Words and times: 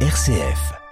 RCF. 0.00 0.85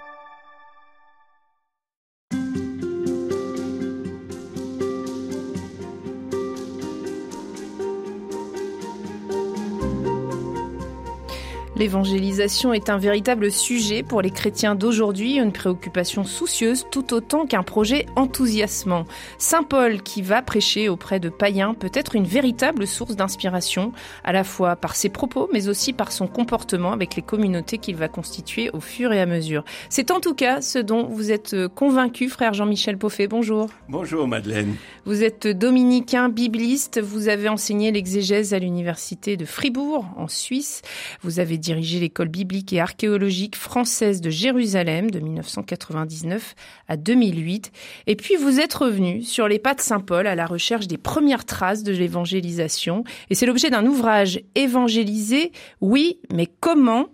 L'évangélisation 11.85 12.73
est 12.73 12.89
un 12.89 12.97
véritable 12.97 13.51
sujet 13.51 14.01
pour 14.01 14.23
les 14.23 14.31
chrétiens 14.31 14.73
d'aujourd'hui, 14.73 15.35
une 15.35 15.51
préoccupation 15.51 16.23
soucieuse 16.23 16.87
tout 16.89 17.13
autant 17.13 17.45
qu'un 17.45 17.61
projet 17.61 18.07
enthousiasmant. 18.15 19.05
Saint 19.37 19.61
Paul, 19.61 20.01
qui 20.01 20.23
va 20.23 20.41
prêcher 20.41 20.89
auprès 20.89 21.19
de 21.19 21.29
païens, 21.29 21.75
peut 21.75 21.91
être 21.93 22.15
une 22.15 22.25
véritable 22.25 22.87
source 22.87 23.15
d'inspiration, 23.15 23.91
à 24.23 24.33
la 24.33 24.43
fois 24.43 24.75
par 24.75 24.95
ses 24.95 25.09
propos, 25.09 25.47
mais 25.53 25.67
aussi 25.67 25.93
par 25.93 26.11
son 26.11 26.25
comportement 26.25 26.91
avec 26.91 27.15
les 27.15 27.21
communautés 27.21 27.77
qu'il 27.77 27.97
va 27.97 28.07
constituer 28.07 28.71
au 28.73 28.79
fur 28.79 29.13
et 29.13 29.21
à 29.21 29.27
mesure. 29.27 29.63
C'est 29.89 30.09
en 30.09 30.19
tout 30.19 30.33
cas 30.33 30.61
ce 30.61 30.79
dont 30.79 31.05
vous 31.05 31.31
êtes 31.31 31.55
convaincu, 31.75 32.29
frère 32.29 32.55
Jean-Michel 32.55 32.97
Poffet. 32.97 33.27
Bonjour. 33.27 33.69
Bonjour 33.89 34.27
Madeleine. 34.27 34.73
Vous 35.05 35.23
êtes 35.23 35.45
dominicain, 35.45 36.29
bibliste, 36.29 36.99
vous 36.99 37.27
avez 37.27 37.47
enseigné 37.47 37.91
l'exégèse 37.91 38.55
à 38.55 38.59
l'université 38.59 39.37
de 39.37 39.45
Fribourg, 39.45 40.07
en 40.17 40.27
Suisse. 40.27 40.81
Vous 41.21 41.39
avez 41.39 41.59
dirigé 41.59 41.74
l'école 41.81 42.29
biblique 42.29 42.73
et 42.73 42.79
archéologique 42.79 43.55
française 43.55 44.21
de 44.21 44.29
Jérusalem 44.29 45.11
de 45.11 45.19
1999 45.19 46.55
à 46.87 46.97
2008. 46.97 47.71
Et 48.07 48.15
puis 48.15 48.35
vous 48.35 48.59
êtes 48.59 48.73
revenu 48.73 49.23
sur 49.23 49.47
les 49.47 49.59
pas 49.59 49.73
de 49.73 49.81
Saint 49.81 49.99
Paul 49.99 50.27
à 50.27 50.35
la 50.35 50.45
recherche 50.45 50.87
des 50.87 50.97
premières 50.97 51.45
traces 51.45 51.83
de 51.83 51.91
l'évangélisation. 51.91 53.03
Et 53.29 53.35
c'est 53.35 53.45
l'objet 53.45 53.69
d'un 53.69 53.85
ouvrage 53.85 54.39
évangélisé, 54.55 55.51
oui, 55.81 56.19
mais 56.33 56.47
comment? 56.59 57.07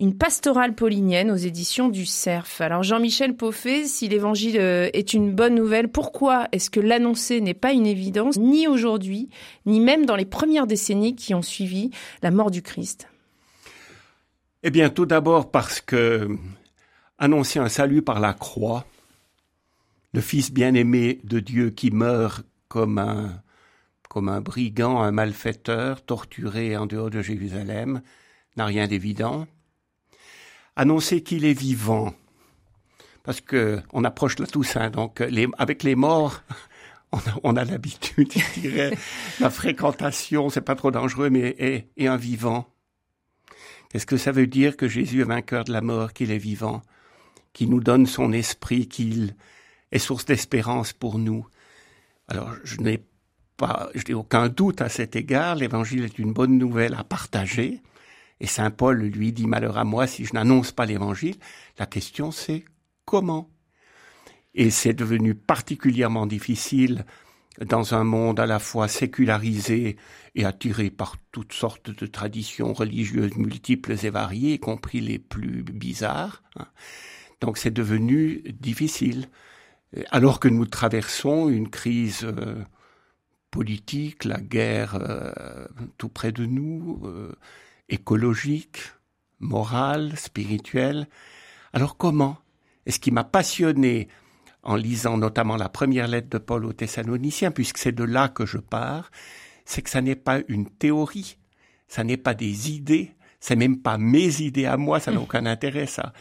Une 0.00 0.16
pastorale 0.16 0.74
paulinienne 0.74 1.30
aux 1.30 1.36
éditions 1.36 1.88
du 1.88 2.04
Cerf. 2.04 2.60
Alors 2.60 2.82
Jean-Michel 2.82 3.36
Poffet, 3.36 3.84
si 3.84 4.08
l'évangile 4.08 4.58
euh, 4.58 4.90
est 4.92 5.14
une 5.14 5.32
bonne 5.32 5.54
nouvelle, 5.54 5.88
pourquoi 5.88 6.48
est-ce 6.50 6.68
que 6.68 6.80
l'annoncer 6.80 7.40
n'est 7.40 7.54
pas 7.54 7.72
une 7.72 7.86
évidence, 7.86 8.36
ni 8.36 8.66
aujourd'hui, 8.66 9.28
ni 9.66 9.78
même 9.78 10.04
dans 10.04 10.16
les 10.16 10.24
premières 10.24 10.66
décennies 10.66 11.14
qui 11.14 11.32
ont 11.32 11.42
suivi 11.42 11.90
la 12.22 12.32
mort 12.32 12.50
du 12.50 12.60
Christ? 12.60 13.06
Eh 14.66 14.70
bien, 14.70 14.88
tout 14.88 15.04
d'abord 15.04 15.50
parce 15.50 15.82
que 15.82 16.26
annoncer 17.18 17.58
un 17.58 17.68
salut 17.68 18.00
par 18.00 18.18
la 18.18 18.32
croix, 18.32 18.86
le 20.14 20.22
Fils 20.22 20.50
bien-aimé 20.50 21.20
de 21.22 21.38
Dieu 21.38 21.68
qui 21.68 21.90
meurt 21.90 22.46
comme 22.68 22.96
un, 22.96 23.42
comme 24.08 24.30
un 24.30 24.40
brigand, 24.40 25.02
un 25.02 25.12
malfaiteur, 25.12 26.02
torturé 26.02 26.78
en 26.78 26.86
dehors 26.86 27.10
de 27.10 27.20
Jérusalem, 27.20 28.00
n'a 28.56 28.64
rien 28.64 28.88
d'évident. 28.88 29.46
Annoncer 30.76 31.22
qu'il 31.22 31.44
est 31.44 31.52
vivant, 31.52 32.14
parce 33.22 33.42
que 33.42 33.82
on 33.92 34.02
approche 34.02 34.38
la 34.38 34.46
Toussaint, 34.46 34.88
donc 34.88 35.22
avec 35.58 35.82
les 35.82 35.94
morts, 35.94 36.42
on 37.42 37.54
a, 37.56 37.64
l'habitude, 37.66 38.32
je 38.32 38.60
dirais, 38.60 38.96
la 39.40 39.50
fréquentation, 39.50 40.48
c'est 40.48 40.62
pas 40.62 40.74
trop 40.74 40.90
dangereux, 40.90 41.28
mais 41.28 41.86
et 41.98 42.08
un 42.08 42.16
vivant. 42.16 42.73
Est-ce 43.94 44.06
que 44.06 44.16
ça 44.16 44.32
veut 44.32 44.48
dire 44.48 44.76
que 44.76 44.88
Jésus 44.88 45.20
est 45.20 45.24
vainqueur 45.24 45.64
de 45.64 45.72
la 45.72 45.80
mort, 45.80 46.12
qu'il 46.12 46.32
est 46.32 46.38
vivant, 46.38 46.82
qu'il 47.52 47.70
nous 47.70 47.80
donne 47.80 48.06
son 48.06 48.32
esprit, 48.32 48.88
qu'il 48.88 49.36
est 49.92 49.98
source 49.98 50.24
d'espérance 50.24 50.92
pour 50.92 51.18
nous? 51.18 51.46
Alors, 52.26 52.52
je 52.64 52.80
n'ai 52.80 53.04
pas, 53.56 53.88
je 53.94 54.02
n'ai 54.08 54.14
aucun 54.14 54.48
doute 54.48 54.80
à 54.80 54.88
cet 54.88 55.14
égard. 55.14 55.54
L'évangile 55.54 56.04
est 56.04 56.18
une 56.18 56.32
bonne 56.32 56.58
nouvelle 56.58 56.94
à 56.94 57.04
partager. 57.04 57.80
Et 58.40 58.46
Saint 58.46 58.72
Paul 58.72 59.00
lui 59.00 59.32
dit 59.32 59.46
malheur 59.46 59.78
à 59.78 59.84
moi 59.84 60.08
si 60.08 60.24
je 60.24 60.34
n'annonce 60.34 60.72
pas 60.72 60.86
l'évangile. 60.86 61.36
La 61.78 61.86
question 61.86 62.32
c'est 62.32 62.64
comment? 63.04 63.48
Et 64.54 64.70
c'est 64.70 64.92
devenu 64.92 65.34
particulièrement 65.34 66.26
difficile 66.26 67.04
dans 67.60 67.94
un 67.94 68.04
monde 68.04 68.40
à 68.40 68.46
la 68.46 68.58
fois 68.58 68.88
sécularisé 68.88 69.96
et 70.34 70.44
attiré 70.44 70.90
par 70.90 71.16
toutes 71.30 71.52
sortes 71.52 71.90
de 71.90 72.06
traditions 72.06 72.72
religieuses 72.72 73.36
multiples 73.36 73.92
et 74.04 74.10
variées, 74.10 74.54
y 74.54 74.58
compris 74.58 75.00
les 75.00 75.18
plus 75.18 75.62
bizarres. 75.62 76.42
Hein. 76.56 76.66
Donc 77.40 77.58
c'est 77.58 77.70
devenu 77.70 78.42
difficile. 78.60 79.28
Alors 80.10 80.40
que 80.40 80.48
nous 80.48 80.66
traversons 80.66 81.48
une 81.48 81.68
crise 81.68 82.24
euh, 82.24 82.64
politique, 83.50 84.24
la 84.24 84.40
guerre 84.40 84.96
euh, 85.00 85.66
tout 85.98 86.08
près 86.08 86.32
de 86.32 86.46
nous, 86.46 87.00
euh, 87.04 87.32
écologique, 87.88 88.78
morale, 89.38 90.16
spirituelle. 90.16 91.06
Alors 91.72 91.96
comment? 91.96 92.38
Et 92.86 92.90
ce 92.90 92.98
qui 92.98 93.12
m'a 93.12 93.24
passionné 93.24 94.08
en 94.64 94.76
lisant 94.76 95.16
notamment 95.16 95.56
la 95.56 95.68
première 95.68 96.08
lettre 96.08 96.28
de 96.30 96.38
Paul 96.38 96.64
aux 96.64 96.72
Thessaloniciens, 96.72 97.50
puisque 97.50 97.78
c'est 97.78 97.92
de 97.92 98.04
là 98.04 98.28
que 98.28 98.46
je 98.46 98.58
pars, 98.58 99.10
c'est 99.64 99.82
que 99.82 99.90
ça 99.90 100.00
n'est 100.00 100.16
pas 100.16 100.40
une 100.48 100.68
théorie, 100.68 101.36
ça 101.88 102.04
n'est 102.04 102.16
pas 102.16 102.34
des 102.34 102.72
idées, 102.72 103.12
c'est 103.40 103.56
même 103.56 103.78
pas 103.78 103.98
mes 103.98 104.40
idées 104.40 104.66
à 104.66 104.76
moi, 104.76 105.00
ça 105.00 105.10
n'a 105.10 105.18
hmm. 105.18 105.22
aucun 105.22 105.46
intérêt 105.46 105.86
ça. 105.86 106.12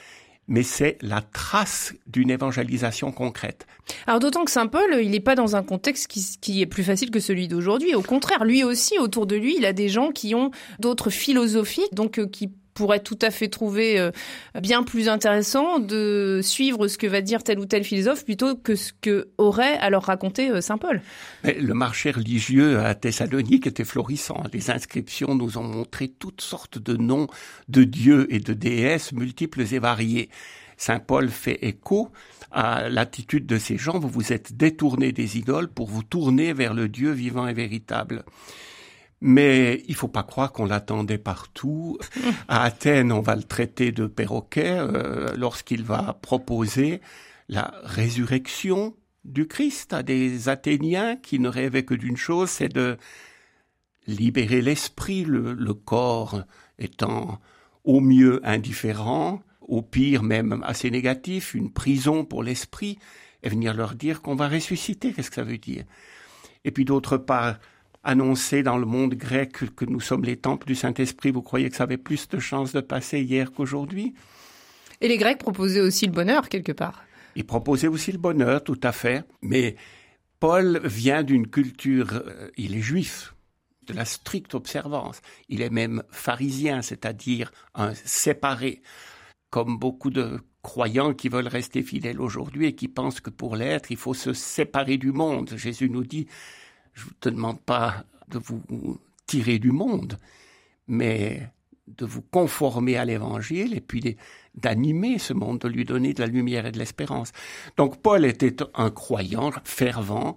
Mais 0.50 0.64
c'est 0.64 0.98
la 1.02 1.22
trace 1.22 1.94
d'une 2.06 2.30
évangélisation 2.30 3.14
concrète. 3.14 3.66
Alors 4.08 4.20
d'autant 4.20 4.44
que 4.44 4.52
Saint 4.52 4.68
Paul, 4.68 5.00
il 5.02 5.12
n'est 5.12 5.22
pas 5.22 5.36
dans 5.36 5.56
un 5.56 5.64
contexte 5.64 6.08
qui, 6.08 6.38
qui, 6.42 6.62
est 6.62 6.66
plus 6.66 6.84
facile 6.84 7.12
que 7.12 7.22
celui 7.22 7.48
d'aujourd'hui. 7.48 7.96
Au 7.96 8.02
contraire, 8.02 8.44
lui 8.44 8.66
aussi, 8.66 9.00
autour 9.00 9.25
de 9.25 9.38
lui, 9.38 9.56
il 9.58 9.66
a 9.66 9.72
des 9.72 9.88
gens 9.88 10.12
qui 10.12 10.36
ont 10.36 10.52
d'autres 10.80 11.10
philosophies, 11.10 11.88
donc 11.94 12.20
euh, 12.20 12.28
qui 12.28 12.52
pourrait 12.74 13.02
tout 13.02 13.20
à 13.22 13.32
fait 13.32 13.48
trouver 13.48 14.00
euh, 14.00 14.12
bien 14.60 14.84
plus 14.84 15.10
intéressant 15.10 15.80
de 15.80 16.40
suivre 16.42 16.88
ce 16.88 16.98
que 16.98 17.08
va 17.08 17.22
dire 17.22 17.44
tel 17.44 17.60
ou 17.60 17.66
tel 17.66 17.84
philosophe 17.84 18.26
plutôt 18.26 18.56
que 18.56 18.76
ce 18.76 18.92
que 19.00 19.30
aurait 19.38 19.78
à 19.78 19.90
leur 19.90 20.04
raconter 20.04 20.50
euh, 20.50 20.62
saint 20.62 20.78
Paul. 20.78 21.02
Mais 21.44 21.54
le 21.54 21.74
marché 21.74 22.12
religieux 22.12 22.80
à 22.80 22.96
Thessalonique 22.96 23.68
était 23.68 23.84
florissant. 23.84 24.44
Les 24.54 24.72
inscriptions 24.72 25.36
nous 25.36 25.58
ont 25.58 25.64
montré 25.64 26.08
toutes 26.08 26.42
sortes 26.42 26.78
de 26.78 26.96
noms 26.98 27.28
de 27.70 27.84
dieux 27.84 28.28
et 28.34 28.40
de 28.40 28.54
déesses 28.54 29.12
multiples 29.12 29.62
et 29.74 29.80
variés. 29.80 30.30
Saint 30.78 31.00
Paul 31.00 31.30
fait 31.30 31.60
écho 31.66 32.12
à 32.52 32.90
l'attitude 32.90 33.46
de 33.46 33.58
ces 33.58 33.78
gens. 33.78 34.00
Vous 34.00 34.10
vous 34.10 34.34
êtes 34.34 34.56
détournés 34.56 35.12
des 35.12 35.38
idoles 35.38 35.68
pour 35.68 35.88
vous 35.88 36.04
tourner 36.04 36.54
vers 36.54 36.74
le 36.74 36.88
Dieu 36.88 37.12
vivant 37.12 37.48
et 37.48 37.54
véritable. 37.54 38.24
Mais 39.26 39.82
il 39.88 39.96
faut 39.96 40.10
pas 40.10 40.24
croire 40.24 40.52
qu'on 40.52 40.66
l'attendait 40.66 41.18
partout. 41.18 41.98
À 42.50 42.64
Athènes, 42.64 43.14
on 43.14 43.22
va 43.22 43.38
le 43.38 43.44
traiter 43.44 43.94
de 43.94 44.06
perroquet 44.06 44.76
euh, 44.78 45.34
lorsqu'il 45.38 45.82
va 45.82 46.20
proposer 46.22 47.00
la 47.48 47.74
résurrection 47.86 48.94
du 49.24 49.48
Christ 49.48 49.94
à 49.94 50.04
des 50.04 50.50
Athéniens 50.50 51.16
qui 51.16 51.40
ne 51.40 51.48
rêvaient 51.48 51.86
que 51.86 51.94
d'une 51.94 52.18
chose, 52.18 52.50
c'est 52.50 52.68
de 52.68 52.98
libérer 54.08 54.62
l'esprit, 54.62 55.24
le, 55.24 55.54
le, 55.54 55.74
corps 55.74 56.44
étant 56.78 57.40
au 57.86 58.02
mieux 58.02 58.42
indifférent, 58.44 59.42
au 59.62 59.82
pire 59.82 60.22
même 60.22 60.62
assez 60.66 60.92
négatif, 60.92 61.54
une 61.54 61.72
prison 61.72 62.26
pour 62.26 62.44
l'esprit, 62.44 63.00
et 63.42 63.48
venir 63.48 63.74
leur 63.74 63.96
dire 63.96 64.22
qu'on 64.22 64.36
va 64.36 64.50
ressusciter, 64.50 65.14
qu'est-ce 65.14 65.30
que 65.30 65.36
ça 65.36 65.44
veut 65.44 65.58
dire? 65.58 65.86
Et 66.66 66.72
puis 66.72 66.84
d'autre 66.84 67.16
part, 67.16 67.56
annoncer 68.03 68.64
dans 68.64 68.78
le 68.78 68.86
monde 68.86 69.16
grec 69.16 69.75
que 69.75 69.86
nous 69.86 70.00
sommes 70.00 70.24
les 70.24 70.38
temples 70.38 70.68
du 70.68 70.75
Saint-Esprit, 70.75 71.31
vous 71.31 71.41
croyez 71.41 71.69
que 71.69 71.75
ça 71.75 71.84
avait 71.84 71.97
plus 71.97 72.28
de 72.28 72.40
chances 72.40 72.74
de 72.74 72.81
passer 72.81 73.22
hier 73.22 73.52
qu'aujourd'hui? 73.52 74.14
Et 75.02 75.08
les 75.08 75.18
Grecs 75.18 75.38
proposaient 75.38 75.81
aussi 75.81 76.06
le 76.06 76.12
bonheur 76.12 76.50
quelque 76.50 76.72
part. 76.72 77.03
Ils 77.36 77.46
proposaient 77.46 77.88
aussi 77.88 78.12
le 78.12 78.18
bonheur, 78.18 78.63
tout 78.63 78.80
à 78.84 78.92
fait. 78.92 79.24
Mais 79.42 79.75
Paul 80.40 80.81
vient 80.84 81.24
d'une 81.24 81.47
culture, 81.47 82.13
euh, 82.13 82.50
il 82.58 82.75
est 82.75 82.81
juif, 82.81 83.34
de 83.88 83.94
la 83.94 84.06
stricte 84.06 84.53
observance. 84.53 85.22
Il 85.50 85.62
est 85.62 85.69
même 85.69 86.03
pharisien, 86.09 86.81
c'est-à-dire 86.81 87.52
un 87.74 87.94
séparé, 87.94 88.81
comme 89.50 89.78
beaucoup 89.78 90.10
de 90.10 90.39
croyants 90.62 91.13
qui 91.13 91.28
veulent 91.28 91.48
rester 91.48 91.81
fidèles 91.81 92.22
aujourd'hui 92.22 92.68
et 92.68 92.75
qui 92.75 92.88
pensent 92.88 93.19
que 93.19 93.30
pour 93.30 93.56
l'être, 93.56 93.92
il 93.92 93.98
faut 93.98 94.13
se 94.13 94.33
séparer 94.33 94.98
du 94.98 95.12
monde. 95.12 95.54
Jésus 95.57 95.89
nous 95.89 96.04
dit, 96.04 96.28
je 96.94 97.06
ne 97.06 97.13
te 97.19 97.30
demande 97.30 97.60
pas 97.62 98.04
de 98.30 98.40
vous 98.40 99.00
tirer 99.25 99.60
du 99.60 99.72
monde, 99.72 100.18
mais 100.88 101.50
de 101.88 102.06
vous 102.06 102.22
conformer 102.22 102.98
à 102.98 103.06
l'évangile 103.06 103.75
et 103.75 103.81
puis 103.81 104.18
d'animer 104.56 105.19
ce 105.19 105.34
monde, 105.34 105.60
de 105.60 105.68
lui 105.68 105.86
donner 105.86 106.13
de 106.13 106.22
la 106.22 106.28
lumière 106.28 106.66
et 106.66 106.72
de 106.72 106.80
l'espérance. 106.80 107.31
Donc 107.78 108.01
Paul 108.01 108.25
était 108.25 108.56
un 108.74 108.90
croyant 108.90 109.51
fervent, 109.63 110.36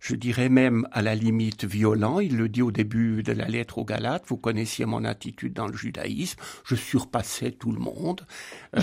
je 0.00 0.14
dirais 0.14 0.48
même 0.48 0.86
à 0.92 1.02
la 1.02 1.14
limite 1.14 1.64
violent. 1.64 2.20
Il 2.20 2.36
le 2.36 2.48
dit 2.48 2.62
au 2.62 2.70
début 2.70 3.22
de 3.22 3.32
la 3.32 3.46
lettre 3.46 3.78
aux 3.78 3.84
Galates. 3.84 4.24
Vous 4.28 4.36
connaissiez 4.36 4.86
mon 4.86 5.04
attitude 5.04 5.52
dans 5.54 5.66
le 5.66 5.76
judaïsme. 5.76 6.38
Je 6.64 6.76
surpassais 6.76 7.50
tout 7.50 7.72
le 7.72 7.80
monde 7.80 8.24
euh, 8.76 8.80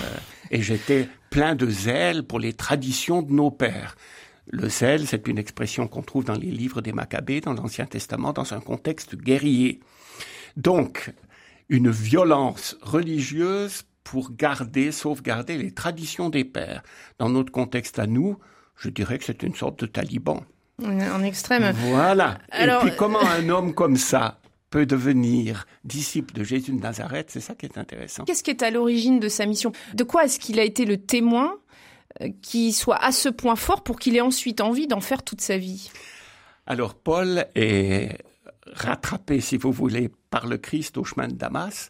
et 0.51 0.61
j'étais 0.61 1.07
plein 1.29 1.55
de 1.55 1.69
zèle 1.69 2.23
pour 2.23 2.39
les 2.39 2.53
traditions 2.53 3.21
de 3.21 3.31
nos 3.31 3.49
pères. 3.49 3.95
Le 4.47 4.69
sel, 4.69 5.07
c'est 5.07 5.27
une 5.27 5.37
expression 5.37 5.87
qu'on 5.87 6.01
trouve 6.01 6.25
dans 6.25 6.35
les 6.35 6.51
livres 6.51 6.81
des 6.81 6.93
Maccabées, 6.93 7.41
dans 7.41 7.53
l'Ancien 7.53 7.85
Testament, 7.85 8.33
dans 8.33 8.53
un 8.53 8.59
contexte 8.59 9.15
guerrier. 9.15 9.79
Donc, 10.55 11.11
une 11.69 11.89
violence 11.89 12.77
religieuse 12.81 13.83
pour 14.03 14.31
garder, 14.33 14.91
sauvegarder 14.91 15.57
les 15.57 15.71
traditions 15.71 16.29
des 16.29 16.45
pères. 16.45 16.83
Dans 17.17 17.29
notre 17.29 17.51
contexte 17.51 17.97
à 17.97 18.05
nous, 18.05 18.37
je 18.77 18.89
dirais 18.89 19.17
que 19.17 19.25
c'est 19.25 19.41
une 19.43 19.55
sorte 19.55 19.79
de 19.79 19.87
taliban. 19.87 20.43
En 20.83 21.23
extrême. 21.23 21.73
Voilà. 21.89 22.37
Et 22.53 22.67
puis 22.81 22.95
comment 22.97 23.25
un 23.25 23.49
homme 23.49 23.73
comme 23.73 23.97
ça 23.97 24.39
peut 24.69 24.85
devenir 24.85 25.67
disciple 25.85 26.33
de 26.33 26.43
Jésus 26.43 26.73
de 26.73 26.81
Nazareth, 26.81 27.27
c'est 27.29 27.39
ça 27.39 27.55
qui 27.55 27.65
est 27.65 27.77
intéressant. 27.77 28.25
Qu'est-ce 28.25 28.43
qui 28.43 28.51
est 28.51 28.61
à 28.61 28.71
l'origine 28.71 29.19
de 29.19 29.29
sa 29.29 29.45
mission? 29.45 29.71
De 29.93 30.03
quoi 30.03 30.25
est-ce 30.25 30.37
qu'il 30.37 30.59
a 30.59 30.63
été 30.63 30.85
le 30.85 30.97
témoin? 30.97 31.53
euh, 31.53 31.64
qui 32.41 32.71
soit 32.71 33.03
à 33.03 33.11
ce 33.11 33.29
point 33.29 33.55
fort 33.55 33.83
pour 33.83 33.99
qu'il 33.99 34.15
ait 34.15 34.21
ensuite 34.21 34.61
envie 34.61 34.87
d'en 34.87 35.01
faire 35.01 35.23
toute 35.23 35.41
sa 35.41 35.57
vie 35.57 35.91
Alors 36.65 36.95
Paul 36.95 37.45
est 37.55 38.17
rattrapé, 38.71 39.41
si 39.41 39.57
vous 39.57 39.71
voulez, 39.71 40.09
par 40.29 40.47
le 40.47 40.57
Christ 40.57 40.97
au 40.97 41.03
chemin 41.03 41.27
de 41.27 41.33
Damas. 41.33 41.89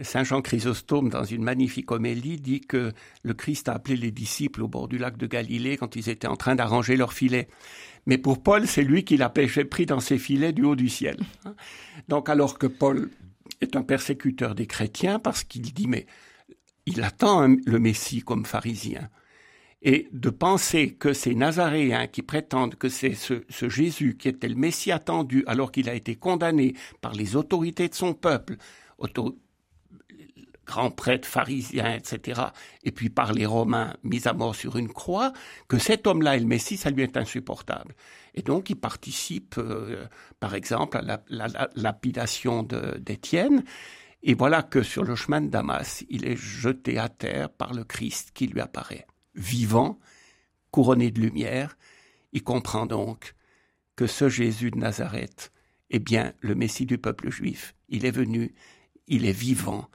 Saint 0.00 0.24
Jean 0.24 0.40
Chrysostome, 0.40 1.08
dans 1.08 1.24
une 1.24 1.42
magnifique 1.42 1.90
homélie, 1.90 2.40
dit 2.40 2.60
que 2.60 2.92
le 3.22 3.34
Christ 3.34 3.68
a 3.68 3.74
appelé 3.74 3.96
les 3.96 4.12
disciples 4.12 4.62
au 4.62 4.68
bord 4.68 4.88
du 4.88 4.98
lac 4.98 5.16
de 5.16 5.26
Galilée 5.26 5.76
quand 5.76 5.96
ils 5.96 6.08
étaient 6.08 6.28
en 6.28 6.36
train 6.36 6.54
d'arranger 6.54 6.96
leur 6.96 7.12
filet. 7.12 7.48
Mais 8.06 8.16
pour 8.16 8.42
Paul, 8.42 8.66
c'est 8.66 8.82
lui 8.82 9.04
qui 9.04 9.16
l'a 9.16 9.28
pris 9.28 9.86
dans 9.86 10.00
ses 10.00 10.18
filets 10.18 10.52
du 10.52 10.64
haut 10.64 10.76
du 10.76 10.88
ciel. 10.88 11.18
Donc 12.08 12.28
alors 12.28 12.58
que 12.58 12.66
Paul 12.66 13.10
est 13.60 13.76
un 13.76 13.82
persécuteur 13.82 14.54
des 14.54 14.66
chrétiens 14.66 15.18
parce 15.18 15.44
qu'il 15.44 15.62
dit 15.62 15.88
mais 15.88 16.06
il 16.86 17.02
attend 17.02 17.46
le 17.46 17.78
Messie 17.78 18.22
comme 18.22 18.46
pharisien. 18.46 19.10
Et 19.82 20.08
de 20.12 20.28
penser 20.28 20.92
que 20.92 21.14
ces 21.14 21.34
Nazaréens 21.34 22.06
qui 22.06 22.20
prétendent 22.20 22.74
que 22.74 22.90
c'est 22.90 23.14
ce, 23.14 23.44
ce, 23.48 23.70
Jésus 23.70 24.16
qui 24.18 24.28
était 24.28 24.48
le 24.48 24.54
Messie 24.54 24.92
attendu 24.92 25.42
alors 25.46 25.72
qu'il 25.72 25.88
a 25.88 25.94
été 25.94 26.16
condamné 26.16 26.74
par 27.00 27.14
les 27.14 27.34
autorités 27.34 27.88
de 27.88 27.94
son 27.94 28.12
peuple, 28.12 28.56
grands 30.70 30.90
prêtres 30.92 31.26
pharisiens, 31.26 31.94
etc., 31.94 32.40
et 32.84 32.92
puis 32.92 33.10
par 33.10 33.32
les 33.32 33.44
Romains 33.44 33.94
mis 34.04 34.28
à 34.28 34.32
mort 34.32 34.54
sur 34.54 34.76
une 34.76 34.92
croix, 34.92 35.32
que 35.66 35.78
cet 35.78 36.06
homme-là 36.06 36.36
est 36.36 36.40
le 36.40 36.46
Messie, 36.46 36.76
ça 36.76 36.90
lui 36.90 37.02
est 37.02 37.16
insupportable. 37.16 37.94
Et 38.34 38.42
donc 38.42 38.70
il 38.70 38.76
participe, 38.76 39.56
euh, 39.58 40.06
par 40.38 40.54
exemple, 40.54 40.98
à 40.98 41.20
la, 41.28 41.70
lapidation 41.74 42.62
d'Étienne, 42.62 43.64
et 44.22 44.34
voilà 44.34 44.62
que 44.62 44.82
sur 44.82 45.02
le 45.02 45.16
chemin 45.16 45.40
de 45.40 45.48
Damas, 45.48 46.04
il 46.08 46.24
est 46.24 46.36
jeté 46.36 46.98
à 46.98 47.08
terre 47.08 47.50
par 47.50 47.74
le 47.74 47.82
Christ 47.82 48.30
qui 48.32 48.46
lui 48.46 48.60
apparaît. 48.60 49.06
Vivant, 49.34 49.98
couronné 50.70 51.10
de 51.10 51.20
lumière, 51.20 51.76
il 52.32 52.42
comprend 52.42 52.86
donc 52.86 53.34
que 53.96 54.06
ce 54.06 54.28
Jésus 54.28 54.70
de 54.70 54.78
Nazareth 54.78 55.52
est 55.90 55.98
bien 55.98 56.32
le 56.40 56.54
Messie 56.54 56.86
du 56.86 56.98
peuple 56.98 57.30
juif. 57.30 57.74
Il 57.88 58.04
est 58.06 58.10
venu, 58.10 58.54
il 59.08 59.26
est 59.26 59.32
vivant, 59.32 59.88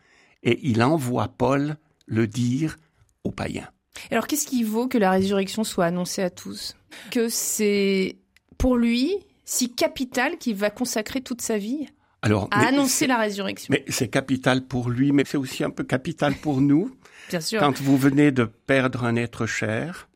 et 0.44 0.60
il 0.64 0.84
envoie 0.84 1.28
Paul 1.28 1.78
le 2.06 2.28
dire 2.28 2.78
aux 3.24 3.32
païens. 3.32 3.70
Alors 4.12 4.28
qu'est-ce 4.28 4.46
qui 4.46 4.64
vaut 4.64 4.88
que 4.88 4.98
la 4.98 5.12
résurrection 5.12 5.64
soit 5.64 5.86
annoncée 5.86 6.22
à 6.22 6.30
tous? 6.30 6.76
Que 7.12 7.30
c'est 7.30 8.18
pour 8.58 8.78
lui 8.78 9.18
si 9.46 9.74
capital 9.74 10.38
qu'il 10.38 10.56
va 10.56 10.70
consacrer 10.70 11.22
toute 11.22 11.42
sa 11.42 11.58
vie 11.58 11.88
alors, 12.22 12.48
à 12.52 12.68
annoncer 12.68 13.08
la 13.08 13.18
résurrection? 13.18 13.72
Mais 13.72 13.86
c'est 13.88 14.08
capital 14.08 14.66
pour 14.66 14.90
lui, 14.90 15.12
mais 15.12 15.24
c'est 15.26 15.38
aussi 15.38 15.64
un 15.64 15.70
peu 15.70 15.84
capital 15.84 16.36
pour 16.36 16.60
nous. 16.62 16.96
Sûr. 17.40 17.60
Quand 17.60 17.82
vous 17.82 17.98
venez 17.98 18.32
de 18.32 18.46
perdre 18.46 19.04
un 19.04 19.16
être 19.16 19.46
cher 19.46 20.08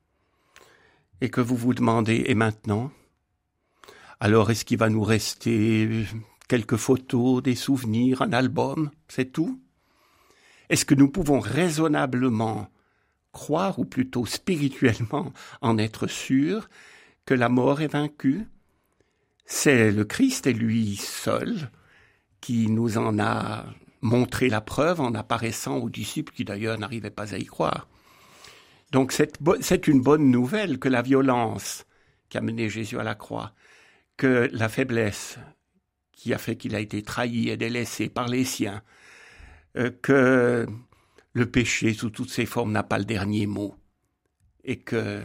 et 1.21 1.29
que 1.29 1.41
vous 1.41 1.55
vous 1.55 1.73
demandez 1.73 2.23
et 2.27 2.35
maintenant? 2.35 2.91
Alors 4.19 4.51
est-ce 4.51 4.63
qu'il 4.63 4.77
va 4.77 4.89
nous 4.89 5.03
rester 5.03 6.05
quelques 6.47 6.77
photos, 6.77 7.41
des 7.41 7.55
souvenirs, 7.55 8.21
un 8.21 8.31
album, 8.31 8.91
c'est 9.07 9.31
tout? 9.31 9.59
Est-ce 10.69 10.85
que 10.85 10.95
nous 10.95 11.09
pouvons 11.09 11.39
raisonnablement 11.39 12.69
croire, 13.31 13.79
ou 13.79 13.85
plutôt 13.85 14.25
spirituellement 14.25 15.33
en 15.61 15.77
être 15.77 16.07
sûrs, 16.07 16.69
que 17.25 17.33
la 17.33 17.49
mort 17.49 17.81
est 17.81 17.87
vaincue? 17.87 18.45
C'est 19.45 19.91
le 19.91 20.05
Christ 20.05 20.47
et 20.47 20.53
lui 20.53 20.95
seul 20.95 21.71
qui 22.39 22.67
nous 22.67 22.97
en 22.97 23.19
a 23.19 23.65
montré 24.01 24.49
la 24.49 24.61
preuve 24.61 25.01
en 25.01 25.13
apparaissant 25.13 25.77
aux 25.77 25.89
disciples 25.89 26.33
qui 26.33 26.45
d'ailleurs 26.45 26.77
n'arrivaient 26.77 27.09
pas 27.09 27.33
à 27.33 27.37
y 27.37 27.45
croire. 27.45 27.87
Donc 28.91 29.11
c'est 29.11 29.87
une 29.87 30.01
bonne 30.01 30.31
nouvelle 30.31 30.79
que 30.79 30.89
la 30.89 31.01
violence 31.01 31.85
qui 32.29 32.37
a 32.37 32.41
mené 32.41 32.69
Jésus 32.69 32.99
à 32.99 33.03
la 33.03 33.15
croix, 33.15 33.53
que 34.17 34.49
la 34.51 34.69
faiblesse 34.69 35.37
qui 36.13 36.33
a 36.33 36.37
fait 36.37 36.55
qu'il 36.55 36.75
a 36.75 36.79
été 36.79 37.01
trahi 37.01 37.49
et 37.49 37.57
délaissé 37.57 38.09
par 38.09 38.27
les 38.27 38.43
siens, 38.43 38.81
euh, 39.77 39.91
que 40.01 40.67
le 41.33 41.45
péché 41.45 41.93
sous 41.93 42.09
toutes 42.09 42.31
ses 42.31 42.45
formes 42.45 42.71
n'a 42.71 42.83
pas 42.83 42.97
le 42.97 43.05
dernier 43.05 43.45
mot 43.45 43.75
et 44.63 44.77
que 44.77 45.21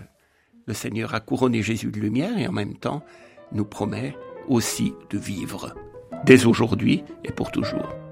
le 0.66 0.74
Seigneur 0.74 1.14
a 1.14 1.20
couronné 1.20 1.62
Jésus 1.62 1.90
de 1.90 1.98
lumière 1.98 2.38
et 2.38 2.46
en 2.46 2.52
même 2.52 2.76
temps 2.76 3.04
nous 3.52 3.64
promet 3.64 4.16
aussi 4.48 4.94
de 5.10 5.18
vivre 5.18 5.74
dès 6.24 6.46
aujourd'hui 6.46 7.02
et 7.24 7.32
pour 7.32 7.50
toujours. 7.50 8.03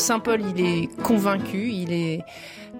Saint 0.00 0.18
Paul, 0.18 0.40
il 0.56 0.64
est 0.64 1.02
convaincu, 1.02 1.70
il 1.70 1.92
est 1.92 2.22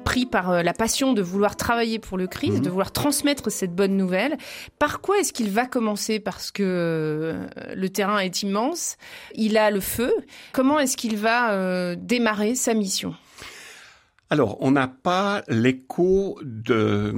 pris 0.04 0.24
par 0.24 0.50
euh, 0.50 0.62
la 0.62 0.72
passion 0.72 1.12
de 1.12 1.20
vouloir 1.20 1.54
travailler 1.54 1.98
pour 1.98 2.16
le 2.16 2.26
Christ, 2.26 2.56
mhm. 2.56 2.60
de 2.62 2.70
vouloir 2.70 2.92
transmettre 2.92 3.52
cette 3.52 3.74
bonne 3.74 3.94
nouvelle. 3.94 4.38
Par 4.78 5.02
quoi 5.02 5.18
est-ce 5.18 5.34
qu'il 5.34 5.50
va 5.50 5.66
commencer? 5.66 6.18
Parce 6.18 6.50
que 6.50 6.62
euh, 6.64 7.46
le 7.76 7.88
terrain 7.90 8.20
est 8.20 8.42
immense, 8.42 8.96
il 9.34 9.58
a 9.58 9.70
le 9.70 9.80
feu. 9.80 10.14
Comment 10.52 10.80
est-ce 10.80 10.96
qu'il 10.96 11.18
va 11.18 11.52
euh, 11.52 11.94
démarrer 11.94 12.54
sa 12.54 12.72
mission? 12.72 13.14
Alors, 14.30 14.56
on 14.60 14.70
n'a 14.70 14.88
pas 14.88 15.42
l'écho 15.48 16.38
de, 16.42 17.12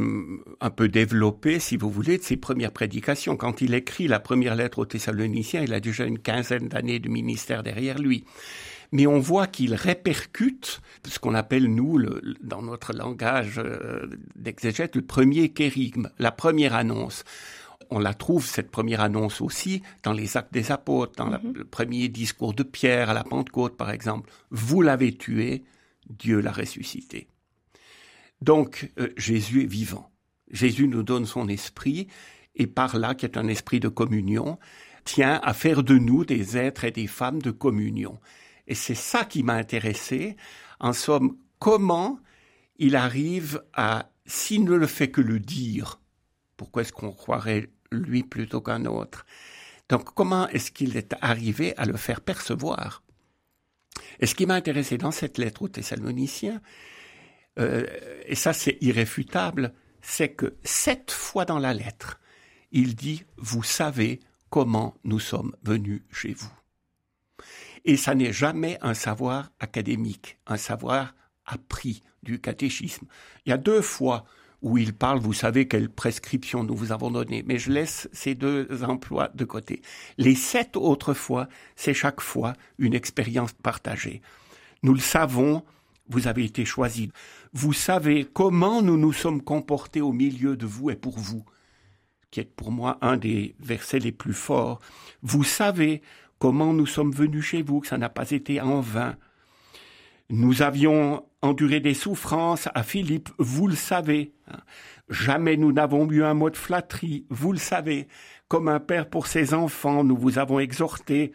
un 0.61 0.71
peu 0.71 0.89
développé, 0.89 1.61
si 1.61 1.77
vous 1.77 1.91
voulez, 1.91 2.19
de 2.19 2.23
ses 2.23 2.39
premières 2.39 2.73
prédications. 2.73 3.37
Quand 3.37 3.61
il 3.61 3.75
écrit 3.75 4.09
la 4.09 4.19
première 4.19 4.57
lettre 4.57 4.81
aux 4.81 4.87
Thessaloniciens, 4.87 5.63
il 5.63 5.75
a 5.75 5.81
déjà 5.81 6.07
une 6.07 6.19
quinzaine 6.19 6.69
d'années 6.69 6.99
de 6.99 7.09
ministère 7.09 7.63
derrière 7.63 7.99
lui 7.99 8.25
mais 8.93 9.07
on 9.07 9.19
voit 9.19 9.47
qu'il 9.47 9.75
répercute 9.75 10.83
ce 11.07 11.19
qu'on 11.19 11.35
appelle, 11.35 11.67
nous, 11.67 11.99
dans 12.43 12.63
notre 12.63 12.93
langage 12.93 13.59
euh, 13.59 14.07
d'exégète, 14.37 14.95
le 14.97 15.03
premier 15.03 15.49
kérigme, 15.49 16.11
la 16.19 16.31
première 16.31 16.75
annonce. 16.75 17.25
On 17.91 17.99
la 17.99 18.15
trouve, 18.15 18.47
cette 18.47 18.71
première 18.71 19.01
annonce 19.01 19.41
aussi, 19.41 19.83
dans 20.03 20.13
les 20.13 20.37
actes 20.37 20.53
des 20.53 20.71
apôtres, 20.71 21.15
dans 21.17 21.27
mhm. 21.27 21.53
le 21.55 21.65
premier 21.65 22.09
discours 22.09 22.55
de 22.55 22.63
Pierre 22.63 23.11
à 23.11 23.15
la 23.15 23.25
Pentecôte, 23.25 23.77
par 23.77 23.91
exemple. 23.91 24.31
Vous 24.51 24.83
l'avez 24.83 25.17
tué, 25.17 25.65
Dieu 26.09 26.41
l'a 26.41 26.53
ressuscité. 26.53 27.29
Donc, 28.43 28.91
euh, 28.99 29.09
Jésus 29.17 29.63
est 29.63 29.67
vivant. 29.67 30.11
Jésus 30.51 30.87
nous 30.87 31.03
donne 31.03 31.25
son 31.25 31.49
esprit, 31.49 32.09
et 32.55 32.67
par 32.67 32.99
là, 32.99 33.15
qui 33.15 33.25
est 33.25 33.39
un 33.39 33.49
esprit 33.49 33.81
de 33.81 33.89
communion, 33.89 34.59
tient 35.05 35.41
à 35.43 35.55
faire 35.55 35.83
de 35.83 35.97
nous 35.97 36.25
des 36.25 36.57
êtres 36.57 36.85
et 36.85 36.91
des 36.91 37.07
femmes 37.07 37.41
de 37.41 37.51
communion. 37.51 38.19
Et 38.67 38.75
c'est 38.75 38.95
ça 38.95 39.25
qui 39.25 39.43
m'a 39.43 39.55
intéressé. 39.55 40.37
En 40.81 40.93
somme, 40.93 41.37
comment 41.59 42.19
il 42.77 42.97
arrive 42.97 43.63
à, 43.73 44.11
s'il 44.27 44.65
ne 44.65 44.75
le 44.75 44.87
fait 44.87 45.11
que 45.11 45.21
le 45.21 45.39
dire, 45.39 46.01
pourquoi 46.57 46.83
est-ce 46.83 46.93
qu'on 46.93 47.13
croirait 47.13 47.71
lui 47.91 48.23
plutôt 48.23 48.61
qu'un 48.61 48.87
autre? 48.87 49.27
Donc 49.89 50.15
comment 50.15 50.49
est-ce 50.49 50.71
qu'il 50.71 50.97
est 50.97 51.15
arrivé 51.21 51.77
à 51.77 51.85
le 51.85 51.97
faire 51.97 52.21
percevoir? 52.21 53.03
Et 54.21 54.27
ce 54.27 54.35
qui 54.35 54.47
m'a 54.47 54.55
intéressé 54.55 54.99
dans 54.99 55.11
cette 55.11 55.39
lettre 55.39 55.63
aux 55.63 55.69
Thessaloniciens, 55.69 56.61
euh, 57.59 57.87
et 58.27 58.35
ça 58.35 58.53
c'est 58.53 58.79
irréfutable, 58.81 59.75
c'est 60.01 60.31
que 60.31 60.57
sept 60.65 61.11
fois 61.11 61.45
dans 61.45 61.59
la 61.59 61.75
lettre, 61.75 62.21
il 62.71 62.95
dit, 62.95 63.25
vous 63.37 63.63
savez 63.63 64.21
comment 64.51 64.95
nous 65.05 65.21
sommes 65.21 65.55
venus 65.63 66.03
chez 66.11 66.33
vous. 66.33 66.53
Et 67.85 67.97
ça 67.97 68.15
n'est 68.15 68.33
jamais 68.33 68.79
un 68.81 68.95
savoir 68.95 69.51
académique, 69.59 70.39
un 70.47 70.57
savoir 70.57 71.15
appris 71.47 72.03
du 72.23 72.41
catéchisme. 72.41 73.07
Il 73.45 73.51
y 73.51 73.53
a 73.53 73.59
deux 73.59 73.83
fois 73.83 74.25
où 74.63 74.79
il 74.79 74.93
parle, 74.93 75.19
vous 75.19 75.33
savez 75.33 75.67
quelle 75.67 75.89
prescription 75.91 76.63
nous 76.63 76.77
vous 76.77 76.93
avons 76.93 77.11
donnée, 77.11 77.43
mais 77.45 77.59
je 77.59 77.73
laisse 77.73 78.09
ces 78.13 78.37
deux 78.37 78.69
emplois 78.85 79.29
de 79.35 79.45
côté. 79.45 79.83
Les 80.19 80.37
sept 80.37 80.77
autres 80.77 81.15
fois, 81.15 81.49
c'est 81.75 81.95
chaque 81.95 82.21
fois 82.21 82.55
une 82.79 82.95
expérience 82.95 83.53
partagée. 83.53 84.23
Nous 84.85 84.95
le 84.95 85.01
savons, 85.01 85.65
vous 86.09 86.29
avez 86.29 86.45
été 86.45 86.65
choisis. 86.65 87.09
Vous 87.53 87.73
savez 87.73 88.25
comment 88.33 88.83
nous 88.83 88.97
nous 88.97 89.13
sommes 89.13 89.43
comportés 89.43 90.01
au 90.01 90.13
milieu 90.13 90.57
de 90.57 90.67
vous 90.67 90.91
et 90.91 90.97
pour 90.97 91.19
vous, 91.19 91.45
qui 92.31 92.41
est 92.41 92.45
pour 92.45 92.71
moi 92.71 92.99
un 93.01 93.17
des 93.17 93.57
versets 93.59 93.99
les 93.99 94.13
plus 94.13 94.33
forts. 94.33 94.81
Vous 95.23 95.45
savez 95.45 96.03
comment 96.43 96.73
nous 96.73 96.87
sommes 96.87 97.13
venus 97.13 97.45
chez 97.45 97.63
vous, 97.63 97.79
que 97.79 97.87
ça 97.87 97.99
n'a 97.99 98.09
pas 98.09 98.33
été 98.33 98.61
en 98.61 98.81
vain. 98.81 99.15
Nous 100.29 100.63
avions 100.63 101.25
enduré 101.41 101.79
des 101.79 101.95
souffrances 101.95 102.69
à 102.75 102.83
Philippe, 102.83 103.29
vous 103.39 103.69
le 103.69 103.77
savez. 103.77 104.33
Jamais 105.09 105.57
nous 105.57 105.71
n'avons 105.71 106.11
eu 106.11 106.25
un 106.25 106.35
mot 106.35 106.51
de 106.51 106.57
flatterie, 106.57 107.27
vous 107.31 107.53
le 107.53 107.61
savez. 107.61 108.09
Comme 108.49 108.67
un 108.67 108.81
père 108.81 109.09
pour 109.09 109.29
ses 109.29 109.55
enfants, 109.55 110.03
nous 110.03 110.17
vous 110.17 110.39
avons 110.39 110.59
exhorté. 110.59 111.33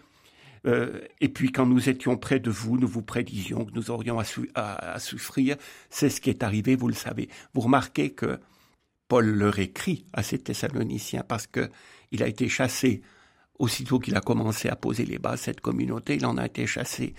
Euh, 0.65 0.99
et 1.21 1.29
puis 1.29 1.53
quand 1.53 1.65
nous 1.65 1.87
étions 1.87 2.17
près 2.17 2.41
de 2.41 2.51
vous, 2.51 2.77
nous 2.77 2.89
vous 2.89 3.01
prédisions 3.01 3.63
que 3.63 3.71
nous 3.75 3.89
aurions 3.89 4.19
à, 4.55 4.99
souffrir. 4.99 5.55
C'est 5.89 6.09
ce 6.09 6.19
qui 6.19 6.29
est 6.29 6.43
arrivé, 6.43 6.75
vous 6.75 6.89
le 6.89 6.93
savez. 6.93 7.29
Vous 7.53 7.61
remarquez 7.61 8.09
que 8.09 8.41
Paul 9.07 9.25
leur 9.25 9.57
écrit 9.59 10.05
à 10.11 10.21
ces 10.21 10.39
Thessaloniciens 10.39 11.23
parce 11.25 11.47
que 11.47 11.69
il 12.11 12.23
a 12.23 12.27
été 12.27 12.49
chassé 12.49 13.01
aussitôt 13.59 13.99
qu'il 13.99 14.15
a 14.15 14.21
commencé 14.21 14.69
à 14.69 14.75
poser 14.75 15.05
les 15.05 15.17
bases 15.17 15.41
cette 15.41 15.61
communauté, 15.61 16.15
il 16.15 16.25
en 16.25 16.37
a 16.37 16.45
été 16.45 16.67
chassé 16.67 17.13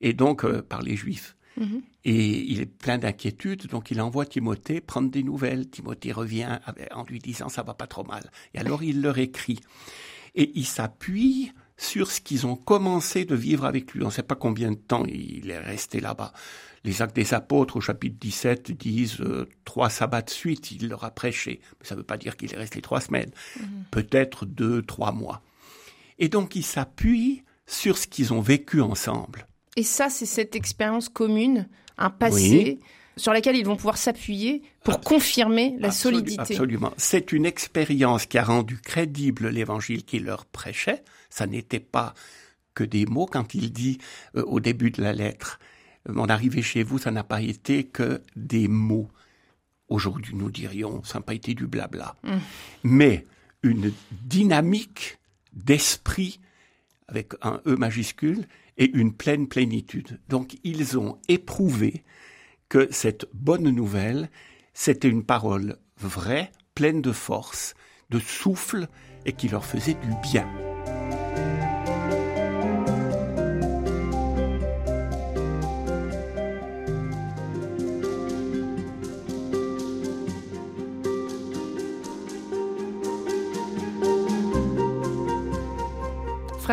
et 0.00 0.12
donc 0.12 0.44
euh, 0.44 0.62
par 0.62 0.82
les 0.82 0.96
Juifs. 0.96 1.36
Mhm. 1.56 1.82
Et 2.04 2.52
il 2.52 2.60
est 2.60 2.66
plein 2.66 2.98
d'inquiétude, 2.98 3.66
donc 3.66 3.90
il 3.90 4.00
envoie 4.00 4.24
Timothée 4.24 4.80
prendre 4.80 5.10
des 5.10 5.22
nouvelles. 5.22 5.68
Timothée 5.68 6.12
revient 6.12 6.58
en 6.92 7.04
lui 7.04 7.18
disant 7.18 7.48
ça 7.48 7.62
va 7.62 7.74
pas 7.74 7.86
trop 7.86 8.04
mal. 8.04 8.30
Et 8.54 8.58
alors 8.58 8.82
il 8.82 9.02
leur 9.02 9.18
écrit. 9.18 9.60
Et 10.34 10.52
il 10.54 10.64
s'appuie 10.64 11.52
sur 11.76 12.10
ce 12.10 12.20
qu'ils 12.20 12.46
ont 12.46 12.56
commencé 12.56 13.24
de 13.24 13.34
vivre 13.34 13.64
avec 13.64 13.92
lui. 13.92 14.02
On 14.02 14.06
ne 14.06 14.12
sait 14.12 14.22
pas 14.22 14.36
combien 14.36 14.70
de 14.70 14.76
temps 14.76 15.04
il 15.06 15.50
est 15.50 15.58
resté 15.58 16.00
là-bas. 16.00 16.32
Les 16.84 17.02
actes 17.02 17.16
des 17.16 17.34
apôtres 17.34 17.76
au 17.76 17.80
chapitre 17.80 18.16
17 18.18 18.72
disent 18.72 19.20
euh, 19.20 19.48
trois 19.64 19.90
sabbats 19.90 20.22
de 20.22 20.30
suite, 20.30 20.70
il 20.70 20.88
leur 20.88 21.04
a 21.04 21.10
prêché. 21.10 21.60
Mais 21.78 21.86
ça 21.86 21.94
ne 21.94 22.00
veut 22.00 22.06
pas 22.06 22.16
dire 22.16 22.36
qu'il 22.36 22.52
est 22.54 22.56
resté 22.56 22.80
trois 22.80 23.00
semaines. 23.00 23.32
Mhm. 23.58 23.84
Peut-être 23.90 24.46
deux, 24.46 24.82
trois 24.82 25.12
mois. 25.12 25.42
Et 26.20 26.28
donc 26.28 26.54
il 26.54 26.64
s'appuie 26.64 27.42
sur 27.66 27.98
ce 27.98 28.06
qu'ils 28.06 28.32
ont 28.32 28.40
vécu 28.40 28.80
ensemble. 28.80 29.46
Et 29.76 29.82
ça, 29.82 30.10
c'est 30.10 30.26
cette 30.26 30.54
expérience 30.54 31.08
commune, 31.08 31.68
un 31.96 32.10
passé 32.10 32.78
sur 33.16 33.32
laquelle 33.32 33.56
ils 33.56 33.64
vont 33.64 33.76
pouvoir 33.76 33.96
s'appuyer 33.96 34.62
pour 34.82 35.00
confirmer 35.00 35.76
la 35.78 35.90
solidité. 35.90 36.40
Absolument. 36.40 36.92
C'est 36.96 37.32
une 37.32 37.46
expérience 37.46 38.26
qui 38.26 38.38
a 38.38 38.44
rendu 38.44 38.78
crédible 38.78 39.48
l'évangile 39.48 40.04
qu'il 40.04 40.24
leur 40.24 40.46
prêchait. 40.46 41.02
Ça 41.28 41.46
n'était 41.46 41.80
pas 41.80 42.14
que 42.74 42.84
des 42.84 43.06
mots 43.06 43.26
quand 43.26 43.54
il 43.54 43.72
dit 43.72 43.98
euh, 44.36 44.44
au 44.44 44.60
début 44.60 44.90
de 44.90 45.02
la 45.02 45.12
lettre, 45.12 45.58
mon 46.08 46.28
arrivée 46.28 46.62
chez 46.62 46.82
vous, 46.82 46.98
ça 46.98 47.10
n'a 47.10 47.24
pas 47.24 47.42
été 47.42 47.84
que 47.84 48.22
des 48.36 48.68
mots. 48.68 49.08
Aujourd'hui, 49.88 50.34
nous 50.34 50.50
dirions, 50.50 51.02
ça 51.04 51.18
n'a 51.18 51.22
pas 51.22 51.34
été 51.34 51.54
du 51.54 51.66
blabla. 51.66 52.16
Mmh. 52.22 52.36
Mais 52.84 53.26
une 53.62 53.92
dynamique 54.22 55.18
d'esprit 55.52 56.40
avec 57.08 57.32
un 57.42 57.60
E 57.66 57.76
majuscule 57.76 58.46
et 58.78 58.90
une 58.90 59.12
pleine 59.12 59.48
plénitude. 59.48 60.20
Donc 60.28 60.56
ils 60.64 60.98
ont 60.98 61.18
éprouvé 61.28 62.04
que 62.68 62.88
cette 62.90 63.26
bonne 63.34 63.68
nouvelle, 63.68 64.30
c'était 64.74 65.08
une 65.08 65.24
parole 65.24 65.76
vraie, 65.98 66.52
pleine 66.74 67.02
de 67.02 67.12
force, 67.12 67.74
de 68.10 68.18
souffle, 68.18 68.88
et 69.26 69.32
qui 69.32 69.48
leur 69.48 69.66
faisait 69.66 69.94
du 69.94 70.14
bien. 70.22 70.48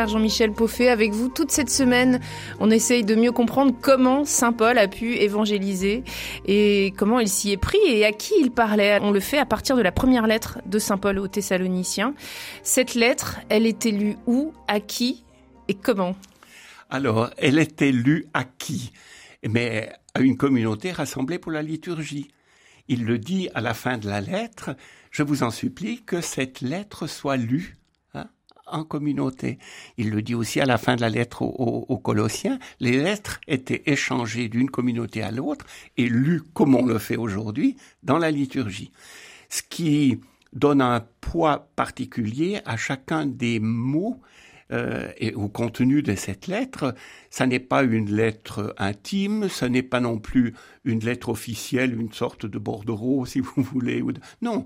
Jean-Michel 0.05 0.51
Poffet, 0.51 0.89
avec 0.89 1.13
vous 1.13 1.29
toute 1.29 1.51
cette 1.51 1.69
semaine. 1.69 2.19
On 2.59 2.69
essaye 2.69 3.03
de 3.03 3.15
mieux 3.15 3.31
comprendre 3.31 3.73
comment 3.81 4.25
Saint 4.25 4.53
Paul 4.53 4.77
a 4.77 4.87
pu 4.87 5.15
évangéliser 5.15 6.03
et 6.45 6.93
comment 6.97 7.19
il 7.19 7.29
s'y 7.29 7.51
est 7.51 7.57
pris 7.57 7.79
et 7.87 8.05
à 8.05 8.11
qui 8.11 8.33
il 8.39 8.51
parlait. 8.51 8.99
On 9.01 9.11
le 9.11 9.19
fait 9.19 9.39
à 9.39 9.45
partir 9.45 9.75
de 9.75 9.81
la 9.81 9.91
première 9.91 10.27
lettre 10.27 10.59
de 10.65 10.77
Saint 10.77 10.97
Paul 10.97 11.17
aux 11.17 11.27
Thessaloniciens. 11.27 12.13
Cette 12.61 12.93
lettre, 12.93 13.39
elle 13.49 13.65
était 13.65 13.91
lue 13.91 14.17
où, 14.27 14.53
à 14.67 14.79
qui 14.79 15.23
et 15.67 15.73
comment? 15.73 16.15
Alors, 16.89 17.29
elle 17.37 17.59
était 17.59 17.91
lue 17.91 18.27
à 18.33 18.43
qui? 18.43 18.91
Mais 19.47 19.89
à 20.13 20.21
une 20.21 20.37
communauté 20.37 20.91
rassemblée 20.91 21.39
pour 21.39 21.51
la 21.51 21.61
liturgie. 21.61 22.27
Il 22.87 23.05
le 23.05 23.17
dit 23.17 23.49
à 23.53 23.61
la 23.61 23.73
fin 23.73 23.97
de 23.97 24.07
la 24.07 24.21
lettre, 24.21 24.75
je 25.11 25.21
vous 25.23 25.43
en 25.43 25.51
supplie 25.51 26.03
que 26.03 26.21
cette 26.21 26.61
lettre 26.61 27.05
soit 27.07 27.37
lue 27.37 27.75
en 28.69 28.83
communauté. 28.83 29.57
Il 29.97 30.09
le 30.09 30.21
dit 30.21 30.35
aussi 30.35 30.59
à 30.59 30.65
la 30.65 30.77
fin 30.77 30.95
de 30.95 31.01
la 31.01 31.09
lettre 31.09 31.41
aux, 31.41 31.97
Colossiens, 31.97 32.59
les 32.79 32.97
lettres 32.97 33.39
étaient 33.47 33.83
échangées 33.85 34.49
d'une 34.49 34.69
communauté 34.69 35.21
à 35.21 35.31
l'autre 35.31 35.65
et 35.97 36.07
lues 36.07 36.41
comme 36.53 36.75
on 36.75 36.85
le 36.85 36.99
fait 36.99 37.17
aujourd'hui 37.17 37.75
dans 38.03 38.17
la 38.17 38.31
liturgie. 38.31 38.91
Ce 39.49 39.61
qui 39.61 40.19
donne 40.53 40.81
un 40.81 41.05
poids 41.21 41.69
particulier 41.75 42.61
à 42.65 42.77
chacun 42.77 43.25
des 43.25 43.59
mots 43.59 44.21
euh, 44.71 45.09
et 45.17 45.33
au 45.33 45.47
contenu 45.47 46.01
de 46.01 46.13
cette 46.15 46.47
lettre. 46.47 46.93
Ça 47.29 47.47
n'est 47.47 47.61
pas 47.61 47.83
une 47.83 48.13
lettre 48.13 48.75
intime, 48.77 49.47
ce 49.47 49.63
n'est 49.63 49.83
pas 49.83 50.01
non 50.01 50.19
plus 50.19 50.55
une 50.83 50.99
lettre 50.99 51.29
officielle, 51.29 51.97
une 51.97 52.11
sorte 52.11 52.45
de 52.45 52.59
bordereau, 52.59 53.25
si 53.25 53.39
vous 53.39 53.63
voulez. 53.63 54.03
Non, 54.41 54.65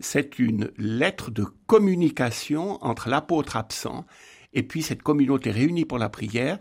c'est 0.00 0.38
une 0.38 0.70
lettre 0.76 1.30
de 1.30 1.44
communication 1.66 2.82
entre 2.84 3.08
l'apôtre 3.08 3.56
absent 3.56 4.04
et 4.52 4.62
puis 4.62 4.82
cette 4.82 5.02
communauté 5.02 5.50
réunie 5.50 5.84
pour 5.84 5.98
la 5.98 6.08
prière, 6.08 6.58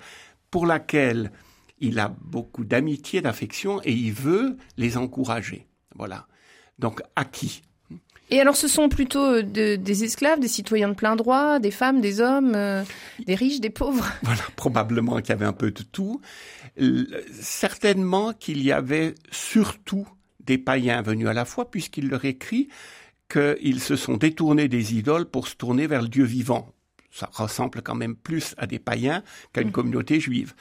pour 0.52 0.66
laquelle 0.66 1.32
il 1.80 2.00
a 2.00 2.10
beaucoup 2.22 2.64
d'amitié, 2.64 3.22
d'affection 3.22 3.82
et 3.84 3.94
il 3.94 4.14
veut 4.14 4.58
les 4.78 4.98
encourager. 4.98 5.68
Voilà. 5.96 6.28
Donc 6.80 7.02
à 7.16 7.26
qui? 7.26 7.62
Et 8.32 8.42
alors, 8.42 8.56
ce 8.56 8.68
sont 8.68 8.90
plutôt 8.90 9.24
euh, 9.24 9.44
des 9.44 10.04
esclaves, 10.04 10.40
des 10.40 10.48
citoyens 10.48 10.90
de 10.90 10.96
plein 10.96 11.16
droit, 11.16 11.60
des 11.60 11.72
femmes, 11.72 12.02
des 12.02 12.22
hommes, 12.22 12.54
euh, 12.56 12.84
des 13.26 13.36
riches, 13.36 13.60
des 13.60 13.70
pauvres? 13.70 14.12
Voilà, 14.24 14.42
probablement 14.56 15.18
qu'il 15.18 15.30
y 15.30 15.34
avait 15.34 15.46
un 15.46 15.54
peu 15.54 15.72
de 15.72 15.84
tout. 15.84 16.22
Certainement 17.32 18.34
qu'il 18.34 18.64
y 18.64 18.72
avait 18.72 19.14
surtout 19.32 20.08
des 20.40 20.58
païens 20.58 21.02
venus 21.04 21.28
à 21.28 21.34
la 21.34 21.46
foi, 21.46 21.70
puisqu'il 21.70 22.10
leur 22.10 22.26
écrit 22.26 22.68
qu'ils 23.30 23.80
se 23.80 23.96
sont 23.96 24.18
détournés 24.18 24.68
des 24.68 24.96
idoles 24.96 25.26
pour 25.26 25.48
se 25.48 25.56
tourner 25.56 25.88
vers 25.88 26.02
le 26.02 26.08
Dieu 26.08 26.24
vivant. 26.24 26.74
Ça 27.12 27.30
ressemble 27.32 27.82
quand 27.82 27.96
même 27.96 28.16
plus 28.16 28.56
à 28.58 28.68
des 28.68 28.80
païens 28.80 29.24
qu'à 29.54 29.62
une 29.62 29.70
mm. 29.70 29.74
communauté 29.74 30.20
juive. 30.20 30.54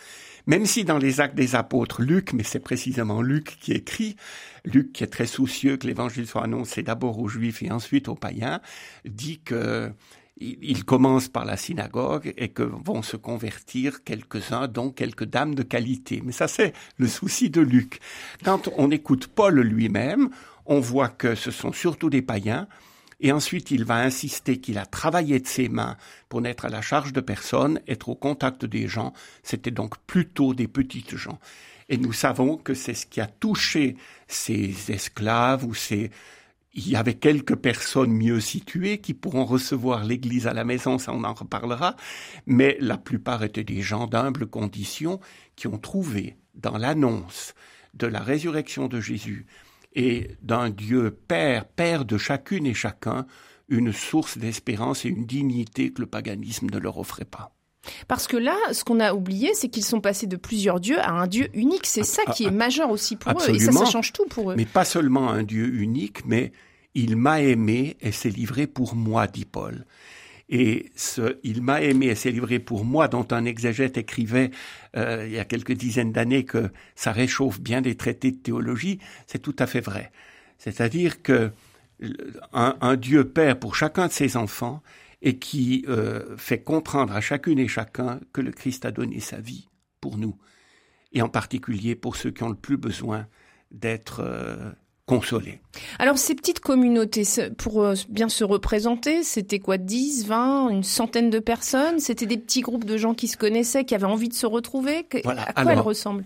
Même 0.47 0.67
si 0.67 0.85
dans 0.85 0.99
les 0.99 1.21
actes 1.21 1.35
des 1.35 1.55
apôtres, 1.55 2.03
Luc, 2.03 2.33
mais 2.33 2.43
c'est 2.43 2.61
précisément 2.61 3.23
Luc 3.23 3.57
qui 3.61 3.73
écrit, 3.73 4.17
Luc 4.65 4.93
qui 4.93 5.03
est 5.03 5.09
très 5.09 5.27
soucieux 5.27 5.77
que 5.77 5.87
l'évangile 5.87 6.27
soit 6.27 6.45
annoncé 6.45 6.83
d'abord 6.83 7.19
aux 7.19 7.29
juifs 7.29 7.63
et 7.63 7.73
ensuite 7.73 8.09
aux 8.09 8.15
païens, 8.15 8.61
dit 9.05 9.41
que 9.41 9.91
il 10.37 10.85
commence 10.85 11.29
par 11.29 11.45
la 11.45 11.57
synagogue 11.57 12.35
et 12.37 12.49
que 12.49 12.63
vont 12.63 13.03
se 13.03 13.17
convertir 13.17 14.03
quelques-uns, 14.03 14.67
dont 14.67 14.91
quelques 14.91 15.25
dames 15.25 15.55
de 15.55 15.63
qualité. 15.63 16.23
Mais 16.25 16.33
ça, 16.33 16.49
c'est 16.49 16.73
le 16.99 17.07
souci 17.07 17.51
de 17.51 17.61
Luc. 17.61 18.01
Quand 18.45 18.69
on 18.77 18.91
écoute 18.91 19.29
Paul 19.29 19.61
lui-même, 19.61 20.31
on 20.67 20.81
voit 20.81 21.09
que 21.09 21.35
ce 21.35 21.51
sont 21.51 21.73
surtout 21.73 22.11
des 22.11 22.23
païens, 22.23 22.69
et 23.21 23.33
ensuite 23.33 23.71
il 23.71 23.85
va 23.85 23.97
insister 23.97 24.59
qu'il 24.59 24.79
a 24.79 24.87
travaillé 24.87 25.41
de 25.41 25.47
ses 25.47 25.69
mains 25.69 25.97
pour 26.29 26.41
n'être 26.41 26.65
à 26.65 26.69
la 26.69 26.83
charge 26.83 27.13
de 27.13 27.21
personne, 27.21 27.81
être 27.87 28.09
au 28.09 28.15
contact 28.15 28.65
des 28.65 28.89
gens, 28.89 29.13
c'était 29.43 29.71
donc 29.71 29.99
plutôt 30.07 30.55
des 30.55 30.69
petites 30.69 31.17
gens. 31.17 31.39
Et 31.89 31.99
nous 31.99 32.13
savons 32.13 32.57
que 32.57 32.75
c'est 32.75 32.95
ce 32.95 33.07
qui 33.07 33.21
a 33.21 33.27
touché 33.27 33.97
ces 34.27 34.91
esclaves 34.91 35.65
ou 35.65 35.75
ces... 35.75 36.11
Il 36.77 36.89
y 36.89 36.97
avait 36.97 37.15
quelques 37.15 37.55
personnes 37.55 38.11
mieux 38.11 38.41
situées 38.41 38.99
qui 38.99 39.15
pourront 39.15 39.45
recevoir 39.45 40.03
l'Église 40.05 40.49
à 40.49 40.55
la 40.55 40.65
maison, 40.65 40.99
ça 40.99 41.13
on 41.13 41.23
en 41.23 41.33
reparlera, 41.33 41.95
mais 42.47 42.77
la 42.81 42.99
plupart 42.99 43.45
étaient 43.45 43.63
des 43.63 43.81
gens 43.81 44.09
d'humble 44.09 44.47
condition 44.47 45.21
qui 45.55 45.69
ont 45.69 45.79
trouvé 45.79 46.37
dans 46.55 46.77
l'annonce 46.77 47.55
de 47.95 48.09
la 48.09 48.21
résurrection 48.21 48.89
de 48.89 49.01
Jésus 49.01 49.47
et 49.95 50.31
d'un 50.43 50.71
Dieu 50.71 51.11
Père, 51.11 51.67
Père 51.67 52.05
de 52.05 52.19
chacune 52.19 52.67
et 52.67 52.75
chacun, 52.75 53.27
une 53.69 53.93
source 53.93 54.39
d'espérance 54.39 55.05
et 55.05 55.09
une 55.09 55.27
dignité 55.27 55.93
que 55.93 56.03
le 56.03 56.07
paganisme 56.07 56.69
ne 56.71 56.79
leur 56.79 56.99
offrait 56.99 57.25
pas. 57.25 57.55
Parce 58.09 58.27
que 58.27 58.37
là, 58.37 58.57
ce 58.73 58.83
qu'on 58.83 59.01
a 59.01 59.13
oublié, 59.15 59.53
c'est 59.55 59.69
qu'ils 59.69 59.85
sont 59.85 60.01
passés 60.01 60.27
de 60.27 60.37
plusieurs 60.37 60.81
dieux 60.81 60.99
à 61.01 61.11
un 61.11 61.27
Dieu 61.27 61.49
unique. 61.55 61.87
C'est 61.87 62.05
ça 62.05 62.25
qui 62.33 62.45
est 62.45 62.51
majeur 62.51 62.91
aussi 62.91 63.17
pour 63.17 63.33
eux. 63.33 63.51
Et 63.55 63.59
ça, 63.59 63.73
ça 63.73 63.85
change 63.85 64.13
tout 64.13 64.25
pour 64.27 64.51
eux. 64.51 64.55
Mais 64.57 64.65
pas 64.65 64.85
seulement 64.85 65.31
un 65.31 65.43
Dieu 65.43 65.67
unique, 65.75 66.25
mais 66.25 66.53
il 66.95 67.17
m'a 67.17 67.43
aimé 67.43 67.97
et 68.01 68.13
s'est 68.13 68.31
livré 68.31 68.67
pour 68.67 68.95
moi, 68.95 69.27
dit 69.27 69.45
Paul. 69.45 69.85
Et 70.49 70.91
ce 70.95 71.39
Il 71.43 71.63
m'a 71.63 71.81
aimé 71.81 72.07
et 72.07 72.15
s'est 72.15 72.31
livré 72.31 72.59
pour 72.59 72.85
moi, 72.85 73.09
dont 73.09 73.27
un 73.31 73.45
exégète 73.45 73.97
écrivait 73.97 74.51
euh, 74.97 75.25
il 75.27 75.33
y 75.33 75.39
a 75.39 75.45
quelques 75.45 75.73
dizaines 75.73 76.13
d'années 76.13 76.45
que 76.45 76.71
ça 76.95 77.13
réchauffe 77.13 77.61
bien 77.61 77.81
des 77.81 77.97
traités 77.97 78.31
de 78.31 78.37
théologie, 78.37 78.99
c'est 79.27 79.41
tout 79.41 79.57
à 79.59 79.67
fait 79.67 79.81
vrai. 79.81 80.13
C'est-à-dire 80.59 81.23
que 81.23 81.51
un, 82.53 82.97
Dieu 82.97 83.25
Père 83.25 83.59
pour 83.59 83.77
chacun 83.77 84.09
de 84.09 84.13
ses 84.13 84.37
enfants 84.37 84.83
et 85.23 85.39
qui 85.39 85.85
euh, 85.89 86.37
fait 86.37 86.63
comprendre 86.63 87.15
à 87.15 87.21
chacune 87.21 87.59
et 87.59 87.69
chacun 87.69 88.21
que 88.33 88.41
le 88.41 88.51
Christ 88.51 88.85
a 88.85 88.91
donné 88.91 89.21
sa 89.21 89.39
vie 89.39 89.69
pour 90.01 90.19
nous, 90.19 90.37
et 91.13 91.23
en 91.23 91.29
particulier 91.29 91.95
pour 91.95 92.17
ceux 92.17 92.31
qui 92.31 92.43
ont 92.43 92.51
le 92.51 92.57
plus 92.57 92.77
besoin 92.77 93.27
d'être 93.71 94.21
euh, 94.21 94.73
consolés. 95.07 95.61
Alors 95.99 96.19
ces 96.19 96.35
petites 96.35 96.61
communautés, 96.61 97.25
pour 97.59 97.83
euh, 97.83 97.95
bien 98.09 98.29
se 98.29 98.45
représenter, 98.45 99.23
c'était 99.23 99.59
quoi 99.59 99.77
10, 99.77 100.27
20, 100.27 100.71
une 100.71 100.83
centaine 100.83 101.31
de 101.31 101.39
personnes? 101.39 102.01
C'était 102.01 102.27
des 102.27 102.39
petits 102.39 102.63
groupes 102.63 102.85
de 102.85 102.97
gens 102.97 103.15
qui 103.15 103.29
se 103.29 103.37
connaissaient, 103.37 103.85
qui 103.85 103.95
avaient 103.95 104.05
envie 104.05 104.29
de 104.29 104.35
se 104.35 104.47
retrouver? 104.47 105.07
Voilà. 105.25 105.43
À 105.43 105.63
quoi 105.63 105.73
elles 105.73 105.81
ressemblent? 105.81 106.25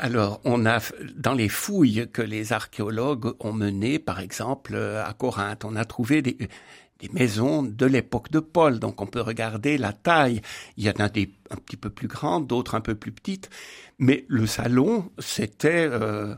alors, 0.00 0.40
on 0.44 0.64
a 0.64 0.78
dans 1.16 1.34
les 1.34 1.48
fouilles 1.48 2.08
que 2.12 2.22
les 2.22 2.52
archéologues 2.52 3.34
ont 3.40 3.52
menées, 3.52 3.98
par 3.98 4.20
exemple 4.20 4.76
à 4.76 5.12
Corinthe, 5.12 5.64
on 5.64 5.74
a 5.74 5.84
trouvé 5.84 6.22
des, 6.22 6.36
des 7.00 7.08
maisons 7.12 7.62
de 7.62 7.86
l'époque 7.86 8.30
de 8.30 8.40
Paul. 8.40 8.78
Donc 8.78 9.00
on 9.00 9.06
peut 9.06 9.20
regarder 9.20 9.78
la 9.78 9.92
taille. 9.92 10.40
Il 10.76 10.84
y 10.84 10.90
en 10.90 11.00
a 11.04 11.08
des 11.08 11.30
un 11.50 11.56
petit 11.56 11.76
peu 11.76 11.90
plus 11.90 12.08
grandes, 12.08 12.46
d'autres 12.46 12.74
un 12.74 12.80
peu 12.80 12.94
plus 12.94 13.12
petites. 13.12 13.50
Mais 13.98 14.24
le 14.28 14.46
salon, 14.46 15.10
c'était 15.18 15.88
euh, 15.90 16.34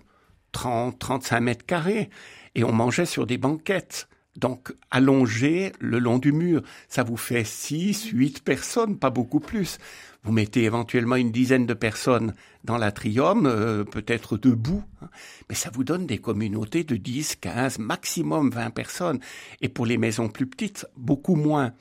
30, 0.53 0.99
35 0.99 1.41
mètres 1.41 1.67
carrés. 1.67 2.11
Et 2.55 2.65
on 2.65 2.73
mangeait 2.73 3.07
sur 3.07 3.27
des 3.27 3.39
banquettes. 3.39 4.09
Donc 4.37 4.73
allongé 4.91 5.73
le 5.81 5.99
long 5.99 6.19
du 6.19 6.33
mur, 6.33 6.63
ça 6.89 7.03
vous 7.03 7.17
fait 7.17 7.45
6, 7.45 8.11
8 8.13 8.45
personnes, 8.45 8.97
pas 8.97 9.11
beaucoup 9.11 9.41
plus. 9.41 9.79
Vous 10.23 10.33
mettez 10.33 10.65
éventuellement 10.65 11.17
une 11.17 11.33
dizaine 11.33 11.67
de 11.67 11.75
personnes 11.75 12.35
dans 12.63 12.79
l'atrium, 12.79 13.47
euh, 13.47 13.85
peut-être 13.85 14.37
debout, 14.37 14.85
hein. 15.03 15.09
mais 15.49 15.55
ça 15.55 15.71
vous 15.73 15.83
donne 15.83 16.07
des 16.07 16.19
communautés 16.19 16.85
de 16.85 16.97
10, 16.97 17.37
15, 17.37 17.79
maximum 17.79 18.51
20 18.51 18.71
personnes. 18.71 19.21
Et 19.63 19.69
pour 19.69 19.87
les 19.87 19.99
maisons 19.99 20.29
plus 20.29 20.47
petites, 20.47 20.87
beaucoup 20.97 21.37
moins. 21.37 21.73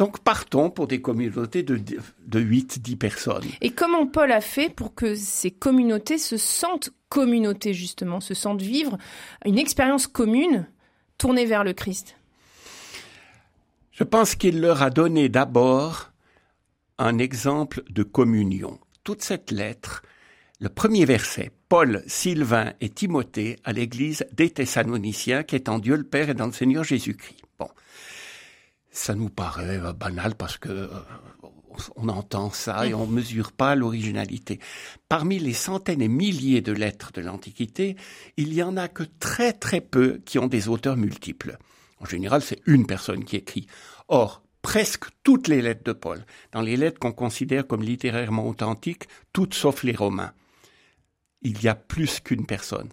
Donc 0.00 0.20
partons 0.20 0.70
pour 0.70 0.86
des 0.86 1.02
communautés 1.02 1.62
de, 1.62 1.78
de 2.26 2.40
8, 2.40 2.80
10 2.80 2.96
personnes. 2.96 3.44
Et 3.60 3.72
comment 3.72 4.06
Paul 4.06 4.32
a 4.32 4.40
fait 4.40 4.70
pour 4.70 4.94
que 4.94 5.14
ces 5.14 5.50
communautés 5.50 6.16
se 6.16 6.38
sentent 6.38 6.88
communautés, 7.10 7.74
justement, 7.74 8.18
se 8.20 8.32
sentent 8.32 8.62
vivre 8.62 8.96
une 9.44 9.58
expérience 9.58 10.06
commune 10.06 10.66
tournée 11.18 11.44
vers 11.44 11.64
le 11.64 11.74
Christ? 11.74 12.16
Je 13.92 14.02
pense 14.02 14.36
qu'il 14.36 14.62
leur 14.62 14.80
a 14.80 14.88
donné 14.88 15.28
d'abord 15.28 16.12
un 16.96 17.18
exemple 17.18 17.82
de 17.90 18.02
communion. 18.02 18.80
Toute 19.04 19.20
cette 19.20 19.50
lettre, 19.50 20.00
le 20.60 20.70
premier 20.70 21.04
verset, 21.04 21.50
Paul, 21.68 22.02
Sylvain 22.06 22.72
et 22.80 22.88
Timothée 22.88 23.58
à 23.64 23.74
l'église 23.74 24.24
des 24.32 24.48
Thessaloniciens 24.48 25.42
qui 25.42 25.56
est 25.56 25.68
en 25.68 25.78
Dieu 25.78 25.96
le 25.96 26.04
Père 26.04 26.30
et 26.30 26.34
dans 26.34 26.46
le 26.46 26.52
Seigneur 26.52 26.84
Jésus-Christ. 26.84 27.44
Ça 28.90 29.14
nous 29.14 29.30
paraît 29.30 29.78
euh, 29.78 29.92
banal 29.92 30.34
parce 30.34 30.58
que 30.58 30.68
euh, 30.68 30.88
on 31.96 32.08
entend 32.08 32.50
ça 32.50 32.86
et 32.86 32.94
on 32.94 33.06
ne 33.06 33.12
mesure 33.12 33.52
pas 33.52 33.74
l'originalité. 33.74 34.58
Parmi 35.08 35.38
les 35.38 35.52
centaines 35.52 36.02
et 36.02 36.08
milliers 36.08 36.60
de 36.60 36.72
lettres 36.72 37.12
de 37.12 37.20
l'Antiquité, 37.20 37.96
il 38.36 38.52
y 38.52 38.62
en 38.62 38.76
a 38.76 38.88
que 38.88 39.04
très 39.20 39.52
très 39.52 39.80
peu 39.80 40.20
qui 40.24 40.38
ont 40.38 40.48
des 40.48 40.68
auteurs 40.68 40.96
multiples. 40.96 41.58
En 42.00 42.06
général, 42.06 42.42
c'est 42.42 42.60
une 42.66 42.86
personne 42.86 43.24
qui 43.24 43.36
écrit. 43.36 43.66
Or, 44.08 44.42
presque 44.62 45.04
toutes 45.22 45.48
les 45.48 45.62
lettres 45.62 45.84
de 45.84 45.92
Paul, 45.92 46.24
dans 46.52 46.62
les 46.62 46.76
lettres 46.76 46.98
qu'on 46.98 47.12
considère 47.12 47.66
comme 47.66 47.82
littérairement 47.82 48.46
authentiques, 48.46 49.04
toutes 49.32 49.54
sauf 49.54 49.82
les 49.84 49.94
Romains. 49.94 50.32
Il 51.42 51.62
y 51.62 51.68
a 51.68 51.74
plus 51.74 52.20
qu'une 52.20 52.46
personne. 52.46 52.90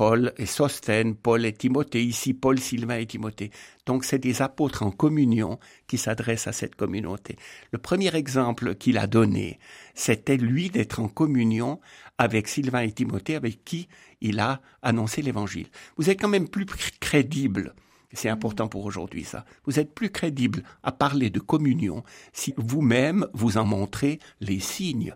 Paul 0.00 0.32
et 0.38 0.46
Sosthène, 0.46 1.14
Paul 1.14 1.44
et 1.44 1.52
Timothée, 1.52 2.02
ici 2.02 2.32
Paul, 2.32 2.58
Sylvain 2.58 2.96
et 2.96 3.04
Timothée. 3.04 3.50
Donc 3.84 4.06
c'est 4.06 4.18
des 4.18 4.40
apôtres 4.40 4.82
en 4.82 4.90
communion 4.90 5.58
qui 5.88 5.98
s'adressent 5.98 6.46
à 6.46 6.54
cette 6.54 6.74
communauté. 6.74 7.36
Le 7.70 7.76
premier 7.76 8.16
exemple 8.16 8.76
qu'il 8.76 8.96
a 8.96 9.06
donné, 9.06 9.58
c'était 9.92 10.38
lui 10.38 10.70
d'être 10.70 11.00
en 11.00 11.08
communion 11.08 11.80
avec 12.16 12.48
Sylvain 12.48 12.80
et 12.80 12.92
Timothée, 12.92 13.34
avec 13.36 13.62
qui 13.62 13.88
il 14.22 14.40
a 14.40 14.62
annoncé 14.80 15.20
l'évangile. 15.20 15.66
Vous 15.98 16.08
êtes 16.08 16.18
quand 16.18 16.28
même 16.28 16.48
plus 16.48 16.64
crédible 16.98 17.74
c'est 18.14 18.30
important 18.30 18.68
pour 18.68 18.86
aujourd'hui 18.86 19.22
ça. 19.24 19.44
Vous 19.66 19.78
êtes 19.78 19.94
plus 19.94 20.10
crédible 20.10 20.64
à 20.82 20.92
parler 20.92 21.28
de 21.28 21.40
communion 21.40 22.04
si 22.32 22.54
vous-même 22.56 23.26
vous 23.34 23.58
en 23.58 23.66
montrez 23.66 24.18
les 24.40 24.60
signes. 24.60 25.14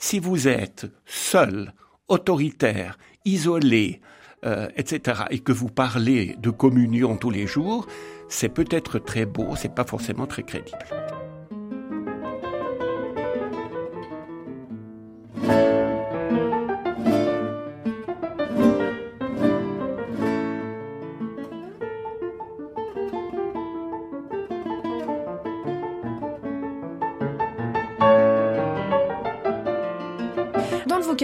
Si 0.00 0.18
vous 0.18 0.48
êtes 0.48 0.86
seul, 1.06 1.72
autoritaire, 2.08 2.98
isolé, 3.24 4.00
euh, 4.44 4.68
etc., 4.76 5.22
et 5.30 5.40
que 5.40 5.52
vous 5.52 5.68
parlez 5.68 6.36
de 6.38 6.50
communion 6.50 7.16
tous 7.16 7.30
les 7.30 7.46
jours, 7.46 7.86
c'est 8.28 8.48
peut-être 8.48 8.98
très 8.98 9.26
beau, 9.26 9.56
c'est 9.56 9.74
pas 9.74 9.84
forcément 9.84 10.26
très 10.26 10.42
crédible. 10.42 10.78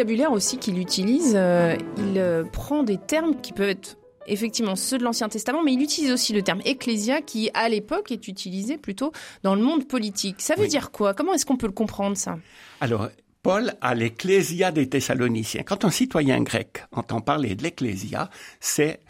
Vocabulaire 0.04 0.32
aussi 0.32 0.58
qu'il 0.58 0.78
utilise, 0.78 1.32
euh, 1.34 1.76
il 1.96 2.18
euh, 2.18 2.44
prend 2.44 2.82
des 2.82 2.98
termes 2.98 3.40
qui 3.40 3.52
peuvent 3.52 3.70
être 3.70 3.96
effectivement 4.26 4.76
ceux 4.76 4.98
de 4.98 5.04
l'Ancien 5.04 5.30
Testament, 5.30 5.62
mais 5.62 5.72
il 5.72 5.82
utilise 5.82 6.10
aussi 6.10 6.34
le 6.34 6.42
terme 6.42 6.60
ecclésia 6.64 7.22
qui, 7.22 7.50
à 7.54 7.68
l'époque, 7.70 8.12
est 8.12 8.28
utilisé 8.28 8.76
plutôt 8.76 9.12
dans 9.42 9.54
le 9.54 9.62
monde 9.62 9.88
politique. 9.88 10.42
Ça 10.42 10.56
veut 10.56 10.66
dire 10.66 10.90
quoi? 10.90 11.14
Comment 11.14 11.32
est-ce 11.32 11.46
qu'on 11.46 11.56
peut 11.56 11.66
le 11.66 11.72
comprendre, 11.72 12.16
ça? 12.16 12.38
Alors, 12.80 13.08
Paul 13.42 13.74
a 13.80 13.94
l'ecclésia 13.94 14.72
des 14.72 14.88
Thessaloniciens. 14.88 15.62
Quand 15.62 15.84
un 15.84 15.90
citoyen 15.90 16.42
grec 16.42 16.84
entend 16.92 17.20
parler 17.20 17.54
de 17.54 17.62
l'ecclésia, 17.62 18.28
c'est 18.60 19.00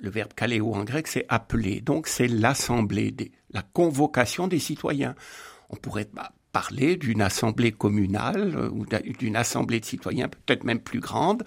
le 0.00 0.10
verbe 0.10 0.32
kaléo 0.34 0.74
en 0.74 0.84
grec, 0.84 1.06
c'est 1.06 1.26
appeler. 1.28 1.82
Donc, 1.82 2.06
c'est 2.06 2.28
l'assemblée, 2.28 3.14
la 3.50 3.62
convocation 3.62 4.48
des 4.48 4.58
citoyens. 4.58 5.14
On 5.68 5.76
pourrait 5.76 6.08
bah, 6.12 6.32
parler 6.52 6.96
d'une 6.96 7.22
assemblée 7.22 7.72
communale 7.72 8.54
euh, 8.56 8.70
ou 8.70 8.86
d'une 9.18 9.36
assemblée 9.36 9.80
de 9.80 9.84
citoyens 9.84 10.28
peut-être 10.28 10.64
même 10.64 10.80
plus 10.80 11.00
grande 11.00 11.44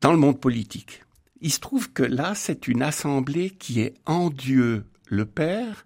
dans 0.00 0.12
le 0.12 0.18
monde 0.18 0.40
politique. 0.40 1.02
Il 1.40 1.52
se 1.52 1.60
trouve 1.60 1.92
que 1.92 2.02
là, 2.02 2.34
c'est 2.34 2.68
une 2.68 2.82
assemblée 2.82 3.50
qui 3.50 3.80
est 3.80 3.94
en 4.06 4.30
Dieu 4.30 4.84
le 5.06 5.26
Père 5.26 5.84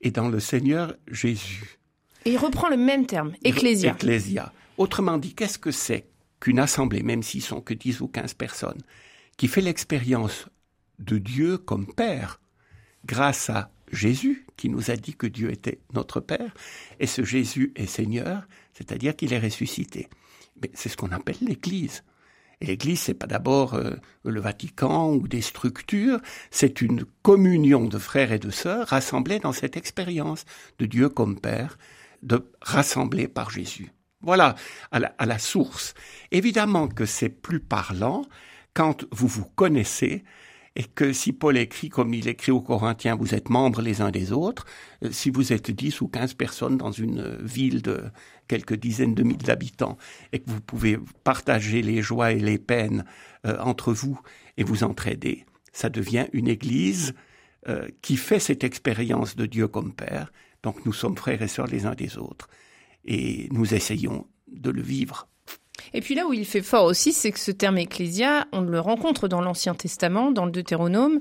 et 0.00 0.10
dans 0.10 0.28
le 0.28 0.40
Seigneur 0.40 0.94
Jésus. 1.08 1.78
Et 2.24 2.32
il 2.32 2.38
reprend 2.38 2.68
le 2.68 2.76
même 2.76 3.06
terme, 3.06 3.32
ecclésia. 3.44 3.92
Ecclésia. 3.92 4.52
Autrement 4.78 5.18
dit, 5.18 5.34
qu'est-ce 5.34 5.58
que 5.58 5.70
c'est 5.70 6.06
qu'une 6.38 6.58
assemblée, 6.58 7.02
même 7.02 7.22
s'ils 7.22 7.42
sont 7.42 7.60
que 7.60 7.74
10 7.74 8.00
ou 8.00 8.08
15 8.08 8.34
personnes, 8.34 8.80
qui 9.36 9.48
fait 9.48 9.60
l'expérience 9.60 10.46
de 10.98 11.18
Dieu 11.18 11.58
comme 11.58 11.86
Père 11.86 12.40
grâce 13.06 13.50
à 13.50 13.70
Jésus? 13.92 14.46
Qui 14.60 14.68
nous 14.68 14.90
a 14.90 14.96
dit 14.96 15.14
que 15.14 15.26
Dieu 15.26 15.50
était 15.50 15.80
notre 15.94 16.20
Père, 16.20 16.52
et 16.98 17.06
ce 17.06 17.24
Jésus 17.24 17.72
est 17.76 17.86
Seigneur, 17.86 18.46
c'est-à-dire 18.74 19.16
qu'il 19.16 19.32
est 19.32 19.38
ressuscité. 19.38 20.08
Mais 20.60 20.70
c'est 20.74 20.90
ce 20.90 20.98
qu'on 20.98 21.12
appelle 21.12 21.38
l'Église. 21.40 22.04
Et 22.60 22.66
l'Église, 22.66 23.00
c'est 23.00 23.14
pas 23.14 23.26
d'abord 23.26 23.72
euh, 23.72 23.94
le 24.22 24.38
Vatican 24.38 25.14
ou 25.14 25.26
des 25.26 25.40
structures, 25.40 26.20
c'est 26.50 26.82
une 26.82 27.06
communion 27.22 27.86
de 27.86 27.96
frères 27.96 28.32
et 28.32 28.38
de 28.38 28.50
sœurs 28.50 28.88
rassemblés 28.88 29.38
dans 29.38 29.54
cette 29.54 29.78
expérience 29.78 30.44
de 30.78 30.84
Dieu 30.84 31.08
comme 31.08 31.40
Père, 31.40 31.78
de 32.22 32.46
rassembler 32.60 33.28
par 33.28 33.48
Jésus. 33.48 33.90
Voilà, 34.20 34.56
à 34.90 35.24
la 35.24 35.38
source. 35.38 35.94
Évidemment 36.32 36.86
que 36.86 37.06
c'est 37.06 37.30
plus 37.30 37.60
parlant 37.60 38.26
quand 38.74 39.06
vous 39.10 39.26
vous 39.26 39.46
connaissez 39.56 40.22
et 40.76 40.84
que 40.84 41.12
si 41.12 41.32
Paul 41.32 41.58
écrit 41.58 41.88
comme 41.88 42.14
il 42.14 42.28
écrit 42.28 42.52
aux 42.52 42.60
Corinthiens, 42.60 43.16
vous 43.16 43.34
êtes 43.34 43.50
membres 43.50 43.82
les 43.82 44.00
uns 44.00 44.10
des 44.10 44.32
autres, 44.32 44.66
euh, 45.04 45.10
si 45.10 45.30
vous 45.30 45.52
êtes 45.52 45.70
dix 45.70 46.00
ou 46.00 46.08
quinze 46.08 46.34
personnes 46.34 46.76
dans 46.76 46.92
une 46.92 47.36
ville 47.42 47.82
de 47.82 48.04
quelques 48.46 48.76
dizaines 48.76 49.14
de 49.14 49.22
milliers 49.22 49.38
d'habitants 49.38 49.98
et 50.32 50.38
que 50.38 50.50
vous 50.50 50.60
pouvez 50.60 50.98
partager 51.24 51.82
les 51.82 52.02
joies 52.02 52.32
et 52.32 52.38
les 52.38 52.58
peines 52.58 53.04
euh, 53.46 53.58
entre 53.60 53.92
vous 53.92 54.20
et 54.56 54.64
vous 54.64 54.84
entraider, 54.84 55.44
ça 55.72 55.88
devient 55.88 56.26
une 56.32 56.48
église 56.48 57.14
euh, 57.68 57.88
qui 58.00 58.16
fait 58.16 58.40
cette 58.40 58.64
expérience 58.64 59.36
de 59.36 59.46
Dieu 59.46 59.68
comme 59.68 59.92
Père. 59.92 60.32
Donc 60.62 60.84
nous 60.86 60.92
sommes 60.92 61.16
frères 61.16 61.42
et 61.42 61.48
sœurs 61.48 61.66
les 61.66 61.86
uns 61.86 61.94
des 61.94 62.16
autres 62.16 62.48
et 63.04 63.48
nous 63.50 63.74
essayons 63.74 64.26
de 64.48 64.70
le 64.70 64.82
vivre. 64.82 65.28
Et 65.94 66.00
puis 66.00 66.14
là 66.14 66.26
où 66.26 66.32
il 66.32 66.44
fait 66.44 66.62
fort 66.62 66.84
aussi, 66.84 67.12
c'est 67.12 67.32
que 67.32 67.38
ce 67.38 67.50
terme 67.50 67.78
ecclésia, 67.78 68.46
on 68.52 68.60
le 68.60 68.80
rencontre 68.80 69.28
dans 69.28 69.40
l'Ancien 69.40 69.74
Testament, 69.74 70.30
dans 70.30 70.44
le 70.44 70.50
Deutéronome, 70.50 71.20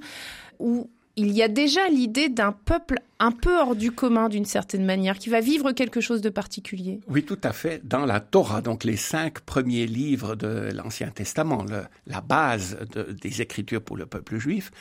où 0.60 0.90
il 1.16 1.32
y 1.32 1.44
a 1.44 1.50
déjà 1.50 1.88
l'idée 1.90 2.30
d'un 2.30 2.54
peuple 2.54 3.00
un 3.20 3.32
peu 3.32 3.60
hors 3.60 3.76
du 3.76 3.92
commun 3.92 4.30
d'une 4.30 4.46
certaine 4.46 4.86
manière, 4.86 5.18
qui 5.18 5.30
va 5.30 5.42
vivre 5.42 5.74
quelque 5.74 6.00
chose 6.00 6.22
de 6.22 6.30
particulier. 6.30 7.02
Oui, 7.10 7.24
tout 7.24 7.40
à 7.44 7.52
fait. 7.52 7.86
Dans 7.86 8.06
la 8.06 8.22
Torah, 8.22 8.62
donc 8.62 8.86
les 8.86 8.96
cinq 8.96 9.42
premiers 9.42 9.86
livres 9.86 10.36
de 10.36 10.70
l'Ancien 10.74 11.10
Testament, 11.10 11.66
la 12.08 12.22
base 12.22 12.78
des 13.22 13.42
Écritures 13.42 13.82
pour 13.82 13.98
le 13.98 14.06
peuple 14.06 14.38
juif, 14.38 14.72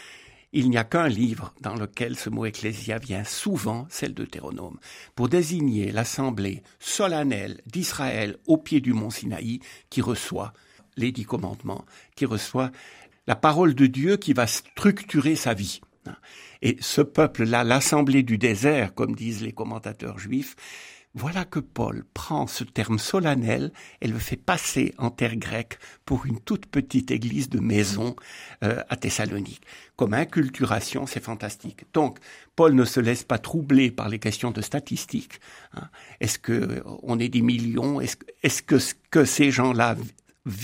il 0.52 0.70
n'y 0.70 0.78
a 0.78 0.84
qu'un 0.84 1.08
livre 1.08 1.52
dans 1.61 1.74
lequel 1.74 2.16
ce 2.16 2.30
mot 2.30 2.46
ecclésia 2.46 2.98
vient 2.98 3.24
souvent, 3.24 3.87
c'est 3.90 4.08
le 4.08 4.14
Deutéronome, 4.14 4.78
pour 5.14 5.28
désigner 5.28 5.92
l'assemblée 5.92 6.62
solennelle 6.78 7.61
d'Israël 7.66 8.37
au 8.46 8.56
pied 8.56 8.80
du 8.80 8.92
mont 8.92 9.11
Sinaï 9.11 9.61
qui 9.90 10.00
reçoit 10.00 10.52
les 10.96 11.12
dix 11.12 11.24
commandements, 11.24 11.84
qui 12.16 12.24
reçoit 12.24 12.70
la 13.26 13.37
parole 13.37 13.74
de 13.74 13.87
Dieu 13.87 14.16
qui 14.16 14.32
va 14.32 14.46
structurer 14.46 15.37
sa 15.37 15.54
vie. 15.54 15.80
Et 16.62 16.76
ce 16.80 17.02
peuple-là, 17.02 17.62
l'assemblée 17.62 18.22
du 18.22 18.38
désert, 18.38 18.94
comme 18.94 19.14
disent 19.14 19.42
les 19.42 19.52
commentateurs 19.52 20.18
juifs, 20.18 20.56
voilà 21.14 21.44
que 21.44 21.59
Paul 21.59 22.05
prend 22.14 22.47
ce 22.47 22.64
terme 22.64 22.99
solennel 22.99 23.73
et 24.01 24.09
le 24.09 24.18
fait 24.18 24.37
passer 24.37 24.94
en 24.99 25.11
terre 25.11 25.37
grecque 25.37 25.79
pour 26.05 26.27
une 26.27 26.38
toute 26.38 26.66
petite 26.66 27.11
église 27.11 27.49
de 27.49 27.61
maison 27.61 28.14
euh, 28.62 28.83
à 28.88 28.97
Thessalonique. 28.97 29.62
Comme 29.97 30.14
inculturation, 30.14 31.07
c'est 31.07 31.23
fantastique. 31.23 31.85
Donc, 31.92 32.18
Paul 32.57 32.75
ne 32.75 32.85
se 32.85 33.01
laisse 33.01 33.25
pas 33.25 33.38
troubler 33.38 33.90
par 33.90 34.09
les 34.09 34.18
questions 34.18 34.51
de 34.51 34.61
statistiques. 34.61 35.40
Hein. 35.75 35.88
Est-ce 36.21 36.38
que 36.38 36.83
on 37.03 37.18
est 37.18 37.29
des 37.29 37.42
millions? 37.42 38.01
Est-ce 38.01 38.62
que 38.62 38.79
ce 38.79 38.94
que 39.11 39.25
ces 39.25 39.51
gens-là 39.51 39.97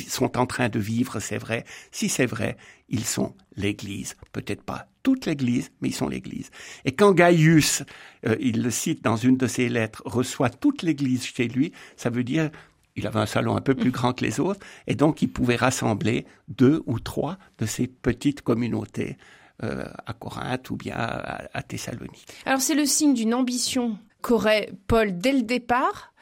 sont 0.08 0.36
en 0.38 0.46
train 0.46 0.68
de 0.68 0.78
vivre, 0.78 1.20
c'est 1.20 1.38
vrai. 1.38 1.64
Si 1.90 2.08
c'est 2.08 2.26
vrai, 2.26 2.56
ils 2.88 3.04
sont 3.04 3.34
l'Église. 3.56 4.16
Peut-être 4.32 4.62
pas 4.62 4.88
toute 5.02 5.26
l'Église, 5.26 5.70
mais 5.80 5.88
ils 5.88 5.94
sont 5.94 6.08
l'Église. 6.08 6.50
Et 6.84 6.92
quand 6.92 7.12
Gaius, 7.12 7.82
euh, 8.26 8.36
il 8.40 8.62
le 8.62 8.70
cite 8.70 9.04
dans 9.04 9.16
une 9.16 9.36
de 9.36 9.46
ses 9.46 9.68
lettres, 9.68 10.02
reçoit 10.06 10.50
toute 10.50 10.82
l'Église 10.82 11.24
chez 11.24 11.48
lui, 11.48 11.72
ça 11.96 12.10
veut 12.10 12.24
dire 12.24 12.50
il 12.96 13.06
avait 13.06 13.20
un 13.20 13.26
salon 13.26 13.56
un 13.56 13.60
peu 13.60 13.74
plus 13.74 13.90
grand 13.90 14.12
que 14.12 14.24
les 14.24 14.40
autres, 14.40 14.64
et 14.86 14.94
donc 14.94 15.22
il 15.22 15.28
pouvait 15.28 15.56
rassembler 15.56 16.26
deux 16.48 16.82
ou 16.86 17.00
trois 17.00 17.38
de 17.58 17.66
ces 17.66 17.86
petites 17.86 18.42
communautés 18.42 19.16
euh, 19.62 19.84
à 20.06 20.12
Corinthe 20.12 20.70
ou 20.70 20.76
bien 20.76 20.96
à, 20.96 21.62
Thessalonique. 21.62 22.26
Alors 22.44 22.60
c'est 22.60 22.74
le 22.74 22.86
signe 22.86 23.14
d'une 23.14 23.34
ambition 23.34 23.98
qu'aurait 24.22 24.72
Paul 24.86 25.18
dès 25.18 25.32
le 25.32 25.42
départ 25.42 26.13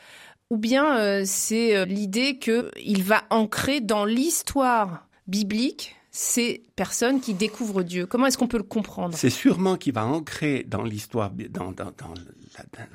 ou 0.53 0.59
bien 0.59 0.99
euh, 0.99 1.23
c'est 1.25 1.87
l'idée 1.87 2.39
qu'il 2.39 3.03
va 3.03 3.25
ancrer 3.31 3.81
dans 3.81 4.05
l'histoire 4.05 5.09
biblique 5.27 5.97
ces 6.11 6.63
personnes 6.77 7.23
qui 7.23 7.33
découvrent 7.33 7.83
Dieu 7.83 8.05
Comment 8.05 8.27
est-ce 8.27 8.37
qu'on 8.37 8.47
peut 8.47 8.59
le 8.59 8.63
comprendre? 8.63 9.17
C'est 9.17 9.31
sûrement 9.31 9.79
qu'il 9.79 9.95
va 9.95 10.05
ancrer 10.05 10.63
dans 10.69 10.83
l'histoire, 10.83 11.31
dans, 11.31 11.73
dans, 11.73 11.87
dans 11.87 12.15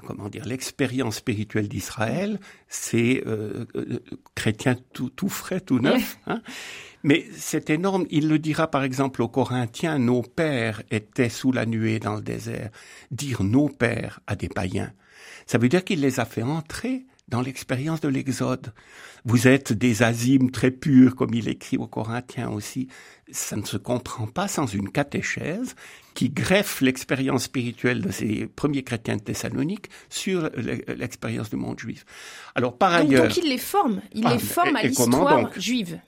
comment 0.06 0.30
dire, 0.30 0.46
l'expérience 0.46 1.16
spirituelle 1.16 1.68
d'Israël, 1.68 2.40
c'est 2.68 3.24
euh, 3.26 3.66
euh, 3.76 4.04
chrétien 4.36 4.76
tout, 4.94 5.10
tout, 5.10 5.30
frais, 5.30 5.62
tout 5.62 5.80
neuf. 5.80 6.20
Hein 6.28 6.44
Mais 7.04 7.26
c'est 7.36 7.72
énorme. 7.72 8.06
Il 8.12 8.30
le 8.30 8.38
dira 8.38 8.70
par 8.70 8.84
exemple 8.84 9.24
aux 9.24 9.28
Corinthiens, 9.28 9.98
nos 9.98 10.22
pères 10.22 10.84
étaient 10.92 11.30
sous 11.30 11.52
la 11.52 11.66
nuée 11.66 11.98
dans 11.98 12.18
le 12.18 12.22
désert. 12.22 12.70
Dire 13.10 13.44
nos 13.44 13.68
pères 13.68 14.20
à 14.28 14.36
des 14.36 14.50
païens, 14.50 14.94
ça 15.48 15.58
veut 15.58 15.70
dire 15.70 15.84
qu'il 15.84 16.02
les 16.02 16.20
a 16.20 16.26
fait 16.26 16.44
entrer 16.44 17.08
dans 17.28 17.42
l'expérience 17.42 18.00
de 18.00 18.08
l'Exode. 18.08 18.74
Vous 19.26 19.48
êtes 19.48 19.74
des 19.74 20.04
azimes 20.04 20.52
très 20.52 20.72
purs, 20.72 21.16
comme 21.16 21.34
il 21.34 21.50
écrit 21.50 21.78
aux 21.78 21.88
Corinthiens 21.88 22.50
aussi. 22.50 22.88
Ça 23.32 23.58
ne 23.58 23.66
se 23.66 23.76
comprend 23.76 24.28
pas 24.28 24.48
sans 24.48 24.66
une 24.66 24.90
catéchèse 24.90 25.76
qui 26.14 26.30
greffe 26.30 26.82
l'expérience 26.82 27.44
spirituelle 27.44 28.02
de 28.02 28.12
ces 28.12 28.48
premiers 28.48 28.84
chrétiens 28.84 29.18
de 29.18 29.22
Thessalonique 29.22 29.90
sur 30.10 30.50
l'expérience 30.88 31.50
du 31.50 31.58
monde 31.58 31.80
juif. 31.80 32.06
Alors 32.56 32.78
par 32.78 32.94
ailleurs, 32.94 33.28
donc 33.28 33.38
il 33.38 33.50
les 33.50 33.58
forme, 33.58 34.02
il 34.14 34.24
les 34.24 34.28
ah, 34.36 34.40
forme 34.40 34.76
à 34.76 34.84
l'histoire 34.84 35.52
juive. 35.60 36.00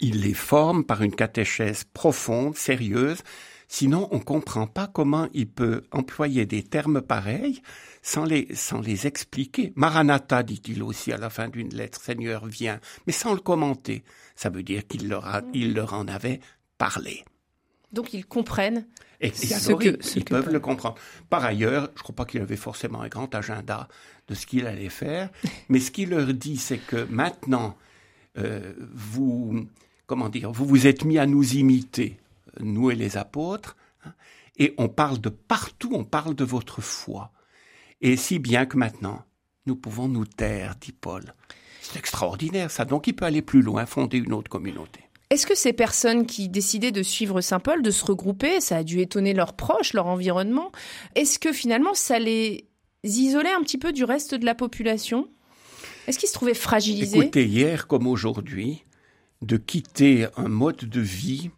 Il 0.00 0.22
les 0.22 0.34
forme 0.34 0.84
par 0.84 1.02
une 1.02 1.14
catéchèse 1.14 1.84
profonde, 1.84 2.56
sérieuse. 2.56 3.22
Sinon, 3.68 4.08
on 4.12 4.18
ne 4.18 4.22
comprend 4.22 4.66
pas 4.66 4.86
comment 4.86 5.28
il 5.32 5.48
peut 5.48 5.82
employer 5.90 6.46
des 6.46 6.62
termes 6.62 7.00
pareils 7.00 7.62
sans 8.06 8.24
les, 8.24 8.46
sans 8.54 8.80
les 8.80 9.08
expliquer. 9.08 9.72
Maranatha, 9.74 10.44
dit-il 10.44 10.84
aussi 10.84 11.10
à 11.10 11.16
la 11.16 11.28
fin 11.28 11.48
d'une 11.48 11.74
lettre, 11.74 12.00
Seigneur, 12.00 12.46
viens, 12.46 12.78
mais 13.04 13.12
sans 13.12 13.34
le 13.34 13.40
commenter. 13.40 14.04
Ça 14.36 14.48
veut 14.48 14.62
dire 14.62 14.86
qu'il 14.86 15.08
leur, 15.08 15.26
a, 15.26 15.42
il 15.52 15.74
leur 15.74 15.92
en 15.92 16.06
avait 16.06 16.38
parlé. 16.78 17.24
Donc 17.92 18.14
ils 18.14 18.24
comprennent 18.24 18.86
et, 19.20 19.32
ce 19.32 19.72
que, 19.72 19.98
ils, 20.16 20.24
peuvent 20.24 20.52
le 20.52 20.60
comprendre. 20.60 20.94
Par 21.30 21.44
ailleurs, 21.44 21.90
je 21.96 21.98
ne 21.98 22.02
crois 22.04 22.14
pas 22.14 22.24
qu'il 22.26 22.40
avait 22.40 22.56
forcément 22.56 23.00
un 23.00 23.08
grand 23.08 23.34
agenda 23.34 23.88
de 24.28 24.34
ce 24.34 24.46
qu'il 24.46 24.68
allait 24.68 24.88
faire, 24.88 25.28
mais 25.68 25.80
ce 25.80 25.90
qu'il 25.90 26.10
leur 26.10 26.32
dit, 26.32 26.58
c'est 26.58 26.78
que 26.78 27.08
maintenant, 27.10 27.76
euh, 28.38 28.72
vous, 28.94 29.66
comment 30.06 30.28
dire, 30.28 30.52
vous 30.52 30.64
vous 30.64 30.86
êtes 30.86 31.04
mis 31.04 31.18
à 31.18 31.26
nous 31.26 31.54
imiter, 31.54 32.20
nous 32.60 32.92
et 32.92 32.94
les 32.94 33.16
apôtres, 33.16 33.76
hein, 34.04 34.12
et 34.58 34.74
on 34.78 34.88
parle 34.88 35.20
de 35.20 35.28
partout, 35.28 35.90
on 35.92 36.04
parle 36.04 36.36
de 36.36 36.44
votre 36.44 36.80
foi. 36.80 37.32
Et 38.00 38.16
si 38.16 38.38
bien 38.38 38.66
que 38.66 38.76
maintenant, 38.76 39.22
nous 39.66 39.76
pouvons 39.76 40.08
nous 40.08 40.26
taire, 40.26 40.74
dit 40.80 40.92
Paul. 40.92 41.34
C'est 41.80 41.98
extraordinaire 41.98 42.70
ça, 42.70 42.84
donc 42.84 43.06
il 43.06 43.14
peut 43.14 43.24
aller 43.24 43.42
plus 43.42 43.62
loin, 43.62 43.86
fonder 43.86 44.18
une 44.18 44.32
autre 44.32 44.50
communauté. 44.50 45.00
Est-ce 45.30 45.46
que 45.46 45.56
ces 45.56 45.72
personnes 45.72 46.26
qui 46.26 46.48
décidaient 46.48 46.92
de 46.92 47.02
suivre 47.02 47.40
Saint 47.40 47.58
Paul, 47.58 47.82
de 47.82 47.90
se 47.90 48.04
regrouper, 48.04 48.60
ça 48.60 48.76
a 48.76 48.84
dû 48.84 49.00
étonner 49.00 49.34
leurs 49.34 49.54
proches, 49.54 49.92
leur 49.92 50.06
environnement, 50.06 50.70
est-ce 51.16 51.38
que 51.38 51.52
finalement 51.52 51.94
ça 51.94 52.18
les 52.18 52.68
isolait 53.02 53.52
un 53.52 53.62
petit 53.62 53.78
peu 53.78 53.92
du 53.92 54.04
reste 54.04 54.34
de 54.34 54.44
la 54.44 54.54
population? 54.54 55.28
Est-ce 56.06 56.18
qu'ils 56.18 56.28
se 56.28 56.34
trouvaient 56.34 56.54
fragilisés? 56.54 57.18
Écoutez, 57.18 57.46
hier 57.46 57.88
comme 57.88 58.06
aujourd'hui, 58.06 58.84
de 59.42 59.56
quitter 59.56 60.28
un 60.36 60.48
mode 60.48 60.76
de 60.76 61.00
vie, 61.00 61.50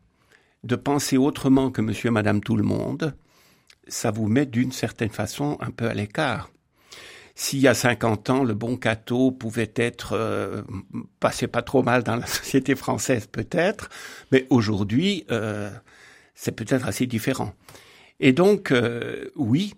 de 0.64 0.76
penser 0.76 1.18
autrement 1.18 1.70
que 1.70 1.82
monsieur 1.82 2.08
et 2.08 2.12
madame 2.12 2.40
tout 2.40 2.56
le 2.56 2.64
monde, 2.64 3.14
ça 3.88 4.10
vous 4.10 4.28
met 4.28 4.46
d'une 4.46 4.72
certaine 4.72 5.10
façon 5.10 5.56
un 5.60 5.70
peu 5.70 5.88
à 5.88 5.94
l'écart. 5.94 6.50
S'il 7.34 7.60
y 7.60 7.68
a 7.68 7.74
50 7.74 8.30
ans, 8.30 8.42
le 8.42 8.54
bon 8.54 8.76
Cato 8.76 9.30
pouvait 9.30 9.72
être 9.76 10.14
euh, 10.14 10.62
passé 11.20 11.46
pas 11.46 11.62
trop 11.62 11.82
mal 11.84 12.02
dans 12.02 12.16
la 12.16 12.26
société 12.40 12.74
française 12.74 13.26
peut-être, 13.26 13.90
mais 14.32 14.46
aujourd'hui, 14.50 15.24
euh, 15.30 15.70
c'est 16.34 16.52
peut-être 16.52 16.88
assez 16.88 17.06
différent. 17.06 17.52
Et 18.18 18.32
donc, 18.32 18.72
euh, 18.72 19.30
oui, 19.36 19.74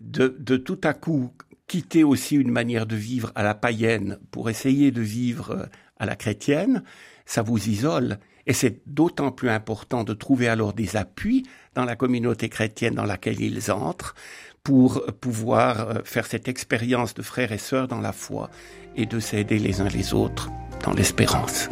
de, 0.00 0.36
de 0.38 0.58
tout 0.58 0.80
à 0.84 0.92
coup 0.92 1.32
quitter 1.66 2.04
aussi 2.04 2.36
une 2.36 2.50
manière 2.50 2.84
de 2.84 2.96
vivre 2.96 3.32
à 3.34 3.42
la 3.44 3.54
païenne 3.54 4.18
pour 4.30 4.50
essayer 4.50 4.90
de 4.90 5.00
vivre 5.00 5.70
à 5.98 6.04
la 6.04 6.16
chrétienne, 6.16 6.82
ça 7.24 7.42
vous 7.42 7.68
isole. 7.68 8.18
Et 8.46 8.52
c'est 8.52 8.80
d'autant 8.86 9.30
plus 9.32 9.50
important 9.50 10.04
de 10.04 10.14
trouver 10.14 10.48
alors 10.48 10.72
des 10.72 10.96
appuis 10.96 11.46
dans 11.74 11.84
la 11.84 11.96
communauté 11.96 12.48
chrétienne 12.48 12.94
dans 12.94 13.04
laquelle 13.04 13.40
ils 13.40 13.70
entrent 13.70 14.14
pour 14.62 15.04
pouvoir 15.20 15.80
euh, 15.80 15.94
faire 16.04 16.26
cette 16.26 16.48
expérience 16.48 17.14
de 17.14 17.22
frères 17.22 17.52
et 17.52 17.58
sœurs 17.58 17.88
dans 17.88 18.00
la 18.00 18.12
foi 18.12 18.50
et 18.96 19.06
de 19.06 19.20
s'aider 19.20 19.58
les 19.58 19.80
uns 19.80 19.88
les 19.88 20.12
autres 20.12 20.50
dans 20.84 20.92
l'espérance. 20.92 21.68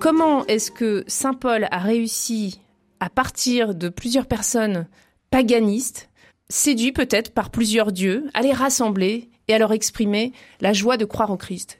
Comment 0.00 0.46
est-ce 0.46 0.70
que 0.70 1.04
Saint 1.06 1.34
Paul 1.34 1.68
a 1.70 1.78
réussi, 1.78 2.60
à 3.00 3.10
partir 3.10 3.74
de 3.74 3.88
plusieurs 3.88 4.26
personnes 4.26 4.86
paganistes, 5.30 6.09
séduit 6.50 6.92
peut-être 6.92 7.32
par 7.32 7.50
plusieurs 7.50 7.92
dieux, 7.92 8.28
à 8.34 8.42
les 8.42 8.52
rassembler 8.52 9.30
et 9.48 9.54
à 9.54 9.58
leur 9.58 9.72
exprimer 9.72 10.32
la 10.60 10.74
joie 10.74 10.98
de 10.98 11.06
croire 11.06 11.30
au 11.30 11.36
Christ. 11.36 11.78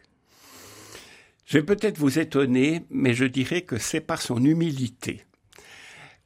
Je 1.45 1.59
vais 1.59 1.65
peut-être 1.65 1.99
vous 1.99 2.19
étonner, 2.19 2.85
mais 2.91 3.13
je 3.13 3.25
dirais 3.25 3.63
que 3.63 3.77
c'est 3.77 4.01
par 4.01 4.23
son 4.23 4.43
humilité. 4.43 5.25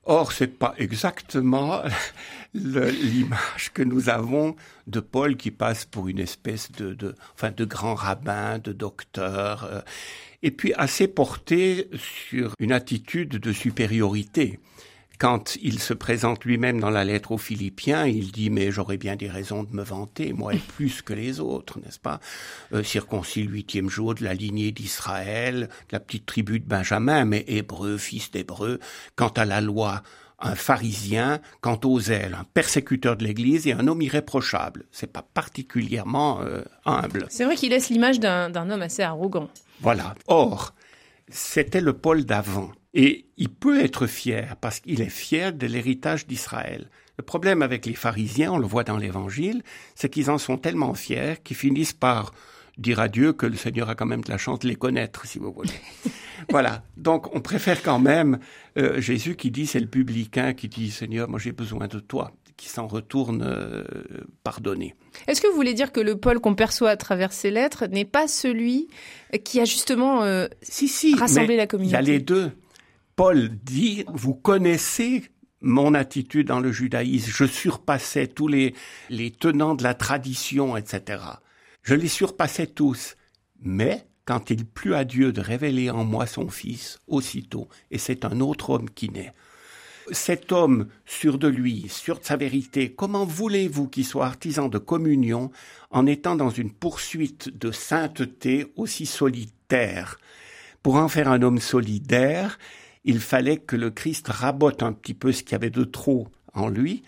Or, 0.04 0.32
c'est 0.32 0.58
pas 0.58 0.74
exactement 0.76 1.80
l'image 2.54 3.72
que 3.72 3.82
nous 3.82 4.10
avons 4.10 4.54
de 4.86 5.00
Paul 5.00 5.36
qui 5.36 5.50
passe 5.50 5.86
pour 5.86 6.08
une 6.08 6.18
espèce 6.18 6.70
de, 6.72 6.92
de 6.92 7.14
enfin, 7.34 7.50
de 7.50 7.64
grand 7.64 7.94
rabbin, 7.94 8.58
de 8.58 8.72
docteur, 8.72 9.64
euh, 9.64 9.80
et 10.42 10.50
puis 10.50 10.74
assez 10.74 11.08
porté 11.08 11.88
sur 11.96 12.52
une 12.58 12.72
attitude 12.72 13.38
de 13.38 13.52
supériorité 13.52 14.60
quand 15.24 15.56
il 15.62 15.78
se 15.78 15.94
présente 15.94 16.44
lui-même 16.44 16.80
dans 16.80 16.90
la 16.90 17.02
lettre 17.02 17.32
aux 17.32 17.38
Philippiens, 17.38 18.04
il 18.04 18.30
dit 18.30 18.50
mais 18.50 18.70
j'aurais 18.70 18.98
bien 18.98 19.16
des 19.16 19.30
raisons 19.30 19.62
de 19.62 19.74
me 19.74 19.82
vanter, 19.82 20.34
moi 20.34 20.52
et 20.52 20.58
plus 20.58 21.00
que 21.00 21.14
les 21.14 21.40
autres, 21.40 21.78
n'est-ce 21.78 21.98
pas? 21.98 22.20
Euh, 22.74 22.82
Circoncis 22.82 23.44
le 23.44 23.52
huitième 23.52 23.88
jour 23.88 24.14
de 24.14 24.22
la 24.22 24.34
lignée 24.34 24.70
d'Israël, 24.70 25.70
de 25.88 25.92
la 25.92 26.00
petite 26.00 26.26
tribu 26.26 26.60
de 26.60 26.66
Benjamin, 26.66 27.24
mais 27.24 27.42
hébreu, 27.48 27.96
fils 27.96 28.32
d'hébreu. 28.32 28.80
Quant 29.16 29.30
à 29.30 29.46
la 29.46 29.62
loi, 29.62 30.02
un 30.40 30.54
pharisien, 30.54 31.40
quant 31.62 31.80
aux 31.84 32.00
ailes, 32.00 32.36
un 32.38 32.44
persécuteur 32.44 33.16
de 33.16 33.24
l'Église 33.24 33.66
et 33.66 33.72
un 33.72 33.88
homme 33.88 34.02
irréprochable. 34.02 34.84
C'est 34.92 35.10
pas 35.10 35.22
particulièrement 35.22 36.42
euh, 36.42 36.60
humble. 36.84 37.24
C'est 37.30 37.46
vrai 37.46 37.56
qu'il 37.56 37.70
laisse 37.70 37.88
l'image 37.88 38.20
d'un 38.20 38.70
homme 38.70 38.82
assez 38.82 39.02
arrogant. 39.02 39.48
Voilà. 39.80 40.16
Or, 40.26 40.74
c'était 41.30 41.80
le 41.80 41.94
Paul 41.94 42.26
d'avant. 42.26 42.72
Et 42.94 43.26
il 43.36 43.48
peut 43.48 43.80
être 43.80 44.06
fier 44.06 44.56
parce 44.60 44.80
qu'il 44.80 45.00
est 45.00 45.10
fier 45.10 45.52
de 45.52 45.66
l'héritage 45.66 46.26
d'Israël. 46.26 46.88
Le 47.18 47.24
problème 47.24 47.60
avec 47.60 47.86
les 47.86 47.94
pharisiens, 47.94 48.52
on 48.52 48.58
le 48.58 48.66
voit 48.66 48.84
dans 48.84 48.96
l'Évangile, 48.96 49.62
c'est 49.94 50.08
qu'ils 50.08 50.30
en 50.30 50.38
sont 50.38 50.56
tellement 50.56 50.94
fiers 50.94 51.34
qu'ils 51.42 51.56
finissent 51.56 51.92
par 51.92 52.32
dire 52.78 53.00
à 53.00 53.08
Dieu 53.08 53.32
que 53.32 53.46
le 53.46 53.56
Seigneur 53.56 53.88
a 53.88 53.94
quand 53.94 54.06
même 54.06 54.22
de 54.22 54.30
la 54.30 54.38
chance 54.38 54.60
de 54.60 54.68
les 54.68 54.76
connaître, 54.76 55.26
si 55.26 55.38
vous 55.38 55.52
voulez. 55.52 55.70
voilà. 56.50 56.82
Donc, 56.96 57.34
on 57.34 57.40
préfère 57.40 57.82
quand 57.82 57.98
même 57.98 58.38
euh, 58.78 59.00
Jésus 59.00 59.36
qui 59.36 59.50
dit, 59.50 59.66
c'est 59.66 59.80
le 59.80 59.86
publicain 59.86 60.54
qui 60.54 60.68
dit, 60.68 60.90
Seigneur, 60.90 61.28
moi 61.28 61.38
j'ai 61.38 61.52
besoin 61.52 61.86
de 61.86 62.00
toi, 62.00 62.32
qui 62.56 62.68
s'en 62.68 62.86
retourne 62.86 63.42
euh, 63.42 63.84
pardonner. 64.42 64.94
Est-ce 65.28 65.40
que 65.40 65.46
vous 65.46 65.54
voulez 65.54 65.74
dire 65.74 65.92
que 65.92 66.00
le 66.00 66.16
Paul 66.16 66.40
qu'on 66.40 66.54
perçoit 66.54 66.90
à 66.90 66.96
travers 66.96 67.32
ces 67.32 67.50
lettres 67.50 67.86
n'est 67.86 68.04
pas 68.04 68.26
celui 68.26 68.88
qui 69.44 69.60
a 69.60 69.64
justement 69.64 70.24
euh, 70.24 70.46
si, 70.62 70.88
si, 70.88 71.14
rassemblé 71.14 71.56
la 71.56 71.66
communauté? 71.66 71.92
Il 71.92 72.06
y 72.06 72.10
a 72.10 72.12
les 72.12 72.20
deux. 72.20 72.52
Paul 73.16 73.50
dit, 73.62 74.04
vous 74.08 74.34
connaissez 74.34 75.24
mon 75.60 75.94
attitude 75.94 76.48
dans 76.48 76.60
le 76.60 76.72
judaïsme, 76.72 77.30
je 77.34 77.44
surpassais 77.44 78.26
tous 78.26 78.48
les, 78.48 78.74
tenants 79.38 79.74
de 79.74 79.82
la 79.82 79.94
tradition, 79.94 80.76
etc. 80.76 81.22
Je 81.82 81.94
les 81.94 82.08
surpassais 82.08 82.66
tous. 82.66 83.16
Mais 83.62 84.06
quand 84.24 84.50
il 84.50 84.66
plut 84.66 84.94
à 84.94 85.04
Dieu 85.04 85.32
de 85.32 85.40
révéler 85.40 85.90
en 85.90 86.04
moi 86.04 86.26
son 86.26 86.48
Fils, 86.48 86.98
aussitôt, 87.06 87.68
et 87.90 87.98
c'est 87.98 88.24
un 88.24 88.40
autre 88.40 88.70
homme 88.70 88.90
qui 88.90 89.10
naît. 89.10 89.32
Cet 90.10 90.52
homme, 90.52 90.88
sûr 91.06 91.38
de 91.38 91.48
lui, 91.48 91.88
sûr 91.88 92.18
de 92.18 92.24
sa 92.24 92.36
vérité, 92.36 92.92
comment 92.92 93.24
voulez-vous 93.24 93.88
qu'il 93.88 94.04
soit 94.04 94.26
artisan 94.26 94.68
de 94.68 94.76
communion 94.76 95.50
en 95.90 96.04
étant 96.04 96.36
dans 96.36 96.50
une 96.50 96.72
poursuite 96.72 97.56
de 97.56 97.70
sainteté 97.70 98.66
aussi 98.76 99.06
solitaire? 99.06 100.18
Pour 100.82 100.96
en 100.96 101.08
faire 101.08 101.30
un 101.30 101.40
homme 101.40 101.60
solidaire, 101.60 102.58
il 103.04 103.20
fallait 103.20 103.58
que 103.58 103.76
le 103.76 103.90
Christ 103.90 104.28
rabote 104.28 104.82
un 104.82 104.92
petit 104.92 105.14
peu 105.14 105.32
ce 105.32 105.42
qu'il 105.42 105.52
y 105.52 105.54
avait 105.56 105.70
de 105.70 105.84
trop 105.84 106.28
en 106.54 106.68
lui 106.68 107.02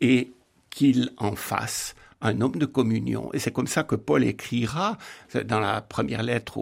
et 0.00 0.32
qu'il 0.70 1.10
en 1.18 1.34
fasse 1.34 1.94
un 2.20 2.40
homme 2.40 2.56
de 2.56 2.66
communion. 2.66 3.32
Et 3.32 3.38
c'est 3.38 3.50
comme 3.50 3.66
ça 3.66 3.82
que 3.82 3.96
Paul 3.96 4.24
écrira 4.24 4.96
dans 5.44 5.60
la 5.60 5.82
première 5.82 6.22
lettre 6.22 6.58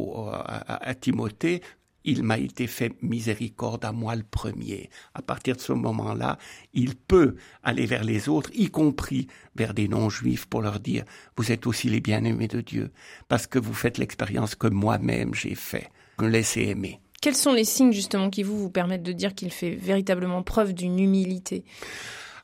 à, 0.66 0.94
Timothée, 0.94 1.62
il 2.04 2.22
m'a 2.22 2.38
été 2.38 2.66
fait 2.66 2.94
miséricorde 3.02 3.84
à 3.84 3.92
moi 3.92 4.16
le 4.16 4.22
premier. 4.22 4.88
À 5.14 5.20
partir 5.20 5.54
de 5.54 5.60
ce 5.60 5.74
moment-là, 5.74 6.38
il 6.72 6.96
peut 6.96 7.36
aller 7.62 7.84
vers 7.84 8.04
les 8.04 8.30
autres, 8.30 8.50
y 8.54 8.70
compris 8.70 9.26
vers 9.54 9.74
des 9.74 9.86
non-juifs, 9.86 10.46
pour 10.46 10.62
leur 10.62 10.80
dire, 10.80 11.04
vous 11.36 11.52
êtes 11.52 11.66
aussi 11.66 11.90
les 11.90 12.00
bien-aimés 12.00 12.48
de 12.48 12.62
Dieu, 12.62 12.90
parce 13.28 13.46
que 13.46 13.58
vous 13.58 13.74
faites 13.74 13.98
l'expérience 13.98 14.54
que 14.54 14.66
moi-même 14.66 15.34
j'ai 15.34 15.54
fait. 15.54 15.90
Me 16.18 16.28
laissez 16.28 16.62
aimer. 16.62 17.00
Quels 17.20 17.36
sont 17.36 17.52
les 17.52 17.64
signes 17.64 17.92
justement 17.92 18.30
qui 18.30 18.42
vous 18.42 18.58
vous 18.58 18.70
permettent 18.70 19.02
de 19.02 19.12
dire 19.12 19.34
qu'il 19.34 19.50
fait 19.50 19.74
véritablement 19.74 20.42
preuve 20.42 20.72
d'une 20.72 20.98
humilité? 20.98 21.64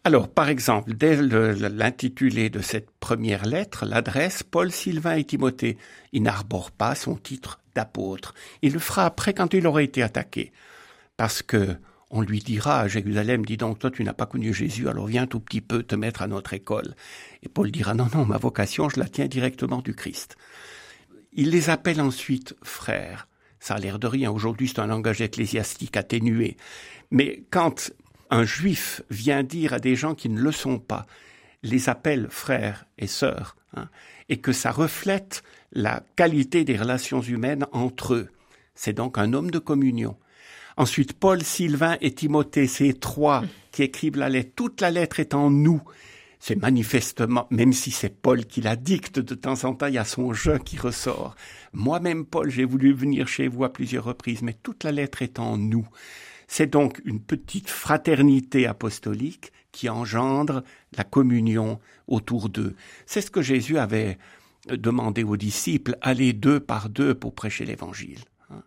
Alors, 0.05 0.29
par 0.29 0.49
exemple, 0.49 0.95
dès 0.95 1.17
l'intitulé 1.21 2.51
de 2.51 2.61
cette 2.61 2.91
première 3.01 3.47
lettre, 3.47 3.87
l'adresse 3.87 4.43
Paul, 4.43 4.71
Sylvain 4.71 5.17
et 5.17 5.25
Timothée, 5.25 5.79
il 6.13 6.23
n'arbore 6.23 6.71
pas 6.71 6.95
son 6.95 7.17
titre 7.17 7.59
d'apôtre. 7.75 8.35
Il 8.63 8.75
le 8.75 8.79
fera 8.79 9.07
après 9.07 9.35
quand 9.35 9.55
il 9.55 9.67
aura 9.67 9.83
été 9.83 10.03
attaqué. 10.03 10.53
Parce 11.17 11.43
que 11.43 11.77
on 12.11 12.21
lui 12.21 12.39
dira 12.39 12.81
à 12.81 12.89
Jérusalem, 12.89 13.45
dis 13.45 13.57
donc, 13.57 13.79
toi 13.79 13.91
tu 13.91 14.05
n'as 14.05 14.13
pas 14.13 14.27
connu 14.27 14.55
Jésus, 14.55 14.89
alors 14.89 15.07
viens 15.07 15.27
tout 15.27 15.41
petit 15.41 15.61
peu 15.61 15.83
te 15.83 15.97
mettre 15.97 16.23
à 16.23 16.29
notre 16.29 16.53
école. 16.53 16.95
Et 17.43 17.49
Paul 17.49 17.73
dira, 17.73 17.95
non, 17.95 18.09
non, 18.15 18.25
ma 18.25 18.37
vocation, 18.37 18.89
je 18.89 19.01
la 19.01 19.09
tiens 19.09 19.27
directement 19.27 19.81
du 19.81 19.95
Christ. 19.95 20.37
Il 21.33 21.51
les 21.51 21.69
appelle 21.69 22.01
ensuite 22.01 22.55
frères. 22.63 23.27
Ça 23.61 23.75
a 23.75 23.79
l'air 23.79 23.99
de 23.99 24.07
rien. 24.07 24.31
Aujourd'hui, 24.31 24.69
c'est 24.69 24.81
un 24.81 24.87
langage 24.87 25.21
ecclésiastique 25.21 25.97
atténué. 25.97 26.57
Mais 27.11 27.45
quand 27.51 27.91
un 28.31 28.45
juif 28.45 29.03
vient 29.11 29.43
dire 29.43 29.73
à 29.73 29.79
des 29.79 29.97
gens 29.97 30.15
qui 30.15 30.29
ne 30.29 30.41
le 30.41 30.53
sont 30.53 30.79
pas, 30.79 31.07
les 31.63 31.89
appelle 31.89 32.29
frères 32.31 32.87
et 32.99 33.07
sœurs, 33.07 33.57
hein, 33.75 33.89
et 34.29 34.39
que 34.39 34.53
ça 34.53 34.71
reflète 34.71 35.43
la 35.73 36.03
qualité 36.17 36.65
des 36.65 36.77
relations 36.77 37.21
humaines 37.21 37.67
entre 37.73 38.15
eux. 38.15 38.29
C'est 38.75 38.93
donc 38.93 39.19
un 39.19 39.33
homme 39.33 39.51
de 39.51 39.59
communion. 39.59 40.17
Ensuite, 40.77 41.15
Paul, 41.15 41.43
Sylvain 41.43 41.97
et 42.01 42.13
Timothée, 42.13 42.67
ces 42.67 42.93
trois 42.93 43.43
qui 43.73 43.83
écrivent 43.83 44.19
la 44.19 44.29
lettre, 44.29 44.53
toute 44.55 44.81
la 44.81 44.91
lettre 44.91 45.21
est 45.21 45.35
en 45.35 45.51
nous. 45.51 45.81
C'est 46.39 46.57
manifestement, 46.57 47.47
même 47.51 47.73
si 47.73 47.91
c'est 47.91 48.21
Paul 48.21 48.45
qui 48.45 48.61
la 48.61 48.77
dicte 48.77 49.19
de 49.19 49.35
temps 49.35 49.65
en 49.65 49.75
temps, 49.75 49.87
il 49.87 49.95
y 49.95 49.99
a 49.99 50.05
son 50.05 50.33
jeu 50.33 50.59
qui 50.59 50.77
ressort. 50.77 51.35
Moi-même, 51.73 52.25
Paul, 52.25 52.51
j'ai 52.51 52.65
voulu 52.65 52.93
venir 52.93 53.27
chez 53.27 53.49
vous 53.49 53.65
à 53.65 53.73
plusieurs 53.73 54.05
reprises, 54.05 54.43
mais 54.43 54.53
toute 54.53 54.85
la 54.85 54.93
lettre 54.93 55.23
est 55.23 55.39
en 55.39 55.57
nous. 55.57 55.89
C'est 56.47 56.71
donc 56.71 57.01
une 57.05 57.21
petite 57.21 57.69
fraternité 57.69 58.67
apostolique 58.67 59.53
qui 59.73 59.89
engendre 59.89 60.63
la 60.97 61.05
communion 61.05 61.81
autour 62.07 62.49
d'eux. 62.49 62.77
C'est 63.05 63.21
ce 63.21 63.31
que 63.31 63.43
Jésus 63.43 63.79
avait 63.79 64.19
demandé 64.69 65.23
aux 65.25 65.37
disciples, 65.37 65.97
allez 66.01 66.33
deux 66.33 66.61
par 66.61 66.89
deux 66.89 67.15
pour 67.15 67.35
prêcher 67.35 67.65
l'évangile. 67.65 68.21
Hein. 68.51 68.63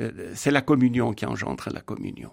Euh, 0.00 0.32
c'est 0.34 0.50
la 0.50 0.62
communion 0.62 1.12
qui 1.12 1.26
engendre 1.26 1.68
la 1.72 1.80
communion. 1.80 2.30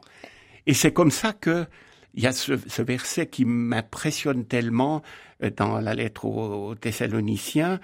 Et 0.67 0.73
c'est 0.73 0.93
comme 0.93 1.12
ça 1.12 1.34
que 1.34 1.65
il 2.13 2.24
y 2.24 2.28
a 2.28 2.34
ce, 2.34 2.82
verset 2.82 3.28
qui 3.28 3.45
m'impressionne 3.45 4.45
tellement 4.45 5.02
euh, 5.43 5.50
dans 5.50 5.80
la 5.80 5.95
lettre 5.95 6.26
aux, 6.26 6.76
Thessaloniciens. 6.76 7.80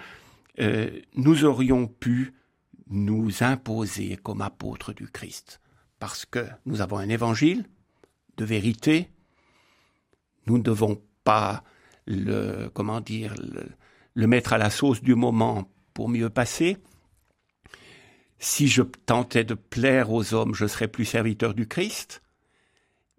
Euh, 0.60 0.90
nous 1.14 1.44
aurions 1.44 1.86
pu 1.86 2.34
nous 2.90 3.42
imposer 3.42 4.16
comme 4.16 4.40
apôtres 4.40 4.92
du 4.92 5.08
Christ 5.08 5.60
parce 5.98 6.24
que 6.24 6.46
nous 6.66 6.80
avons 6.80 6.98
un 6.98 7.08
évangile 7.08 7.64
de 8.36 8.44
vérité. 8.44 9.10
Nous 10.46 10.58
ne 10.58 10.62
devons 10.62 11.00
pas 11.24 11.64
le, 12.06 12.70
comment 12.72 13.00
dire, 13.00 13.34
le, 14.14 14.26
mettre 14.26 14.52
à 14.52 14.58
la 14.58 14.70
sauce 14.70 15.02
du 15.02 15.14
moment 15.14 15.70
pour 15.94 16.08
mieux 16.08 16.30
passer. 16.30 16.78
Si 18.38 18.68
je 18.68 18.82
tentais 18.82 19.44
de 19.44 19.54
plaire 19.54 20.12
aux 20.12 20.34
hommes, 20.34 20.54
je 20.54 20.66
serais 20.66 20.88
plus 20.88 21.04
serviteur 21.04 21.54
du 21.54 21.66
Christ. 21.66 22.22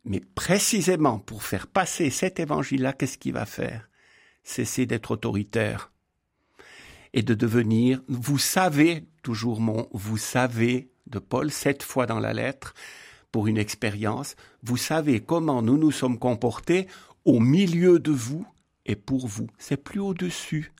Mais 0.05 0.21
précisément 0.35 1.19
pour 1.19 1.43
faire 1.43 1.67
passer 1.67 2.09
cet 2.09 2.39
évangile-là, 2.39 2.93
qu'est-ce 2.93 3.17
qu'il 3.17 3.33
va 3.33 3.45
faire? 3.45 3.89
Cesser 4.43 4.85
d'être 4.85 5.11
autoritaire 5.11 5.91
et 7.13 7.21
de 7.23 7.33
devenir, 7.33 8.01
vous 8.07 8.37
savez, 8.37 9.05
toujours 9.23 9.59
mon, 9.59 9.87
vous 9.91 10.17
savez 10.17 10.89
de 11.07 11.19
Paul, 11.19 11.51
sept 11.51 11.83
fois 11.83 12.05
dans 12.05 12.19
la 12.19 12.33
lettre, 12.33 12.73
pour 13.31 13.47
une 13.47 13.57
expérience. 13.57 14.35
Vous 14.63 14.77
savez 14.77 15.19
comment 15.19 15.61
nous 15.61 15.77
nous 15.77 15.91
sommes 15.91 16.19
comportés 16.19 16.87
au 17.25 17.39
milieu 17.39 17.99
de 17.99 18.11
vous 18.11 18.45
et 18.85 18.95
pour 18.95 19.27
vous. 19.27 19.47
C'est 19.57 19.83
plus 19.83 19.99
au-dessus. 19.99 20.71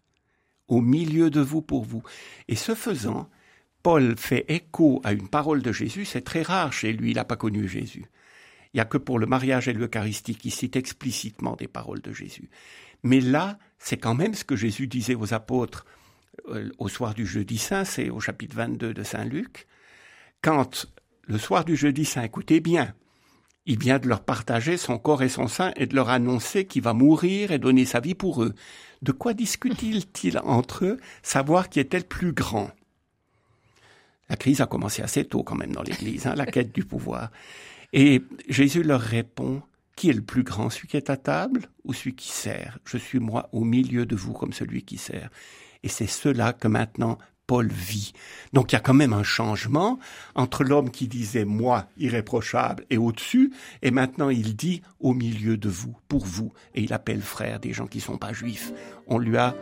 Au 0.67 0.81
milieu 0.81 1.31
de 1.31 1.41
vous 1.41 1.61
pour 1.63 1.83
vous. 1.83 2.03
Et 2.47 2.55
ce 2.55 2.75
faisant, 2.75 3.27
Paul 3.81 4.15
fait 4.17 4.45
écho 4.49 5.01
à 5.03 5.13
une 5.13 5.27
parole 5.27 5.63
de 5.63 5.71
Jésus. 5.71 6.05
C'est 6.05 6.21
très 6.21 6.43
rare 6.43 6.73
chez 6.73 6.93
lui, 6.93 7.11
il 7.11 7.15
n'a 7.15 7.25
pas 7.25 7.35
connu 7.37 7.67
Jésus. 7.67 8.05
Il 8.73 8.77
n'y 8.77 8.81
a 8.81 8.85
que 8.85 8.97
pour 8.97 9.19
le 9.19 9.25
mariage 9.25 9.67
et 9.67 9.73
l'Eucharistie 9.73 10.35
qui 10.35 10.51
cite 10.51 10.75
explicitement 10.75 11.55
des 11.55 11.67
paroles 11.67 12.01
de 12.01 12.13
Jésus. 12.13 12.49
Mais 13.03 13.19
là, 13.19 13.57
c'est 13.77 13.97
quand 13.97 14.15
même 14.15 14.33
ce 14.33 14.43
que 14.43 14.55
Jésus 14.55 14.87
disait 14.87 15.15
aux 15.15 15.33
apôtres 15.33 15.85
euh, 16.49 16.69
au 16.77 16.87
soir 16.87 17.13
du 17.13 17.25
jeudi 17.25 17.57
saint, 17.57 17.85
c'est 17.85 18.09
au 18.09 18.19
chapitre 18.19 18.55
22 18.55 18.93
de 18.93 19.03
Saint 19.03 19.25
Luc 19.25 19.67
quand 20.41 20.87
le 21.23 21.37
soir 21.37 21.65
du 21.65 21.75
jeudi 21.75 22.05
saint, 22.05 22.23
écoutez 22.23 22.59
bien, 22.59 22.93
il 23.65 23.77
vient 23.77 23.99
de 23.99 24.07
leur 24.07 24.21
partager 24.21 24.77
son 24.77 24.97
corps 24.97 25.21
et 25.21 25.29
son 25.29 25.47
sein 25.47 25.71
et 25.75 25.85
de 25.85 25.95
leur 25.95 26.09
annoncer 26.09 26.65
qu'il 26.65 26.81
va 26.81 26.93
mourir 26.93 27.51
et 27.51 27.59
donner 27.59 27.85
sa 27.85 27.99
vie 27.99 28.15
pour 28.15 28.43
eux. 28.43 28.55
De 29.01 29.11
quoi 29.11 29.33
discute-t-il 29.33 30.39
entre 30.43 30.85
eux 30.85 30.97
Savoir 31.21 31.69
qui 31.69 31.79
est-elle 31.79 32.05
plus 32.05 32.33
grand? 32.33 32.71
La 34.29 34.37
crise 34.37 34.61
a 34.61 34.67
commencé 34.67 35.01
assez 35.01 35.25
tôt 35.25 35.43
quand 35.43 35.55
même 35.55 35.73
dans 35.73 35.83
l'Église, 35.83 36.27
hein, 36.27 36.35
la 36.35 36.45
quête 36.45 36.71
du 36.71 36.83
pouvoir. 36.83 37.31
Et 37.93 38.21
Jésus 38.47 38.83
leur 38.83 39.01
répond, 39.01 39.61
qui 39.95 40.09
est 40.09 40.13
le 40.13 40.21
plus 40.21 40.43
grand, 40.43 40.69
celui 40.69 40.87
qui 40.87 40.97
est 40.97 41.09
à 41.09 41.17
table 41.17 41.69
ou 41.83 41.93
celui 41.93 42.15
qui 42.15 42.29
sert? 42.29 42.79
Je 42.85 42.97
suis 42.97 43.19
moi 43.19 43.49
au 43.51 43.63
milieu 43.63 44.05
de 44.05 44.15
vous 44.15 44.33
comme 44.33 44.53
celui 44.53 44.83
qui 44.83 44.97
sert. 44.97 45.29
Et 45.83 45.89
c'est 45.89 46.07
cela 46.07 46.53
que 46.53 46.67
maintenant 46.67 47.17
Paul 47.49 47.67
vit. 47.67 48.13
Donc 48.53 48.71
il 48.71 48.75
y 48.75 48.77
a 48.77 48.79
quand 48.79 48.93
même 48.93 49.11
un 49.11 49.23
changement 49.23 49.97
entre 50.35 50.63
l'homme 50.63 50.91
qui 50.91 51.07
disait 51.07 51.45
moi 51.45 51.87
irréprochable 51.97 52.85
et 52.91 52.97
au-dessus, 52.99 53.51
et 53.81 53.89
maintenant 53.89 54.29
il 54.29 54.55
dit 54.55 54.83
au 54.99 55.15
milieu 55.15 55.57
de 55.57 55.67
vous, 55.67 55.95
pour 56.07 56.23
vous, 56.23 56.53
et 56.75 56.83
il 56.83 56.93
appelle 56.93 57.21
frère 57.21 57.59
des 57.59 57.73
gens 57.73 57.87
qui 57.87 57.97
ne 57.97 58.03
sont 58.03 58.19
pas 58.19 58.33
juifs. 58.33 58.71
On 59.07 59.17
lui 59.17 59.35
a 59.35 59.55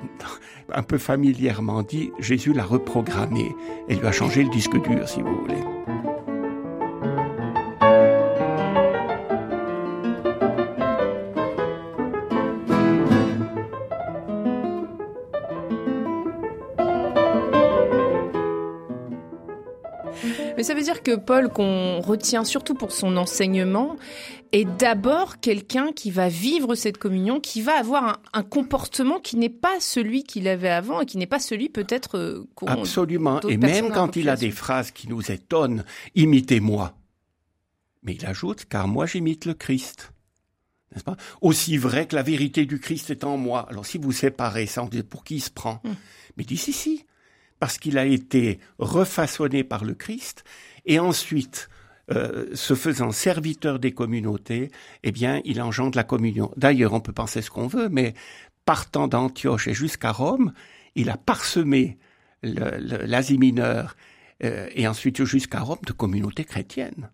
un 0.72 0.82
peu 0.82 0.96
familièrement 0.96 1.82
dit, 1.82 2.10
Jésus 2.20 2.54
l'a 2.54 2.64
reprogrammé 2.64 3.54
et 3.88 3.96
lui 3.96 4.06
a 4.06 4.12
changé 4.12 4.42
le 4.42 4.48
disque 4.48 4.80
dur, 4.82 5.06
si 5.06 5.20
vous 5.20 5.42
voulez. 5.42 5.99
Veut 20.80 20.84
dire 20.84 21.02
que 21.02 21.16
Paul, 21.16 21.48
qu'on 21.50 22.00
retient 22.00 22.44
surtout 22.44 22.74
pour 22.74 22.92
son 22.92 23.16
enseignement, 23.16 23.96
est 24.52 24.64
d'abord 24.64 25.40
quelqu'un 25.40 25.92
qui 25.92 26.10
va 26.10 26.28
vivre 26.28 26.74
cette 26.74 26.98
communion, 26.98 27.40
qui 27.40 27.62
va 27.62 27.78
avoir 27.78 28.20
un, 28.32 28.42
comportement 28.42 29.20
qui 29.20 29.36
n'est 29.36 29.48
pas 29.48 29.78
celui 29.80 30.24
qu'il 30.24 30.48
avait 30.48 30.70
avant 30.70 31.00
et 31.00 31.06
qui 31.06 31.18
n'est 31.18 31.26
pas 31.26 31.38
celui 31.38 31.68
peut-être 31.68 32.18
euh, 32.18 32.48
Absolument. 32.66 33.40
Et 33.42 33.56
même 33.56 33.90
quand 33.90 34.16
il 34.16 34.28
a 34.28 34.36
des 34.36 34.50
phrases 34.50 34.90
qui 34.90 35.08
nous 35.08 35.30
étonnent, 35.30 35.84
imitez-moi. 36.14 36.94
Mais 38.02 38.14
il 38.14 38.26
ajoute, 38.26 38.64
car 38.64 38.88
moi 38.88 39.06
j'imite 39.06 39.44
le 39.44 39.54
Christ. 39.54 40.12
N'est-ce 40.92 41.04
pas? 41.04 41.16
Aussi 41.40 41.76
vrai 41.76 42.06
que 42.06 42.16
la 42.16 42.22
vérité 42.22 42.66
du 42.66 42.80
Christ 42.80 43.10
est 43.10 43.24
en 43.24 43.36
moi. 43.36 43.66
Alors 43.68 43.86
si 43.86 43.98
vous 43.98 44.10
séparez 44.10 44.66
ça, 44.66 44.82
on 44.82 44.88
dit 44.88 45.02
pour 45.02 45.22
qui 45.22 45.36
il 45.36 45.40
se 45.40 45.50
prend? 45.50 45.80
Hmm. 45.84 45.94
Mais 46.36 46.44
dit 46.44 46.56
si, 46.56 46.72
si. 46.72 47.04
Parce 47.60 47.78
qu'il 47.78 47.98
a 47.98 48.06
été 48.06 48.58
refaçonné 48.78 49.62
par 49.62 49.84
le 49.84 49.94
Christ 49.94 50.44
et 50.84 50.98
ensuite 50.98 51.68
euh, 52.10 52.46
se 52.54 52.74
faisant 52.74 53.12
serviteur 53.12 53.78
des 53.78 53.92
communautés, 53.92 54.70
eh 55.04 55.12
bien, 55.12 55.40
il 55.44 55.62
engendre 55.62 55.96
la 55.96 56.02
communion. 56.02 56.50
D'ailleurs, 56.56 56.92
on 56.92 57.00
peut 57.00 57.12
penser 57.12 57.40
ce 57.40 57.50
qu'on 57.50 57.68
veut, 57.68 57.88
mais 57.88 58.14
partant 58.64 59.06
d'Antioche 59.06 59.68
et 59.68 59.74
jusqu'à 59.74 60.10
Rome, 60.10 60.52
il 60.96 61.10
a 61.10 61.16
parsemé 61.16 61.98
l'Asie 62.42 63.38
mineure 63.38 63.96
euh, 64.42 64.68
et 64.74 64.88
ensuite 64.88 65.24
jusqu'à 65.24 65.60
Rome 65.60 65.78
de 65.86 65.92
communautés 65.92 66.44
chrétiennes. 66.44 67.10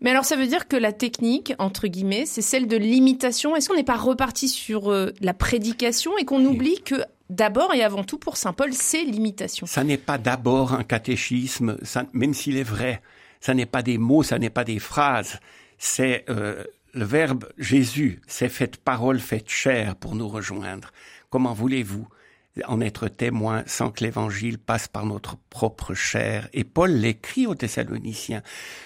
Mais 0.00 0.10
alors 0.10 0.24
ça 0.24 0.36
veut 0.36 0.46
dire 0.46 0.68
que 0.68 0.76
la 0.76 0.92
technique, 0.92 1.54
entre 1.58 1.86
guillemets, 1.88 2.26
c'est 2.26 2.42
celle 2.42 2.66
de 2.66 2.76
l'imitation. 2.76 3.56
Est-ce 3.56 3.68
qu'on 3.68 3.76
n'est 3.76 3.84
pas 3.84 3.96
reparti 3.96 4.48
sur 4.48 4.90
euh, 4.90 5.12
la 5.20 5.34
prédication 5.34 6.16
et 6.18 6.24
qu'on 6.24 6.44
oublie 6.44 6.80
que 6.82 6.96
d'abord 7.30 7.74
et 7.74 7.82
avant 7.82 8.04
tout 8.04 8.18
pour 8.18 8.36
Saint 8.36 8.52
Paul, 8.52 8.72
c'est 8.72 9.04
l'imitation? 9.04 9.66
Ça 9.66 9.84
n'est 9.84 9.96
pas 9.96 10.18
d'abord 10.18 10.72
un 10.72 10.84
catéchisme, 10.84 11.76
même 12.12 12.34
s'il 12.34 12.56
est 12.56 12.62
vrai. 12.62 13.00
Ça 13.40 13.54
n'est 13.54 13.66
pas 13.66 13.82
des 13.82 13.98
mots, 13.98 14.22
ça 14.22 14.38
n'est 14.38 14.50
pas 14.50 14.64
des 14.64 14.78
phrases. 14.78 15.40
C'est 15.78 16.24
euh, 16.30 16.64
le 16.94 17.04
verbe 17.04 17.46
Jésus, 17.58 18.20
c'est 18.26 18.48
fait 18.48 18.76
parole, 18.76 19.20
fait 19.20 19.48
chair 19.48 19.96
pour 19.96 20.14
nous 20.14 20.28
rejoindre. 20.28 20.90
Comment 21.30 21.52
voulez-vous 21.52 22.08
en 22.66 22.80
être 22.80 23.08
témoin 23.08 23.62
sans 23.66 23.90
que 23.90 24.04
l'évangile 24.04 24.58
passe 24.58 24.88
par 24.88 25.04
notre 25.04 25.36
propre 25.50 25.94
chair. 25.94 26.48
Et 26.52 26.64
Paul 26.64 26.90
l'écrit 26.90 27.46
aux 27.46 27.54
Thessaloniciens. 27.54 28.42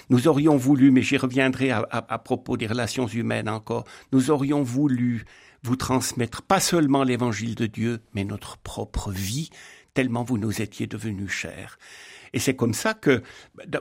Nous 0.09 0.29
aurions 0.29 0.57
voulu, 0.57 0.91
mais 0.91 1.03
j'y 1.03 1.17
reviendrai 1.17 1.71
à, 1.71 1.87
à, 1.91 2.19
propos 2.19 2.57
des 2.57 2.67
relations 2.67 3.07
humaines 3.07 3.49
encore, 3.49 3.85
nous 4.13 4.31
aurions 4.31 4.63
voulu 4.63 5.25
vous 5.63 5.77
transmettre 5.77 6.43
pas 6.43 6.61
seulement 6.61 7.05
l'évangile 7.05 7.55
de 7.55 7.67
Dieu, 7.67 8.01
mais 8.15 8.25
notre 8.25 8.57
propre 8.59 9.11
vie, 9.11 9.51
tellement 9.95 10.25
vous 10.25 10.39
nous 10.39 10.63
étiez 10.63 10.87
devenus 10.87 11.31
chers. 11.31 11.79
Et 12.33 12.39
c'est 12.39 12.55
comme 12.55 12.75
ça 12.75 12.95
que 12.95 13.23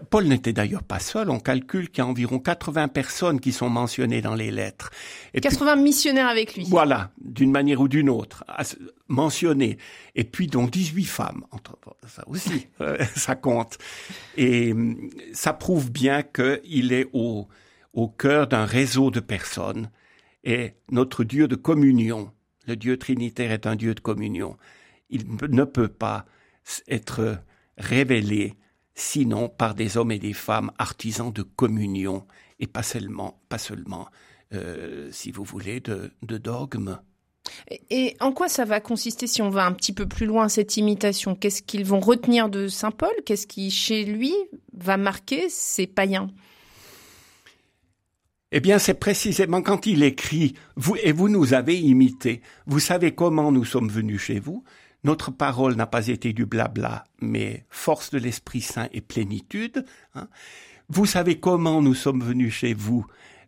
Paul 0.10 0.26
n'était 0.26 0.54
d'ailleurs 0.54 0.84
pas 0.84 1.00
seul. 1.00 1.30
On 1.30 1.40
calcule 1.40 1.90
qu'il 1.90 2.04
y 2.04 2.08
a 2.08 2.08
environ 2.08 2.40
80 2.40 2.88
personnes 2.88 3.40
qui 3.40 3.52
sont 3.52 3.70
mentionnées 3.70 4.22
dans 4.22 4.36
les 4.36 4.52
lettres. 4.52 4.90
Et 5.34 5.42
80 5.42 5.76
missionnaires 5.78 6.28
avec 6.28 6.56
lui. 6.56 6.66
Voilà, 6.68 7.12
d'une 7.22 7.52
manière 7.52 7.82
ou 7.82 7.88
d'une 7.88 8.10
autre, 8.10 8.44
mentionnées. 9.08 9.78
Et 10.16 10.24
puis 10.24 10.48
donc 10.48 10.72
18 10.72 11.06
femmes. 11.06 11.46
Ça 12.08 12.24
aussi, 12.28 12.68
euh, 12.82 12.98
ça 13.16 13.36
compte. 13.36 13.78
Et 14.38 14.72
hum, 14.72 15.10
ça 15.34 15.54
prouve 15.54 15.92
bien 15.92 16.24
qu'il 16.24 16.92
est 16.94 17.08
au, 17.14 17.48
au 17.94 18.08
cœur 18.08 18.48
d'un 18.48 18.66
réseau 18.66 19.12
de 19.12 19.20
personnes. 19.20 19.92
Et 20.44 20.74
notre 20.90 21.24
Dieu 21.24 21.48
de 21.48 21.56
communion, 21.56 22.32
le 22.66 22.76
Dieu 22.76 22.98
trinitaire 22.98 23.52
est 23.52 23.68
un 23.68 23.76
Dieu 23.76 23.94
de 23.94 24.00
communion. 24.00 24.58
Il 25.10 25.26
ne 25.50 25.64
peut 25.64 25.88
pas 25.88 26.26
être 26.88 27.40
révélé 27.80 28.56
sinon 28.94 29.50
par 29.50 29.74
des 29.74 29.98
hommes 29.98 30.12
et 30.12 30.20
des 30.20 30.34
femmes 30.34 30.72
artisans 30.78 31.32
de 31.32 31.42
communion 31.42 32.28
et 32.60 32.68
pas 32.68 32.84
seulement, 32.84 33.40
pas 33.50 33.58
seulement 33.58 34.08
euh, 34.54 35.10
si 35.12 35.32
vous 35.32 35.44
voulez, 35.44 35.80
de, 35.80 36.12
de 36.22 36.38
dogmes. 36.38 37.00
Et 37.90 38.16
en 38.20 38.32
quoi 38.32 38.50
ça 38.50 38.66
va 38.66 38.80
consister 38.80 39.26
si 39.26 39.42
on 39.42 39.50
va 39.50 39.66
un 39.66 39.72
petit 39.72 39.94
peu 39.94 40.06
plus 40.06 40.26
loin 40.26 40.50
cette 40.50 40.78
imitation? 40.78 41.36
Qu'est-ce 41.36 41.62
qu'ils 41.64 41.86
vont 41.86 42.00
retenir 42.00 42.50
de 42.50 42.68
Saint 42.68 42.92
Paul? 42.92 43.14
Qu'est-ce 43.26 43.48
qui, 43.48 43.72
chez 43.72 44.04
lui, 44.04 44.34
va 44.74 44.98
marquer 44.98 45.50
ces 45.50 45.88
païens? 45.88 46.30
Eh 48.52 48.60
bien, 48.60 48.80
c'est 48.80 48.96
précisément 48.96 49.62
quand 49.62 49.86
il 49.86 50.04
écrit 50.04 50.56
vous 50.76 50.96
et 51.04 51.12
vous 51.12 51.30
nous 51.30 51.54
avez 51.54 51.80
imités. 51.80 52.42
Vous 52.66 52.80
savez 52.80 53.14
comment 53.14 53.52
nous 53.52 53.66
sommes 53.66 53.90
venus 53.90 54.22
chez 54.22 54.40
vous. 54.40 54.64
Notre 55.04 55.32
parole 55.32 55.76
n'a 55.76 55.88
pas 55.88 56.08
été 56.08 56.34
du 56.34 56.46
blabla, 56.46 57.06
mais 57.22 57.66
force 57.70 58.12
de 58.12 58.18
l'Esprit 58.18 58.62
Saint 58.62 58.90
et 58.92 59.02
plénitude. 59.02 59.86
Hein. 60.16 60.28
Vous 60.90 61.06
savez 61.06 61.40
comment 61.40 61.82
nous 61.82 61.94
sommes 61.94 62.22
venus 62.22 62.54
chez 62.54 62.74
vous, 62.74 63.06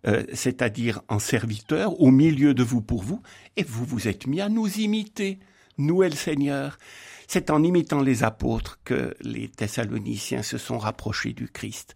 euh, 0.08 0.24
c'est-à-dire 0.34 1.02
en 1.10 1.20
serviteurs, 1.20 2.00
au 2.00 2.12
milieu 2.12 2.54
de 2.54 2.64
vous 2.64 2.82
pour 2.82 3.04
vous, 3.04 3.22
et 3.58 3.64
vous 3.64 3.84
vous 3.84 4.08
êtes 4.08 4.28
mis 4.28 4.40
à 4.40 4.48
nous 4.48 4.68
imiter, 4.80 5.40
nous 5.78 6.04
et 6.04 6.10
le 6.10 6.16
Seigneur. 6.16 6.78
C'est 7.28 7.50
en 7.50 7.64
imitant 7.64 8.02
les 8.02 8.24
apôtres 8.24 8.80
que 8.84 9.14
les 9.22 9.50
Thessaloniciens 9.50 10.44
se 10.44 10.58
sont 10.58 10.78
rapprochés 10.78 11.34
du 11.34 11.48
Christ. 11.48 11.96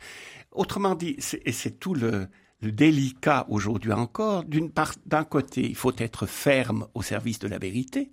Autrement 0.51 0.95
dit, 0.95 1.17
et 1.45 1.51
c'est 1.51 1.79
tout 1.79 1.93
le, 1.93 2.27
le 2.61 2.71
délicat 2.71 3.45
aujourd'hui 3.49 3.91
encore, 3.91 4.43
d'une 4.43 4.71
part, 4.71 4.93
d'un 5.05 5.23
côté, 5.23 5.67
il 5.67 5.75
faut 5.75 5.95
être 5.97 6.25
ferme 6.25 6.87
au 6.93 7.01
service 7.01 7.39
de 7.39 7.47
la 7.47 7.57
vérité, 7.57 8.11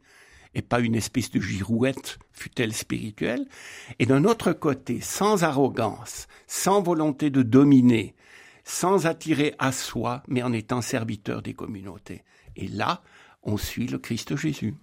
et 0.55 0.63
pas 0.63 0.81
une 0.81 0.95
espèce 0.95 1.31
de 1.31 1.41
girouette, 1.41 2.19
fut-elle 2.33 2.73
spirituelle, 2.73 3.47
et 3.99 4.07
d'un 4.07 4.25
autre 4.25 4.53
côté, 4.53 5.01
sans 5.01 5.45
arrogance, 5.45 6.27
sans 6.47 6.83
volonté 6.83 7.31
de 7.31 7.43
dominer, 7.43 8.15
sans 8.65 9.07
attirer 9.07 9.55
à 9.59 9.73
soi, 9.73 10.23
mais 10.29 10.43
en 10.43 10.53
étant 10.53 10.83
serviteur 10.83 11.43
des 11.43 11.55
communautés. 11.55 12.23
Et 12.57 12.69
là, 12.69 13.03
on 13.43 13.57
suit 13.57 13.87
le 13.87 13.99
Christ 13.99 14.37
Jésus. 14.37 14.75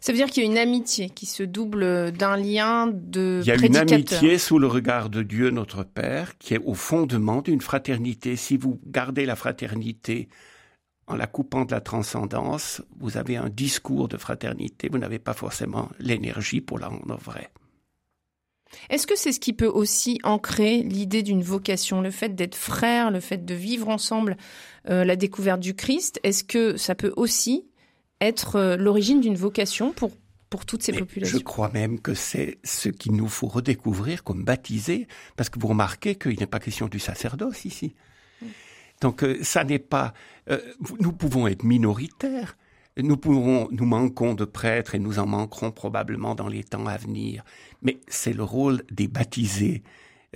Ça 0.00 0.12
veut 0.12 0.18
dire 0.18 0.28
qu'il 0.28 0.42
y 0.42 0.46
a 0.46 0.50
une 0.50 0.58
amitié 0.58 1.08
qui 1.08 1.26
se 1.26 1.42
double 1.42 2.12
d'un 2.12 2.36
lien 2.36 2.88
de 2.88 3.40
Il 3.42 3.48
y 3.48 3.50
a 3.52 3.54
une 3.54 3.76
amitié 3.76 4.38
sous 4.38 4.58
le 4.58 4.66
regard 4.66 5.08
de 5.08 5.22
Dieu 5.22 5.50
notre 5.50 5.84
Père 5.84 6.36
qui 6.38 6.54
est 6.54 6.60
au 6.64 6.74
fondement 6.74 7.42
d'une 7.42 7.60
fraternité. 7.60 8.36
Si 8.36 8.56
vous 8.56 8.80
gardez 8.86 9.24
la 9.24 9.36
fraternité 9.36 10.28
en 11.08 11.16
la 11.16 11.26
coupant 11.26 11.64
de 11.64 11.72
la 11.72 11.80
transcendance, 11.80 12.82
vous 12.98 13.16
avez 13.16 13.36
un 13.36 13.48
discours 13.48 14.08
de 14.08 14.16
fraternité, 14.16 14.88
vous 14.90 14.98
n'avez 14.98 15.18
pas 15.18 15.34
forcément 15.34 15.88
l'énergie 15.98 16.60
pour 16.60 16.78
la 16.78 16.88
rendre 16.88 17.16
vraie. 17.16 17.50
Est-ce 18.90 19.06
que 19.06 19.16
c'est 19.16 19.32
ce 19.32 19.40
qui 19.40 19.54
peut 19.54 19.66
aussi 19.66 20.18
ancrer 20.24 20.82
l'idée 20.82 21.22
d'une 21.22 21.42
vocation, 21.42 22.02
le 22.02 22.10
fait 22.10 22.34
d'être 22.34 22.54
frère, 22.54 23.10
le 23.10 23.20
fait 23.20 23.44
de 23.44 23.54
vivre 23.54 23.88
ensemble 23.88 24.36
euh, 24.90 25.04
la 25.04 25.16
découverte 25.16 25.60
du 25.60 25.74
Christ? 25.74 26.20
Est-ce 26.22 26.44
que 26.44 26.76
ça 26.76 26.94
peut 26.94 27.12
aussi 27.16 27.66
être 28.20 28.56
euh, 28.56 28.76
l'origine 28.76 29.20
d'une 29.20 29.36
vocation 29.36 29.92
pour 29.92 30.12
pour 30.50 30.64
toutes 30.64 30.82
ces 30.82 30.92
populations? 30.92 31.38
Je 31.38 31.44
crois 31.44 31.70
même 31.70 32.00
que 32.00 32.14
c'est 32.14 32.58
ce 32.64 32.88
qu'il 32.88 33.12
nous 33.12 33.28
faut 33.28 33.48
redécouvrir 33.48 34.24
comme 34.24 34.44
baptisé, 34.44 35.06
parce 35.36 35.50
que 35.50 35.58
vous 35.58 35.68
remarquez 35.68 36.14
qu'il 36.14 36.38
n'est 36.38 36.46
pas 36.46 36.58
question 36.58 36.88
du 36.88 36.98
sacerdoce 36.98 37.64
ici. 37.64 37.94
Donc 39.00 39.22
euh, 39.22 39.38
ça 39.42 39.64
n'est 39.64 39.78
pas. 39.78 40.12
Euh, 40.50 40.58
nous 41.00 41.12
pouvons 41.12 41.46
être 41.46 41.64
minoritaires. 41.64 42.56
Nous 42.96 43.16
pouvons, 43.16 43.68
nous 43.70 43.84
manquons 43.84 44.34
de 44.34 44.44
prêtres 44.44 44.96
et 44.96 44.98
nous 44.98 45.20
en 45.20 45.26
manquerons 45.26 45.70
probablement 45.70 46.34
dans 46.34 46.48
les 46.48 46.64
temps 46.64 46.86
à 46.86 46.96
venir. 46.96 47.44
Mais 47.80 48.00
c'est 48.08 48.32
le 48.32 48.42
rôle 48.42 48.82
des 48.90 49.06
baptisés 49.06 49.84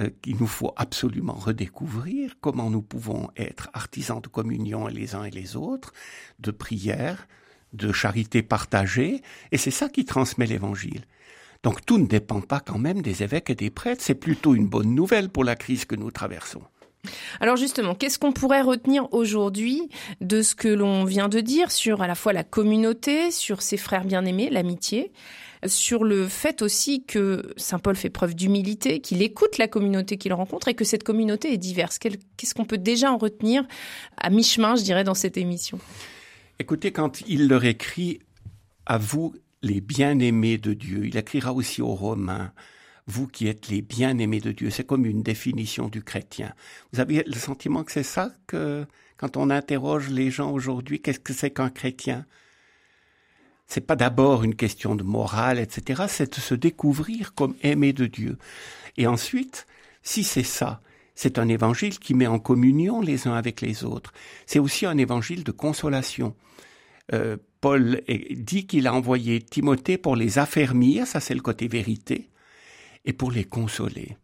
euh, 0.00 0.10
qu'il 0.22 0.36
nous 0.36 0.46
faut 0.46 0.72
absolument 0.76 1.32
redécouvrir. 1.32 2.36
Comment 2.40 2.70
nous 2.70 2.82
pouvons 2.82 3.30
être 3.36 3.68
artisans 3.72 4.20
de 4.20 4.28
communion 4.28 4.86
les 4.86 5.16
uns 5.16 5.24
et 5.24 5.30
les 5.30 5.56
autres, 5.56 5.92
de 6.38 6.52
prière, 6.52 7.26
de 7.72 7.92
charité 7.92 8.42
partagée. 8.42 9.22
Et 9.50 9.58
c'est 9.58 9.70
ça 9.70 9.88
qui 9.88 10.04
transmet 10.04 10.46
l'Évangile. 10.46 11.04
Donc 11.62 11.84
tout 11.84 11.98
ne 11.98 12.06
dépend 12.06 12.40
pas 12.40 12.60
quand 12.60 12.78
même 12.78 13.02
des 13.02 13.22
évêques 13.22 13.50
et 13.50 13.54
des 13.54 13.70
prêtres. 13.70 14.02
C'est 14.02 14.14
plutôt 14.14 14.54
une 14.54 14.66
bonne 14.66 14.94
nouvelle 14.94 15.28
pour 15.28 15.44
la 15.44 15.56
crise 15.56 15.84
que 15.84 15.94
nous 15.94 16.10
traversons. 16.10 16.62
Alors 17.40 17.56
justement, 17.56 17.94
qu'est-ce 17.94 18.18
qu'on 18.18 18.32
pourrait 18.32 18.62
retenir 18.62 19.12
aujourd'hui 19.12 19.88
de 20.20 20.42
ce 20.42 20.54
que 20.54 20.68
l'on 20.68 21.04
vient 21.04 21.28
de 21.28 21.40
dire 21.40 21.72
sur 21.72 22.02
à 22.02 22.06
la 22.06 22.14
fois 22.14 22.32
la 22.32 22.44
communauté, 22.44 23.30
sur 23.30 23.62
ses 23.62 23.76
frères 23.76 24.04
bien-aimés, 24.04 24.48
l'amitié, 24.50 25.12
sur 25.66 26.04
le 26.04 26.28
fait 26.28 26.62
aussi 26.62 27.04
que 27.04 27.52
Saint 27.56 27.78
Paul 27.78 27.96
fait 27.96 28.10
preuve 28.10 28.34
d'humilité, 28.34 29.00
qu'il 29.00 29.22
écoute 29.22 29.58
la 29.58 29.68
communauté 29.68 30.16
qu'il 30.16 30.32
rencontre 30.32 30.68
et 30.68 30.74
que 30.74 30.84
cette 30.84 31.02
communauté 31.02 31.52
est 31.52 31.58
diverse. 31.58 31.98
Qu'est-ce 31.98 32.54
qu'on 32.54 32.64
peut 32.64 32.78
déjà 32.78 33.12
en 33.12 33.18
retenir 33.18 33.66
à 34.16 34.30
mi-chemin, 34.30 34.76
je 34.76 34.82
dirais, 34.82 35.04
dans 35.04 35.14
cette 35.14 35.36
émission? 35.36 35.78
Écoutez, 36.58 36.92
quand 36.92 37.22
il 37.26 37.48
leur 37.48 37.64
écrit 37.64 38.20
à 38.86 38.98
vous 38.98 39.34
les 39.62 39.80
bien-aimés 39.80 40.58
de 40.58 40.74
Dieu, 40.74 41.06
il 41.06 41.16
écrira 41.16 41.52
aussi 41.52 41.82
aux 41.82 41.94
Romains 41.94 42.52
vous 43.06 43.26
qui 43.26 43.48
êtes 43.48 43.68
les 43.68 43.82
bien-aimés 43.82 44.40
de 44.40 44.52
Dieu. 44.52 44.70
C'est 44.70 44.86
comme 44.86 45.06
une 45.06 45.22
définition 45.22 45.88
du 45.88 46.02
chrétien. 46.02 46.54
Vous 46.92 47.00
avez 47.00 47.24
le 47.24 47.34
sentiment 47.34 47.84
que 47.84 47.92
c'est 47.92 48.02
ça 48.02 48.32
que, 48.46 48.86
quand 49.16 49.36
on 49.36 49.50
interroge 49.50 50.08
les 50.08 50.30
gens 50.30 50.52
aujourd'hui, 50.52 51.00
qu'est-ce 51.00 51.20
que 51.20 51.32
c'est 51.32 51.50
qu'un 51.50 51.70
chrétien? 51.70 52.26
C'est 53.66 53.80
pas 53.86 53.96
d'abord 53.96 54.44
une 54.44 54.54
question 54.54 54.94
de 54.94 55.02
morale, 55.02 55.58
etc. 55.58 56.04
C'est 56.08 56.34
de 56.34 56.40
se 56.40 56.54
découvrir 56.54 57.34
comme 57.34 57.54
aimé 57.62 57.92
de 57.92 58.06
Dieu. 58.06 58.38
Et 58.96 59.06
ensuite, 59.06 59.66
si 60.02 60.24
c'est 60.24 60.42
ça, 60.42 60.82
C'est 61.14 61.38
un 61.38 61.48
évangile 61.48 61.98
qui 61.98 62.14
met 62.14 62.26
en 62.26 62.38
communion 62.38 63.00
les 63.00 63.28
uns 63.28 63.34
avec 63.34 63.60
les 63.60 63.84
autres. 63.84 64.12
C'est 64.46 64.58
aussi 64.58 64.86
un 64.86 64.96
évangile 64.96 65.44
de 65.44 65.52
consolation. 65.52 66.34
Euh, 67.12 67.36
Paul 67.60 68.00
dit 68.30 68.66
qu'il 68.66 68.86
a 68.86 68.94
envoyé 68.94 69.40
Timothée 69.40 69.98
pour 69.98 70.16
les 70.16 70.38
affermir, 70.38 71.06
ça 71.06 71.20
c'est 71.20 71.34
le 71.34 71.40
côté 71.40 71.68
vérité, 71.68 72.28
et 73.04 73.12
pour 73.12 73.30
les 73.30 73.44
consoler. 73.44 74.16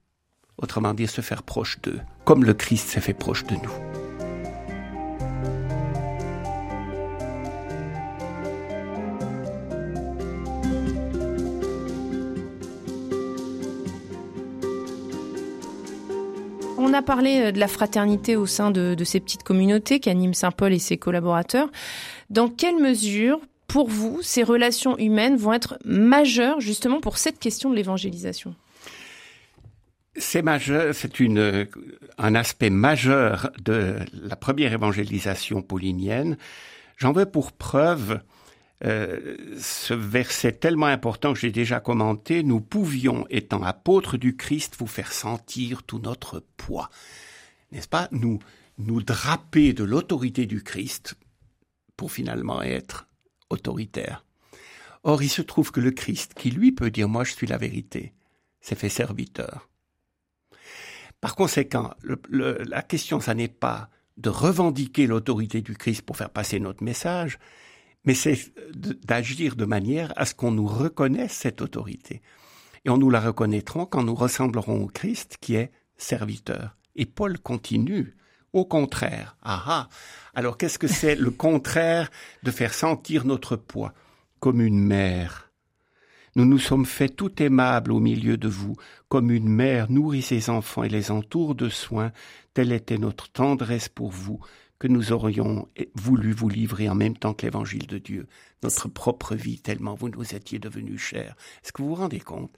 Autrement 0.56 0.94
dit, 0.94 1.06
se 1.06 1.20
faire 1.20 1.42
proche 1.42 1.80
d'eux, 1.82 2.00
comme 2.24 2.44
le 2.44 2.54
Christ 2.54 2.88
s'est 2.88 3.00
fait 3.00 3.14
proche 3.14 3.44
de 3.44 3.54
nous. 3.54 3.98
On 16.80 16.94
a 16.94 17.02
parlé 17.02 17.40
euh, 17.40 17.52
de 17.52 17.60
la 17.60 17.68
fraternité 17.68 18.34
au 18.34 18.46
sein 18.46 18.70
de, 18.70 18.96
ces 19.04 19.20
petites 19.20 19.42
communautés 19.42 20.00
qu'animent 20.00 20.32
Saint-Paul 20.32 20.72
et 20.72 20.78
ses 20.78 20.96
collaborateurs. 20.96 21.68
Dans 22.30 22.48
quelle 22.48 22.76
mesure, 22.76 23.40
pour 23.66 23.88
vous, 23.88 24.20
ces 24.22 24.42
relations 24.42 24.96
humaines 24.96 25.36
vont 25.36 25.52
être 25.52 25.78
majeures 25.84 26.60
justement 26.60 27.00
pour 27.00 27.18
cette 27.18 27.38
question 27.38 27.68
de 27.68 27.76
l'évangélisation? 27.76 28.54
C'est 30.18 30.42
un 32.18 32.34
aspect 32.34 32.70
majeur 32.70 33.50
de 33.62 33.96
la 34.12 34.36
première 34.36 34.72
évangélisation 34.72 35.62
paulinienne. 35.62 36.36
J'en 36.96 37.12
veux 37.12 37.26
pour 37.26 37.52
preuve 37.52 38.20
euh, 38.84 39.36
ce 39.58 39.94
verset 39.94 40.52
tellement 40.52 40.86
important 40.86 41.32
que 41.32 41.40
j'ai 41.40 41.50
déjà 41.50 41.80
commenté, 41.80 42.42
nous 42.42 42.60
pouvions, 42.60 43.26
étant 43.28 43.62
apôtres 43.62 44.16
du 44.16 44.36
Christ, 44.36 44.76
vous 44.78 44.86
faire 44.86 45.12
sentir 45.12 45.82
tout 45.82 45.98
notre 45.98 46.44
poids. 46.56 46.90
N'est-ce 47.72 47.88
pas? 47.88 48.08
Nous 48.12 48.38
nous 48.78 49.02
draper 49.02 49.72
de 49.72 49.82
l'autorité 49.82 50.46
du 50.46 50.62
Christ 50.62 51.16
pour 51.96 52.12
finalement 52.12 52.62
être 52.62 53.08
autoritaire. 53.50 54.24
Or, 55.02 55.22
il 55.22 55.28
se 55.28 55.42
trouve 55.42 55.72
que 55.72 55.80
le 55.80 55.90
Christ, 55.90 56.34
qui 56.34 56.50
lui 56.50 56.70
peut 56.70 56.90
dire 56.90 57.08
moi 57.08 57.24
je 57.24 57.32
suis 57.32 57.46
la 57.46 57.58
vérité, 57.58 58.12
s'est 58.60 58.76
fait 58.76 58.88
serviteur. 58.88 59.68
Par 61.20 61.34
conséquent, 61.34 61.94
la 62.28 62.82
question, 62.82 63.20
ça 63.20 63.34
n'est 63.34 63.48
pas 63.48 63.90
de 64.16 64.30
revendiquer 64.30 65.06
l'autorité 65.06 65.62
du 65.62 65.74
Christ 65.76 66.02
pour 66.02 66.16
faire 66.16 66.30
passer 66.30 66.60
notre 66.60 66.82
message, 66.82 67.38
mais 68.04 68.14
c'est 68.14 68.38
d'agir 69.04 69.56
de 69.56 69.64
manière 69.64 70.12
à 70.16 70.26
ce 70.26 70.34
qu'on 70.34 70.50
nous 70.50 70.66
reconnaisse 70.66 71.32
cette 71.32 71.60
autorité. 71.60 72.22
Et 72.84 72.90
on 72.90 72.98
nous 72.98 73.10
la 73.10 73.20
reconnaîtra 73.20 73.86
quand 73.86 74.04
nous 74.04 74.14
ressemblerons 74.14 74.84
au 74.84 74.86
Christ 74.86 75.36
qui 75.40 75.54
est 75.54 75.72
serviteur. 75.96 76.76
Et 76.94 77.06
Paul 77.06 77.38
continue. 77.38 78.14
Au 78.54 78.64
contraire. 78.64 79.36
Ah 79.42 79.62
ah. 79.66 79.88
Alors 80.34 80.56
qu'est-ce 80.56 80.78
que 80.78 80.88
c'est 80.88 81.16
le 81.16 81.30
contraire 81.30 82.10
de 82.44 82.50
faire 82.50 82.72
sentir 82.72 83.26
notre 83.26 83.56
poids 83.56 83.92
comme 84.40 84.62
une 84.62 84.78
mère 84.78 85.47
Nous 86.38 86.44
nous 86.44 86.60
sommes 86.60 86.86
fait 86.86 87.08
tout 87.08 87.42
aimables 87.42 87.90
au 87.90 87.98
milieu 87.98 88.36
de 88.36 88.46
vous, 88.46 88.76
comme 89.08 89.32
une 89.32 89.48
mère 89.48 89.90
nourrit 89.90 90.22
ses 90.22 90.50
enfants 90.50 90.84
et 90.84 90.88
les 90.88 91.10
entoure 91.10 91.56
de 91.56 91.68
soins, 91.68 92.12
telle 92.54 92.70
était 92.70 92.96
notre 92.96 93.28
tendresse 93.28 93.88
pour 93.88 94.12
vous, 94.12 94.38
que 94.78 94.86
nous 94.86 95.10
aurions 95.10 95.66
voulu 95.96 96.30
vous 96.30 96.48
livrer 96.48 96.88
en 96.88 96.94
même 96.94 97.16
temps 97.16 97.34
que 97.34 97.44
l'évangile 97.44 97.88
de 97.88 97.98
Dieu, 97.98 98.28
notre 98.62 98.86
propre 98.86 99.34
vie, 99.34 99.58
tellement 99.58 99.96
vous 99.96 100.10
nous 100.10 100.32
étiez 100.32 100.60
devenus 100.60 101.00
chers. 101.00 101.34
Est-ce 101.64 101.72
que 101.72 101.82
vous 101.82 101.88
vous 101.88 101.94
rendez 101.96 102.20
compte? 102.20 102.52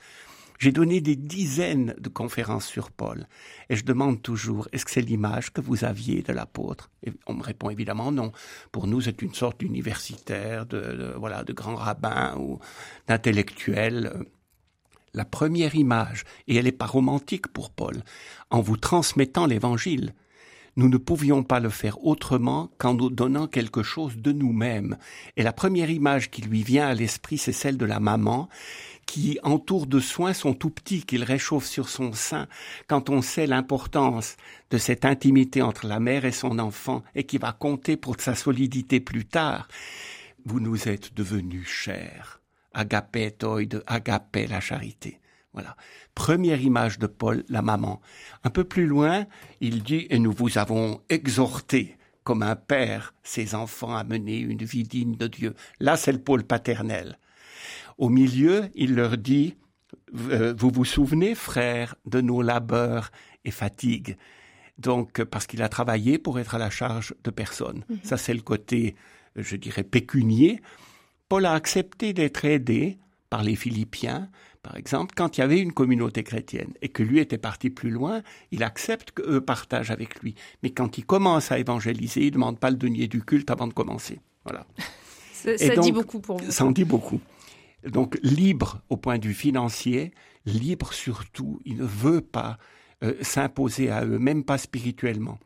J'ai 0.60 0.72
donné 0.72 1.00
des 1.00 1.16
dizaines 1.16 1.94
de 1.98 2.10
conférences 2.10 2.66
sur 2.66 2.90
Paul, 2.90 3.26
et 3.70 3.76
je 3.76 3.84
demande 3.84 4.20
toujours, 4.20 4.68
est-ce 4.72 4.84
que 4.84 4.90
c'est 4.90 5.00
l'image 5.00 5.54
que 5.54 5.62
vous 5.62 5.86
aviez 5.86 6.20
de 6.20 6.34
l'apôtre? 6.34 6.90
Et 7.02 7.14
on 7.26 7.32
me 7.32 7.42
répond 7.42 7.70
évidemment 7.70 8.12
non. 8.12 8.30
Pour 8.70 8.86
nous, 8.86 9.00
c'est 9.00 9.22
une 9.22 9.32
sorte 9.32 9.60
d'universitaire, 9.60 10.66
de, 10.66 11.14
voilà, 11.16 11.44
de 11.44 11.54
grand 11.54 11.76
rabbin 11.76 12.36
ou 12.38 12.58
d'intellectuel. 13.08 14.12
La 15.14 15.24
première 15.24 15.74
image, 15.74 16.24
et 16.46 16.56
elle 16.56 16.66
n'est 16.66 16.72
pas 16.72 16.84
romantique 16.84 17.48
pour 17.48 17.70
Paul, 17.70 18.02
en 18.50 18.60
vous 18.60 18.76
transmettant 18.76 19.46
l'évangile 19.46 20.12
nous 20.76 20.88
ne 20.88 20.96
pouvions 20.96 21.42
pas 21.42 21.60
le 21.60 21.68
faire 21.68 22.04
autrement 22.04 22.70
qu'en 22.78 22.94
nous 22.94 23.10
donnant 23.10 23.46
quelque 23.46 23.82
chose 23.82 24.16
de 24.16 24.32
nous-mêmes. 24.32 24.96
Et 25.36 25.42
la 25.42 25.52
première 25.52 25.90
image 25.90 26.30
qui 26.30 26.42
lui 26.42 26.62
vient 26.62 26.88
à 26.88 26.94
l'esprit, 26.94 27.38
c'est 27.38 27.52
celle 27.52 27.76
de 27.76 27.86
la 27.86 28.00
maman 28.00 28.48
qui 29.10 29.40
entoure 29.42 29.88
de 29.88 29.98
soins 29.98 30.32
son 30.32 30.54
tout 30.54 30.70
petit, 30.70 31.02
qu'il 31.02 31.24
réchauffe 31.24 31.66
sur 31.66 31.88
son 31.88 32.12
sein, 32.12 32.46
quand 32.86 33.10
on 33.10 33.22
sait 33.22 33.48
l'importance 33.48 34.36
de 34.70 34.78
cette 34.78 35.04
intimité 35.04 35.62
entre 35.62 35.88
la 35.88 35.98
mère 35.98 36.24
et 36.24 36.30
son 36.30 36.60
enfant, 36.60 37.02
et 37.16 37.24
qui 37.24 37.38
va 37.38 37.52
compter 37.52 37.96
pour 37.96 38.20
sa 38.20 38.36
solidité 38.36 39.00
plus 39.00 39.24
tard. 39.24 39.66
Vous 40.44 40.60
nous 40.60 40.88
êtes 40.88 41.12
devenus 41.14 41.66
chers. 41.66 42.40
Agapé 42.72 43.34
de 43.40 43.82
agapé 43.88 44.46
la 44.46 44.60
charité. 44.60 45.18
Voilà. 45.52 45.76
Première 46.14 46.60
image 46.60 46.98
de 46.98 47.06
Paul, 47.06 47.44
la 47.48 47.62
maman. 47.62 48.00
Un 48.44 48.50
peu 48.50 48.64
plus 48.64 48.86
loin, 48.86 49.26
il 49.60 49.82
dit, 49.82 50.06
et 50.10 50.18
nous 50.18 50.32
vous 50.32 50.58
avons 50.58 51.02
exhorté 51.08 51.96
comme 52.22 52.42
un 52.42 52.56
père 52.56 53.14
ses 53.22 53.54
enfants 53.54 53.96
à 53.96 54.04
mener 54.04 54.38
une 54.38 54.62
vie 54.62 54.84
digne 54.84 55.16
de 55.16 55.26
Dieu. 55.26 55.54
Là, 55.80 55.96
c'est 55.96 56.12
le 56.12 56.22
pôle 56.22 56.44
paternel. 56.44 57.18
Au 57.98 58.08
milieu, 58.08 58.70
il 58.74 58.94
leur 58.94 59.18
dit, 59.18 59.56
euh, 60.30 60.54
vous 60.56 60.70
vous 60.70 60.84
souvenez, 60.84 61.34
frères, 61.34 61.96
de 62.06 62.20
nos 62.20 62.42
labeurs 62.42 63.10
et 63.44 63.50
fatigues? 63.50 64.16
Donc, 64.78 65.22
parce 65.24 65.46
qu'il 65.46 65.62
a 65.62 65.68
travaillé 65.68 66.18
pour 66.18 66.38
être 66.38 66.54
à 66.54 66.58
la 66.58 66.70
charge 66.70 67.14
de 67.24 67.30
personne. 67.30 67.84
Mhm. 67.88 67.98
Ça, 68.02 68.16
c'est 68.16 68.34
le 68.34 68.40
côté, 68.40 68.96
je 69.36 69.56
dirais, 69.56 69.82
pécunier. 69.82 70.62
Paul 71.28 71.44
a 71.44 71.52
accepté 71.52 72.12
d'être 72.12 72.44
aidé 72.44 72.98
par 73.28 73.42
les 73.42 73.56
Philippiens, 73.56 74.28
par 74.62 74.76
exemple, 74.76 75.14
quand 75.16 75.36
il 75.36 75.40
y 75.40 75.44
avait 75.44 75.60
une 75.60 75.72
communauté 75.72 76.22
chrétienne 76.22 76.74
et 76.82 76.90
que 76.90 77.02
lui 77.02 77.18
était 77.18 77.38
parti 77.38 77.70
plus 77.70 77.90
loin, 77.90 78.22
il 78.50 78.62
accepte 78.62 79.12
qu'eux 79.12 79.40
partagent 79.40 79.90
avec 79.90 80.20
lui. 80.20 80.34
Mais 80.62 80.70
quand 80.70 80.98
il 80.98 81.06
commence 81.06 81.50
à 81.50 81.58
évangéliser, 81.58 82.22
il 82.22 82.26
ne 82.26 82.32
demande 82.32 82.58
pas 82.58 82.70
le 82.70 82.76
denier 82.76 83.08
du 83.08 83.22
culte 83.22 83.50
avant 83.50 83.66
de 83.66 83.72
commencer. 83.72 84.20
Voilà. 84.44 84.66
ça, 85.32 85.76
dit 85.76 85.92
beaucoup 85.92 86.20
pour 86.20 86.38
vous. 86.38 86.50
Ça 86.50 86.64
en 86.64 86.72
dit 86.72 86.84
beaucoup. 86.84 87.20
Donc 87.86 88.18
libre 88.22 88.82
au 88.90 88.98
point 88.98 89.18
de 89.18 89.26
vue 89.26 89.34
financier, 89.34 90.12
libre 90.44 90.92
surtout, 90.92 91.60
il 91.64 91.78
ne 91.78 91.84
veut 91.84 92.20
pas 92.20 92.58
euh, 93.02 93.14
s'imposer 93.22 93.90
à 93.90 94.04
eux, 94.04 94.18
même 94.18 94.44
pas 94.44 94.58
spirituellement 94.58 95.38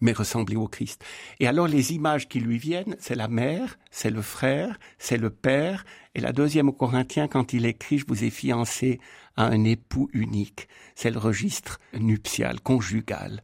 mais 0.00 0.12
ressembler 0.12 0.56
au 0.56 0.68
Christ. 0.68 1.04
Et 1.40 1.46
alors 1.46 1.68
les 1.68 1.92
images 1.92 2.28
qui 2.28 2.40
lui 2.40 2.58
viennent, 2.58 2.96
c'est 2.98 3.14
la 3.14 3.28
mère, 3.28 3.78
c'est 3.90 4.10
le 4.10 4.22
frère, 4.22 4.78
c'est 4.98 5.16
le 5.16 5.30
père, 5.30 5.84
et 6.14 6.20
la 6.20 6.32
deuxième 6.32 6.68
au 6.68 6.72
Corinthiens, 6.72 7.28
quand 7.28 7.52
il 7.52 7.66
écrit, 7.66 7.98
je 7.98 8.04
vous 8.06 8.24
ai 8.24 8.30
fiancé 8.30 9.00
à 9.36 9.46
un 9.46 9.64
époux 9.64 10.08
unique, 10.12 10.68
c'est 10.94 11.10
le 11.10 11.18
registre 11.18 11.80
nuptial, 11.92 12.60
conjugal. 12.60 13.42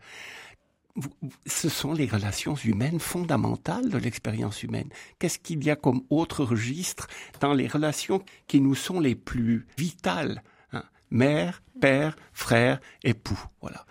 Ce 1.47 1.69
sont 1.69 1.93
les 1.93 2.07
relations 2.07 2.55
humaines 2.57 3.01
fondamentales 3.01 3.89
de 3.89 3.97
l'expérience 3.97 4.63
humaine. 4.63 4.91
Qu'est-ce 5.19 5.39
qu'il 5.39 5.65
y 5.65 5.71
a 5.71 5.77
comme 5.77 6.03
autre 6.11 6.45
registre 6.45 7.07
dans 7.41 7.55
les 7.55 7.69
relations 7.69 8.23
qui 8.49 8.61
nous 8.61 8.75
sont 8.75 9.01
les 9.01 9.15
plus 9.15 9.67
vitales 9.79 10.43
hein? 10.73 10.85
Mère, 11.11 11.63
père, 11.81 12.17
frère, 12.33 12.81
époux. 13.03 13.41
Voilà. 13.63 13.87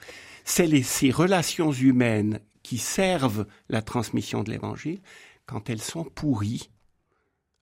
C'est 0.49 0.81
ces 0.81 1.11
relations 1.11 1.71
humaines 1.71 2.39
qui 2.63 2.79
servent 2.79 3.45
la 3.69 3.83
transmission 3.83 4.41
de 4.41 4.49
l'Évangile, 4.49 4.99
quand 5.45 5.69
elles 5.69 5.81
sont 5.81 6.03
pourries, 6.03 6.71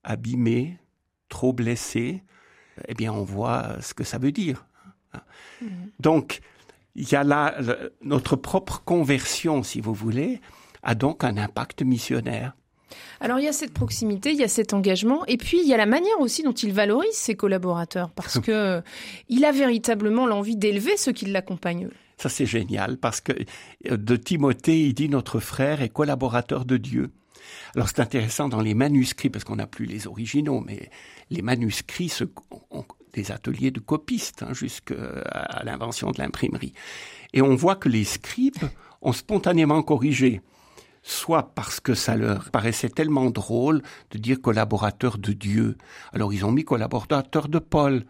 abîmées, 0.06 0.80
trop 1.28 1.52
blessées, 1.52 2.24
eh 2.88 2.94
bien 2.94 3.12
on 3.12 3.26
voit 3.26 3.76
ce 3.82 3.94
que 3.94 4.06
ça 4.06 4.18
veut 4.18 4.32
dire. 4.32 4.66
Mm-hmm. 5.14 5.68
Donc, 6.00 6.40
il 6.96 7.12
y 7.12 7.16
a 7.16 7.26
là 7.26 7.58
notre 8.02 8.38
propre 8.38 8.82
conversion, 8.86 9.64
si 9.64 9.82
vous 9.82 9.94
voulez, 9.94 10.40
a 10.82 10.96
donc 10.96 11.26
un 11.26 11.36
impact 11.36 11.82
missionnaire. 11.82 12.56
Alors 13.20 13.38
il 13.38 13.44
y 13.44 13.50
a 13.50 13.54
cette 13.54 13.74
proximité, 13.74 14.32
il 14.32 14.38
y 14.38 14.46
a 14.46 14.48
cet 14.48 14.74
engagement, 14.74 15.26
et 15.26 15.36
puis 15.36 15.60
il 15.60 15.68
y 15.68 15.74
a 15.74 15.78
la 15.78 15.86
manière 15.86 16.22
aussi 16.22 16.42
dont 16.42 16.54
il 16.54 16.72
valorise 16.72 17.14
ses 17.14 17.36
collaborateurs, 17.36 18.12
parce 18.12 18.40
que 18.46 18.82
il 19.28 19.44
a 19.44 19.52
véritablement 19.52 20.26
l'envie 20.26 20.56
d'élever 20.56 20.96
ceux 20.96 21.12
qui 21.12 21.26
l'accompagnent. 21.26 21.90
Ça, 22.18 22.30
c'est 22.30 22.46
génial 22.46 22.98
parce 22.98 23.22
que 23.22 23.34
euh, 23.90 23.98
de 23.98 24.16
Timothée, 24.16 24.88
il 24.88 24.94
dit 24.94 25.10
notre 25.10 25.40
frère 25.40 25.82
est 25.82 25.90
collaborateur 25.90 26.66
de 26.66 26.78
Dieu. 26.78 27.12
Alors 27.76 27.88
c'est 27.88 28.00
intéressant 28.00 28.50
dans 28.50 28.62
les 28.62 28.74
manuscrits, 28.74 29.30
parce 29.30 29.44
qu'on 29.44 29.56
n'a 29.56 29.68
plus 29.68 29.86
les 29.86 30.08
originaux, 30.08 30.60
mais 30.60 30.90
les 31.30 31.42
manuscrits 31.42 32.12
ont 32.72 32.86
des 33.14 33.32
ateliers 33.32 33.72
de 33.72 33.80
copistes 33.80 34.44
hein, 34.44 34.54
jusqu'à 34.54 34.96
l'invention 35.64 36.12
de 36.12 36.20
l'imprimerie. 36.20 36.74
Et 37.34 37.42
on 37.42 37.56
voit 37.56 37.76
que 37.76 37.90
les 37.90 38.04
scribes 38.04 38.58
ont 39.02 39.14
spontanément 39.14 39.82
corrigé 39.82 40.42
soit 41.08 41.54
parce 41.56 41.80
que 41.80 41.94
ça 41.94 42.18
leur 42.18 42.52
paraissait 42.52 42.90
tellement 42.90 43.30
drôle 43.30 43.82
de 44.12 44.18
dire 44.18 44.42
collaborateur 44.42 45.18
de 45.18 45.32
Dieu. 45.32 45.78
Alors 46.12 46.34
ils 46.34 46.46
ont 46.46 46.52
mis 46.52 46.66
collaborateur 46.66 47.48
de 47.48 47.60
Paul, 47.60 48.04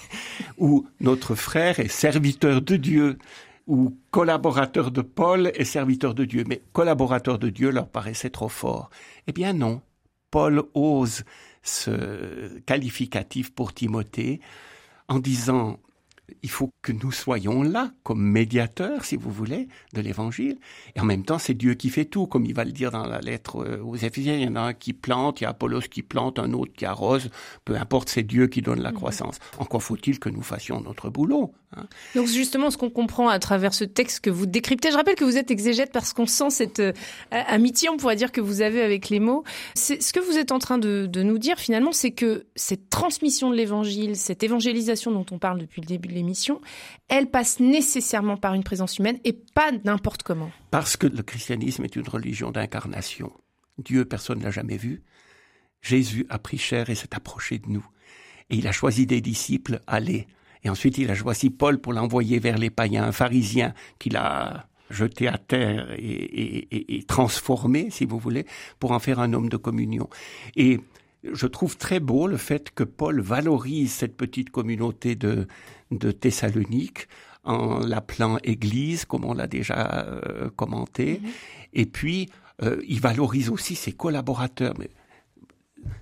ou 0.58 0.86
notre 1.00 1.34
frère 1.34 1.80
est 1.80 1.88
serviteur 1.88 2.60
de 2.60 2.76
Dieu. 2.76 3.18
ou 3.66 3.96
collaborateur 4.10 4.90
de 4.90 5.00
Paul 5.00 5.50
et 5.54 5.64
serviteur 5.64 6.14
de 6.14 6.26
Dieu. 6.26 6.44
Mais 6.46 6.62
collaborateur 6.74 7.38
de 7.38 7.48
Dieu 7.48 7.70
leur 7.70 7.88
paraissait 7.88 8.28
trop 8.28 8.50
fort. 8.50 8.90
Eh 9.26 9.32
bien 9.32 9.54
non, 9.54 9.80
Paul 10.30 10.64
ose 10.74 11.24
ce 11.62 12.58
qualificatif 12.66 13.54
pour 13.54 13.72
Timothée 13.72 14.40
en 15.08 15.18
disant 15.18 15.78
il 16.42 16.50
faut 16.50 16.70
que 16.82 16.92
nous 16.92 17.12
soyons 17.12 17.62
là 17.62 17.90
comme 18.02 18.22
médiateurs, 18.22 19.04
si 19.04 19.16
vous 19.16 19.30
voulez, 19.30 19.68
de 19.92 20.00
l'Évangile. 20.00 20.58
Et 20.94 21.00
en 21.00 21.04
même 21.04 21.24
temps, 21.24 21.38
c'est 21.38 21.54
Dieu 21.54 21.74
qui 21.74 21.90
fait 21.90 22.04
tout, 22.04 22.26
comme 22.26 22.44
il 22.44 22.54
va 22.54 22.64
le 22.64 22.72
dire 22.72 22.90
dans 22.90 23.06
la 23.06 23.20
lettre 23.20 23.64
euh, 23.64 23.82
aux 23.82 23.96
Éphésiens. 23.96 24.36
Il 24.36 24.42
y 24.42 24.48
en 24.48 24.56
a 24.56 24.60
un 24.60 24.74
qui 24.74 24.92
plante, 24.92 25.40
il 25.40 25.44
y 25.44 25.46
a 25.46 25.50
Apollos 25.50 25.82
qui 25.90 26.02
plante, 26.02 26.38
un 26.38 26.52
autre 26.52 26.72
qui 26.74 26.86
arrose. 26.86 27.30
Peu 27.64 27.76
importe, 27.76 28.08
c'est 28.08 28.22
Dieu 28.22 28.46
qui 28.46 28.62
donne 28.62 28.80
la 28.80 28.90
mhm. 28.90 28.96
croissance. 28.96 29.38
Encore 29.58 29.82
faut-il 29.82 30.18
que 30.18 30.28
nous 30.28 30.42
fassions 30.42 30.80
notre 30.80 31.10
boulot. 31.10 31.52
Hein. 31.76 31.86
Donc 32.14 32.26
justement, 32.26 32.70
ce 32.70 32.76
qu'on 32.76 32.90
comprend 32.90 33.28
à 33.28 33.38
travers 33.38 33.74
ce 33.74 33.84
texte 33.84 34.20
que 34.20 34.30
vous 34.30 34.46
décryptez, 34.46 34.90
je 34.90 34.96
rappelle 34.96 35.14
que 35.14 35.24
vous 35.24 35.36
êtes 35.36 35.50
exégète 35.50 35.92
parce 35.92 36.12
qu'on 36.12 36.26
sent 36.26 36.50
cette 36.50 36.80
euh, 36.80 36.92
amitié, 37.30 37.88
on 37.88 37.96
pourrait 37.96 38.16
dire, 38.16 38.32
que 38.32 38.40
vous 38.40 38.60
avez 38.62 38.82
avec 38.82 39.08
les 39.08 39.20
mots. 39.20 39.44
C'est, 39.74 40.02
ce 40.02 40.12
que 40.12 40.20
vous 40.20 40.38
êtes 40.38 40.52
en 40.52 40.58
train 40.58 40.78
de, 40.78 41.06
de 41.06 41.22
nous 41.22 41.38
dire 41.38 41.58
finalement, 41.58 41.92
c'est 41.92 42.12
que 42.12 42.46
cette 42.56 42.90
transmission 42.90 43.50
de 43.50 43.56
l'Évangile, 43.56 44.16
cette 44.16 44.42
évangélisation 44.42 45.10
dont 45.10 45.26
on 45.30 45.38
parle 45.38 45.60
depuis 45.60 45.80
le 45.80 45.86
début 45.86 46.08
de 46.08 46.14
l'émission, 46.14 46.60
elle 47.08 47.26
passe 47.30 47.60
nécessairement 47.60 48.36
par 48.36 48.54
une 48.54 48.64
présence 48.64 48.98
humaine 48.98 49.18
et 49.24 49.32
pas 49.32 49.70
n'importe 49.84 50.22
comment. 50.22 50.50
Parce 50.70 50.96
que 50.96 51.06
le 51.06 51.22
christianisme 51.22 51.84
est 51.84 51.96
une 51.96 52.08
religion 52.08 52.50
d'incarnation. 52.50 53.32
Dieu, 53.78 54.04
personne 54.04 54.38
ne 54.38 54.44
l'a 54.44 54.50
jamais 54.50 54.76
vu. 54.76 55.02
Jésus 55.82 56.26
a 56.30 56.38
pris 56.38 56.58
chair 56.58 56.88
et 56.90 56.94
s'est 56.94 57.14
approché 57.14 57.58
de 57.58 57.68
nous. 57.68 57.86
Et 58.50 58.56
il 58.56 58.66
a 58.66 58.72
choisi 58.72 59.06
des 59.06 59.20
disciples, 59.20 59.80
allez. 59.86 60.26
Et 60.64 60.70
ensuite, 60.70 60.98
il 60.98 61.10
a 61.10 61.14
choisi 61.14 61.50
Paul 61.50 61.78
pour 61.78 61.92
l'envoyer 61.92 62.38
vers 62.38 62.58
les 62.58 62.70
païens, 62.70 63.04
un 63.04 63.12
pharisien 63.12 63.74
qu'il 63.98 64.16
a 64.16 64.66
jeté 64.90 65.28
à 65.28 65.38
terre 65.38 65.88
et, 65.96 66.96
et, 66.96 67.02
transformé, 67.04 67.90
si 67.90 68.04
vous 68.04 68.18
voulez, 68.18 68.46
pour 68.78 68.92
en 68.92 68.98
faire 68.98 69.18
un 69.18 69.32
homme 69.32 69.48
de 69.48 69.56
communion. 69.56 70.08
Et 70.56 70.80
je 71.32 71.46
trouve 71.46 71.76
très 71.76 72.00
beau 72.00 72.26
le 72.26 72.36
fait 72.36 72.70
que 72.70 72.84
Paul 72.84 73.20
valorise 73.20 73.92
cette 73.92 74.16
petite 74.16 74.50
communauté 74.50 75.16
de, 75.16 75.46
de 75.90 76.10
Thessalonique 76.10 77.08
en 77.44 77.80
l'appelant 77.80 78.38
Église, 78.42 79.04
comme 79.04 79.24
on 79.24 79.34
l'a 79.34 79.46
déjà 79.46 80.06
euh, 80.06 80.50
commenté. 80.56 81.20
Mhm. 81.22 81.30
Et 81.74 81.86
puis, 81.86 82.28
euh, 82.62 82.80
il 82.86 83.00
valorise 83.00 83.50
aussi 83.50 83.74
ses 83.74 83.92
collaborateurs. 83.92 84.74
Mais 84.78 84.90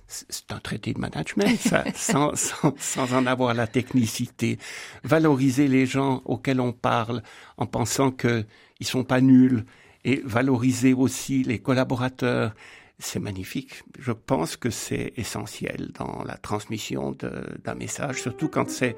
c'est 0.07 0.51
un 0.51 0.59
traité 0.59 0.93
de 0.93 0.99
management, 0.99 1.59
sans, 1.95 2.33
sans, 2.35 3.13
en 3.13 3.25
avoir 3.25 3.53
la 3.53 3.67
technicité. 3.67 4.57
Valoriser 5.03 5.67
les 5.67 5.85
gens 5.85 6.21
auxquels 6.25 6.61
on 6.61 6.71
parle 6.71 7.23
en 7.57 7.65
pensant 7.65 8.11
qu'ils 8.11 8.45
sont 8.81 9.03
pas 9.03 9.21
nuls 9.21 9.65
et 10.05 10.21
valoriser 10.25 10.93
aussi 10.93 11.43
les 11.43 11.59
collaborateurs 11.59 12.53
c'est 12.99 13.19
magnifique. 13.19 13.83
Je 13.99 14.11
pense 14.11 14.55
que 14.55 14.69
c'est 14.69 15.13
essentiel 15.17 15.91
dans 15.97 16.23
la 16.23 16.37
transmission 16.37 17.11
d'un 17.11 17.75
message, 17.75 18.21
surtout 18.21 18.47
quand 18.47 18.69
c'est 18.69 18.95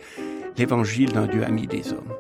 l'évangile 0.58 1.12
d'un 1.12 1.28
Dieu 1.28 1.44
ami 1.44 1.68
des 1.68 1.92
hommes. 1.92 2.14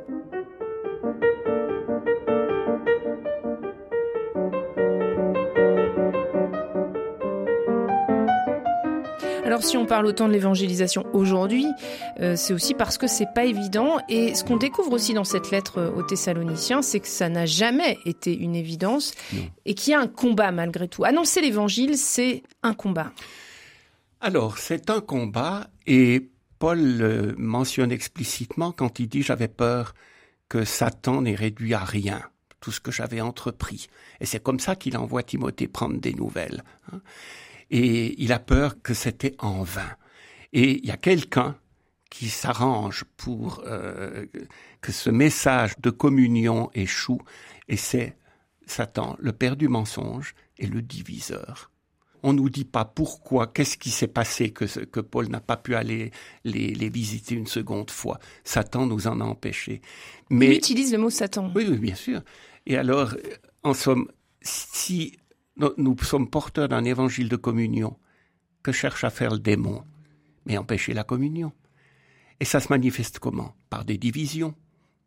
Alors 9.46 9.62
si 9.62 9.78
on 9.78 9.86
parle 9.86 10.08
autant 10.08 10.28
de 10.28 10.34
l'évangélisation 10.34 11.06
aujourd'hui, 11.14 11.68
euh, 12.20 12.36
c'est 12.36 12.52
aussi 12.52 12.74
parce 12.74 12.98
que 12.98 13.06
c'est 13.06 13.32
pas 13.36 13.46
évident. 13.46 14.00
Et 14.10 14.34
ce 14.34 14.43
qu'on 14.43 14.58
découvre 14.58 14.91
aussi 14.91 15.14
dans 15.14 15.24
cette 15.24 15.52
lettre 15.52 15.78
euh, 15.78 15.91
aux 15.91 16.02
Thessaloniciens, 16.02 16.82
c'est 16.82 17.00
que 17.00 17.08
ça 17.08 17.30
n'a 17.30 17.46
jamais 17.46 18.00
été 18.06 18.36
une 18.36 18.56
évidence 18.56 19.14
et 19.66 19.76
qu'il 19.76 19.91
y 19.91 19.93
a 19.93 20.00
un 20.00 20.08
combat 20.08 20.52
malgré 20.52 20.88
tout. 20.88 21.04
Annoncer 21.06 21.41
l'évangile, 21.41 21.96
c'est 21.96 22.41
un 22.64 22.74
combat. 22.74 23.12
Alors 24.20 24.58
c'est 24.58 24.89
un 24.89 25.00
combat 25.00 25.68
et 25.86 26.28
Paul 26.58 26.80
le 26.80 27.36
mentionne 27.38 27.91
explicitement 27.91 28.72
quand 28.72 29.00
il 29.00 29.08
dit 29.08 29.22
j'avais 29.22 29.48
peur 29.48 29.93
que 30.50 30.66
Satan 30.66 31.22
n'ait 31.22 31.36
réduit 31.36 31.76
à 31.76 31.84
rien 31.84 32.20
tout 32.62 32.72
ce 32.72 32.80
que 32.80 32.91
j'avais 32.91 33.22
entrepris. 33.22 33.89
Et 34.20 34.26
c'est 34.26 34.41
comme 34.41 34.60
ça 34.60 34.76
qu'il 34.76 34.98
envoie 34.98 35.22
Timothée 35.22 35.68
prendre 35.68 36.00
des 36.00 36.16
nouvelles. 36.16 36.64
Hein 36.91 37.00
et 37.72 38.22
il 38.22 38.32
a 38.32 38.39
peur 38.39 38.82
que 38.82 38.93
c'était 38.93 39.36
en 39.39 39.63
vain. 39.63 39.95
Et 40.53 40.80
il 40.80 40.86
y 40.86 40.91
a 40.91 40.97
quelqu'un 40.97 41.57
qui 42.09 42.30
s'arrange 42.30 43.03
pour 43.18 43.63
euh, 43.66 44.26
que 44.82 44.91
ce 44.91 45.09
message 45.09 45.78
de 45.80 45.89
communion 45.89 46.70
échoue, 46.74 47.22
et 47.68 47.78
c'est 47.78 48.18
Satan, 48.66 49.16
le 49.20 49.34
père 49.34 49.55
du 49.55 49.68
mensonge 49.68 50.34
et 50.57 50.68
le 50.68 50.82
diviseur. 50.82 51.72
On 52.24 52.34
nous 52.34 52.49
dit 52.49 52.66
pas 52.66 52.86
pourquoi, 52.86 53.47
qu'est-ce 53.47 53.78
qui 53.78 53.91
s'est 53.91 54.07
passé 54.07 54.51
que, 54.51 54.66
que 54.86 54.99
Paul 54.99 55.28
n'a 55.28 55.41
pas 55.41 55.57
pu 55.57 55.76
aller 55.76 56.11
les, 56.43 56.74
les, 56.74 56.89
visiter 56.89 57.36
une 57.36 57.45
seconde 57.45 57.91
fois. 57.91 58.18
Satan 58.43 58.88
nous 58.88 59.05
en 59.07 59.22
a 59.22 59.24
empêchés. 59.26 59.82
Mais 60.32 60.47
il 60.47 60.57
utilise 60.57 60.91
le 60.91 60.97
mot 60.97 61.09
Satan. 61.11 61.51
Oui, 61.53 61.68
oui, 61.70 61.78
bien 61.78 61.93
sûr. 61.93 62.22
Et 62.66 62.78
alors, 62.78 63.16
en 63.61 63.76
somme, 63.76 64.07
si 64.41 65.18
nous 65.58 65.97
sommes 66.03 66.30
porteurs 66.30 66.68
d'un 66.68 66.84
évangile 66.84 67.30
de 67.30 67.36
communion 67.36 67.97
que 68.64 68.72
cherche 68.72 69.03
à 69.03 69.10
faire 69.10 69.32
le 69.32 69.39
démon, 69.39 69.84
mais 70.45 70.58
empêcher 70.58 70.93
la 70.93 71.03
communion. 71.03 71.53
Et 72.39 72.45
ça 72.45 72.60
se 72.60 72.70
manifeste 72.70 73.20
comment? 73.20 73.56
Par 73.70 73.86
des 73.86 73.97
divisions. 73.97 74.56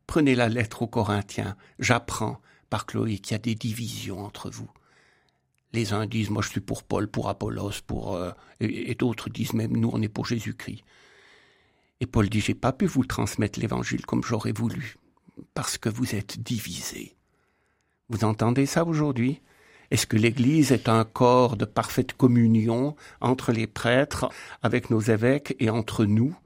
Prenez 0.07 0.35
la 0.35 0.49
lettre 0.49 0.83
aux 0.83 0.87
Corinthiens. 0.87 1.57
J'apprends 1.79 2.41
par 2.71 2.87
Chloé 2.87 3.19
qu'il 3.19 3.33
y 3.33 3.35
a 3.35 3.39
des 3.39 3.55
divisions 3.55 4.25
entre 4.25 4.51
vous. 4.51 4.71
Les 5.73 5.93
uns 5.93 6.07
disent 6.07 6.31
moi 6.31 6.43
je 6.43 6.49
suis 6.49 6.61
pour 6.61 6.83
Paul, 6.83 7.09
pour 7.09 7.29
Apollos, 7.29 7.83
pour 7.87 8.15
euh, 8.15 8.31
et, 8.61 8.95
d'autres 8.95 9.29
disent 9.29 9.53
même 9.53 9.77
nous 9.77 9.91
on 9.93 10.01
est 10.01 10.09
pour 10.09 10.25
Jésus-Christ. 10.25 10.83
Et 12.01 12.07
Paul 12.07 12.29
dit 12.31 12.41
j'ai 12.41 12.55
pas 12.55 12.73
pu 12.73 12.87
vous 12.87 13.05
transmettre 13.05 13.61
l'évangile 13.61 14.07
comme 14.07 14.25
j'aurais 14.25 14.53
voulu 14.53 14.97
parce 15.53 15.77
que 15.77 15.89
vous 15.89 16.15
êtes 16.15 16.41
divisés. 16.41 17.17
Vous 18.09 18.25
entendez 18.25 18.65
ça 18.65 18.85
aujourd'hui? 18.87 19.43
Est-ce 19.91 20.07
que 20.07 20.17
l'Église 20.17 20.73
est 20.73 20.89
un 20.89 21.05
corps 21.05 21.57
de 21.57 21.65
parfaite 21.65 22.13
communion 22.13 22.95
entre 23.21 23.53
les 23.53 23.67
prêtres, 23.67 24.29
avec 24.63 24.91
nos 24.91 25.01
évêques 25.01 25.57
et 25.61 25.71
entre 25.71 26.05
nous? 26.05 26.37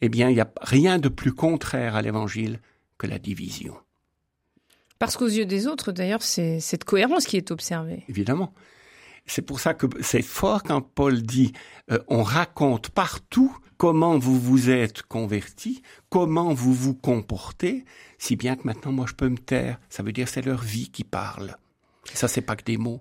Eh 0.00 0.08
bien, 0.08 0.28
il 0.28 0.34
n'y 0.34 0.40
a 0.40 0.50
rien 0.60 0.98
de 0.98 1.08
plus 1.08 1.32
contraire 1.32 1.96
à 1.96 2.02
l'Évangile 2.02 2.60
que 2.98 3.06
la 3.06 3.18
division. 3.18 3.76
Parce 4.98 5.16
qu'aux 5.16 5.28
yeux 5.28 5.46
des 5.46 5.66
autres, 5.66 5.92
d'ailleurs, 5.92 6.22
c'est 6.22 6.60
cette 6.60 6.84
cohérence 6.84 7.26
qui 7.26 7.36
est 7.36 7.50
observée. 7.50 8.04
Évidemment. 8.08 8.52
C'est 9.26 9.42
pour 9.42 9.60
ça 9.60 9.74
que 9.74 9.86
c'est 10.00 10.22
fort 10.22 10.62
quand 10.62 10.80
Paul 10.80 11.22
dit 11.22 11.52
euh, 11.90 11.98
on 12.06 12.22
raconte 12.22 12.90
partout 12.90 13.56
comment 13.76 14.18
vous 14.18 14.38
vous 14.38 14.70
êtes 14.70 15.02
convertis, 15.02 15.82
comment 16.10 16.54
vous 16.54 16.72
vous 16.72 16.94
comportez, 16.94 17.84
si 18.18 18.36
bien 18.36 18.54
que 18.54 18.62
maintenant 18.64 18.92
moi 18.92 19.06
je 19.08 19.14
peux 19.14 19.28
me 19.28 19.36
taire. 19.36 19.80
Ça 19.90 20.04
veut 20.04 20.12
dire 20.12 20.28
c'est 20.28 20.46
leur 20.46 20.62
vie 20.62 20.90
qui 20.90 21.02
parle. 21.02 21.56
Ça, 22.14 22.28
c'est 22.28 22.40
pas 22.40 22.56
que 22.56 22.64
des 22.64 22.76
mots. 22.76 23.00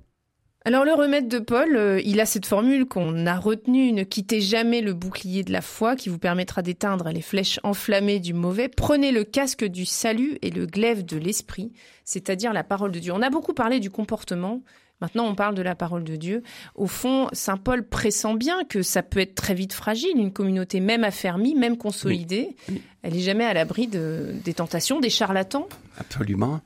Alors 0.67 0.83
le 0.83 0.93
remède 0.93 1.27
de 1.27 1.37
Paul, 1.37 1.75
euh, 1.75 2.01
il 2.03 2.19
a 2.19 2.25
cette 2.25 2.47
formule 2.47 2.87
qu'on 2.87 3.27
a 3.27 3.37
retenue, 3.37 3.91
ne 3.91 4.01
quittez 4.01 4.41
jamais 4.41 4.81
le 4.81 4.95
bouclier 4.95 5.43
de 5.43 5.51
la 5.51 5.61
foi 5.61 5.95
qui 5.95 6.09
vous 6.09 6.17
permettra 6.17 6.63
d'éteindre 6.63 7.09
les 7.09 7.21
flèches 7.21 7.59
enflammées 7.61 8.19
du 8.19 8.33
mauvais. 8.33 8.67
Prenez 8.67 9.11
le 9.11 9.23
casque 9.23 9.63
du 9.63 9.85
salut 9.85 10.39
et 10.41 10.49
le 10.49 10.65
glaive 10.65 11.05
de 11.05 11.17
l'esprit, 11.17 11.71
c'est-à-dire 12.03 12.51
la 12.51 12.63
parole 12.63 12.91
de 12.91 12.97
Dieu. 12.97 13.13
On 13.13 13.21
a 13.21 13.29
beaucoup 13.29 13.53
parlé 13.53 13.79
du 13.79 13.91
comportement, 13.91 14.63
maintenant 15.01 15.27
on 15.27 15.35
parle 15.35 15.53
de 15.53 15.61
la 15.61 15.75
parole 15.75 16.03
de 16.03 16.15
Dieu. 16.15 16.41
Au 16.73 16.87
fond, 16.87 17.27
Saint 17.31 17.57
Paul 17.57 17.87
pressent 17.87 18.33
bien 18.33 18.63
que 18.63 18.81
ça 18.81 19.03
peut 19.03 19.19
être 19.19 19.35
très 19.35 19.53
vite 19.53 19.73
fragile, 19.73 20.17
une 20.17 20.33
communauté 20.33 20.79
même 20.79 21.03
affermie, 21.03 21.53
même 21.53 21.77
consolidée. 21.77 22.55
Elle 23.03 23.15
est 23.15 23.19
jamais 23.19 23.45
à 23.45 23.53
l'abri 23.53 23.85
de, 23.85 24.33
des 24.43 24.55
tentations, 24.55 24.99
des 24.99 25.11
charlatans. 25.11 25.67
Absolument. 25.99 26.61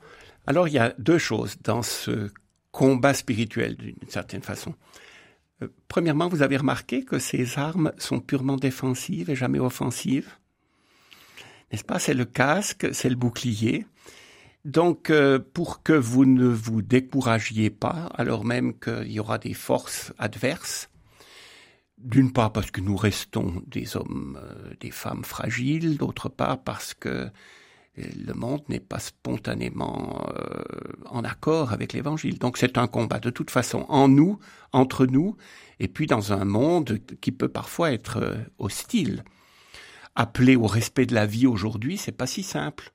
Alors 0.46 0.68
il 0.68 0.74
y 0.74 0.78
a 0.78 0.94
deux 0.98 1.18
choses 1.18 1.56
dans 1.62 1.82
ce 1.82 2.30
combat 2.70 3.14
spirituel 3.14 3.76
d'une 3.76 3.96
certaine 4.08 4.42
façon. 4.42 4.74
Euh, 5.62 5.68
premièrement, 5.88 6.28
vous 6.28 6.42
avez 6.42 6.56
remarqué 6.56 7.04
que 7.04 7.18
ces 7.18 7.58
armes 7.58 7.92
sont 7.98 8.20
purement 8.20 8.56
défensives 8.56 9.30
et 9.30 9.36
jamais 9.36 9.58
offensives? 9.58 10.30
N'est-ce 11.70 11.84
pas? 11.84 11.98
C'est 11.98 12.14
le 12.14 12.24
casque, 12.24 12.88
c'est 12.92 13.08
le 13.08 13.16
bouclier. 13.16 13.86
Donc, 14.64 15.10
euh, 15.10 15.38
pour 15.38 15.82
que 15.82 15.92
vous 15.92 16.26
ne 16.26 16.46
vous 16.46 16.82
découragiez 16.82 17.70
pas, 17.70 18.10
alors 18.14 18.44
même 18.44 18.78
qu'il 18.78 19.10
y 19.10 19.20
aura 19.20 19.38
des 19.38 19.54
forces 19.54 20.12
adverses, 20.18 20.90
d'une 21.98 22.32
part 22.32 22.52
parce 22.52 22.70
que 22.70 22.80
nous 22.80 22.96
restons 22.96 23.62
des 23.66 23.96
hommes, 23.96 24.38
euh, 24.42 24.74
des 24.80 24.90
femmes 24.90 25.24
fragiles, 25.24 25.96
d'autre 25.96 26.28
part 26.28 26.62
parce 26.62 26.94
que 26.94 27.30
le 28.26 28.34
monde 28.34 28.62
n'est 28.68 28.80
pas 28.80 28.98
spontanément 28.98 30.26
euh, 30.36 30.62
en 31.06 31.24
accord 31.24 31.72
avec 31.72 31.92
l'évangile. 31.92 32.38
Donc 32.38 32.58
c'est 32.58 32.78
un 32.78 32.86
combat 32.86 33.18
de 33.18 33.30
toute 33.30 33.50
façon 33.50 33.86
en 33.88 34.08
nous, 34.08 34.38
entre 34.72 35.06
nous, 35.06 35.36
et 35.78 35.88
puis 35.88 36.06
dans 36.06 36.32
un 36.32 36.44
monde 36.44 36.98
qui 37.20 37.32
peut 37.32 37.48
parfois 37.48 37.92
être 37.92 38.18
euh, 38.18 38.34
hostile. 38.58 39.24
Appeler 40.16 40.56
au 40.56 40.66
respect 40.66 41.06
de 41.06 41.14
la 41.14 41.26
vie 41.26 41.46
aujourd'hui, 41.46 41.96
c'est 41.96 42.12
pas 42.12 42.26
si 42.26 42.42
simple. 42.42 42.92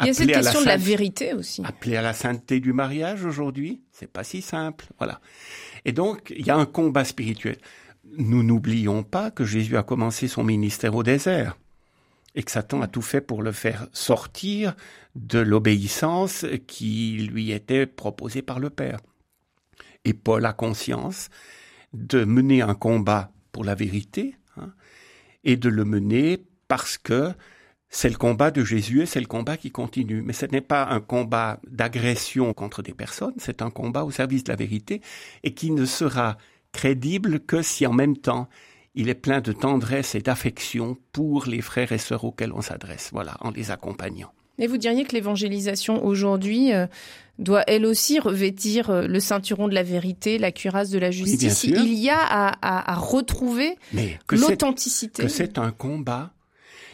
Il 0.00 0.06
y 0.06 0.10
a 0.10 0.14
cette 0.14 0.32
question 0.32 0.60
de 0.60 0.66
la 0.66 0.76
vérité 0.76 1.34
aussi. 1.34 1.62
Appeler 1.64 1.96
à 1.96 2.02
la 2.02 2.14
sainteté 2.14 2.60
du 2.60 2.72
mariage 2.72 3.24
aujourd'hui, 3.24 3.82
c'est 3.92 4.10
pas 4.10 4.24
si 4.24 4.40
simple. 4.40 4.86
Voilà. 4.98 5.20
Et 5.84 5.92
donc, 5.92 6.32
il 6.34 6.46
y 6.46 6.50
a 6.50 6.56
un 6.56 6.64
combat 6.64 7.04
spirituel. 7.04 7.58
Nous 8.16 8.42
n'oublions 8.42 9.02
pas 9.02 9.30
que 9.30 9.44
Jésus 9.44 9.76
a 9.76 9.82
commencé 9.82 10.26
son 10.26 10.42
ministère 10.42 10.94
au 10.94 11.02
désert 11.02 11.56
et 12.34 12.42
que 12.42 12.50
Satan 12.50 12.82
a 12.82 12.86
tout 12.86 13.02
fait 13.02 13.20
pour 13.20 13.42
le 13.42 13.52
faire 13.52 13.88
sortir 13.92 14.74
de 15.14 15.38
l'obéissance 15.38 16.46
qui 16.66 17.28
lui 17.30 17.50
était 17.50 17.86
proposée 17.86 18.42
par 18.42 18.60
le 18.60 18.70
Père. 18.70 19.00
Et 20.04 20.14
Paul 20.14 20.46
a 20.46 20.52
conscience 20.52 21.28
de 21.92 22.24
mener 22.24 22.62
un 22.62 22.74
combat 22.74 23.32
pour 23.52 23.64
la 23.64 23.74
vérité 23.74 24.36
hein, 24.56 24.72
et 25.44 25.56
de 25.56 25.68
le 25.68 25.84
mener 25.84 26.44
parce 26.68 26.98
que 26.98 27.32
c'est 27.88 28.08
le 28.08 28.16
combat 28.16 28.52
de 28.52 28.64
Jésus 28.64 29.02
et 29.02 29.06
c'est 29.06 29.20
le 29.20 29.26
combat 29.26 29.56
qui 29.56 29.72
continue. 29.72 30.22
Mais 30.22 30.32
ce 30.32 30.46
n'est 30.46 30.60
pas 30.60 30.86
un 30.86 31.00
combat 31.00 31.60
d'agression 31.66 32.54
contre 32.54 32.82
des 32.82 32.94
personnes, 32.94 33.34
c'est 33.38 33.62
un 33.62 33.70
combat 33.70 34.04
au 34.04 34.12
service 34.12 34.44
de 34.44 34.52
la 34.52 34.56
vérité 34.56 35.02
et 35.42 35.52
qui 35.52 35.72
ne 35.72 35.84
sera 35.84 36.38
crédible 36.72 37.40
que 37.40 37.62
si 37.62 37.84
en 37.86 37.92
même 37.92 38.16
temps 38.16 38.48
il 38.94 39.08
est 39.08 39.14
plein 39.14 39.40
de 39.40 39.52
tendresse 39.52 40.14
et 40.14 40.20
d'affection 40.20 40.96
pour 41.12 41.46
les 41.46 41.60
frères 41.60 41.92
et 41.92 41.98
sœurs 41.98 42.24
auxquels 42.24 42.52
on 42.52 42.60
s'adresse, 42.60 43.10
voilà, 43.12 43.36
en 43.40 43.50
les 43.50 43.70
accompagnant. 43.70 44.32
Et 44.58 44.66
vous 44.66 44.76
diriez 44.76 45.04
que 45.04 45.12
l'évangélisation 45.12 46.04
aujourd'hui 46.04 46.72
euh, 46.72 46.86
doit 47.38 47.64
elle 47.66 47.86
aussi 47.86 48.18
revêtir 48.18 48.90
euh, 48.90 49.06
le 49.06 49.18
ceinturon 49.18 49.68
de 49.68 49.74
la 49.74 49.82
vérité, 49.82 50.38
la 50.38 50.52
cuirasse 50.52 50.90
de 50.90 50.98
la 50.98 51.10
justice? 51.10 51.64
il 51.64 51.94
y 51.94 52.10
a 52.10 52.18
à, 52.20 52.94
retrouver 52.96 53.76
l'authenticité. 54.30 55.22
Que 55.22 55.28
c'est 55.28 55.56
un 55.56 55.70
combat 55.70 56.32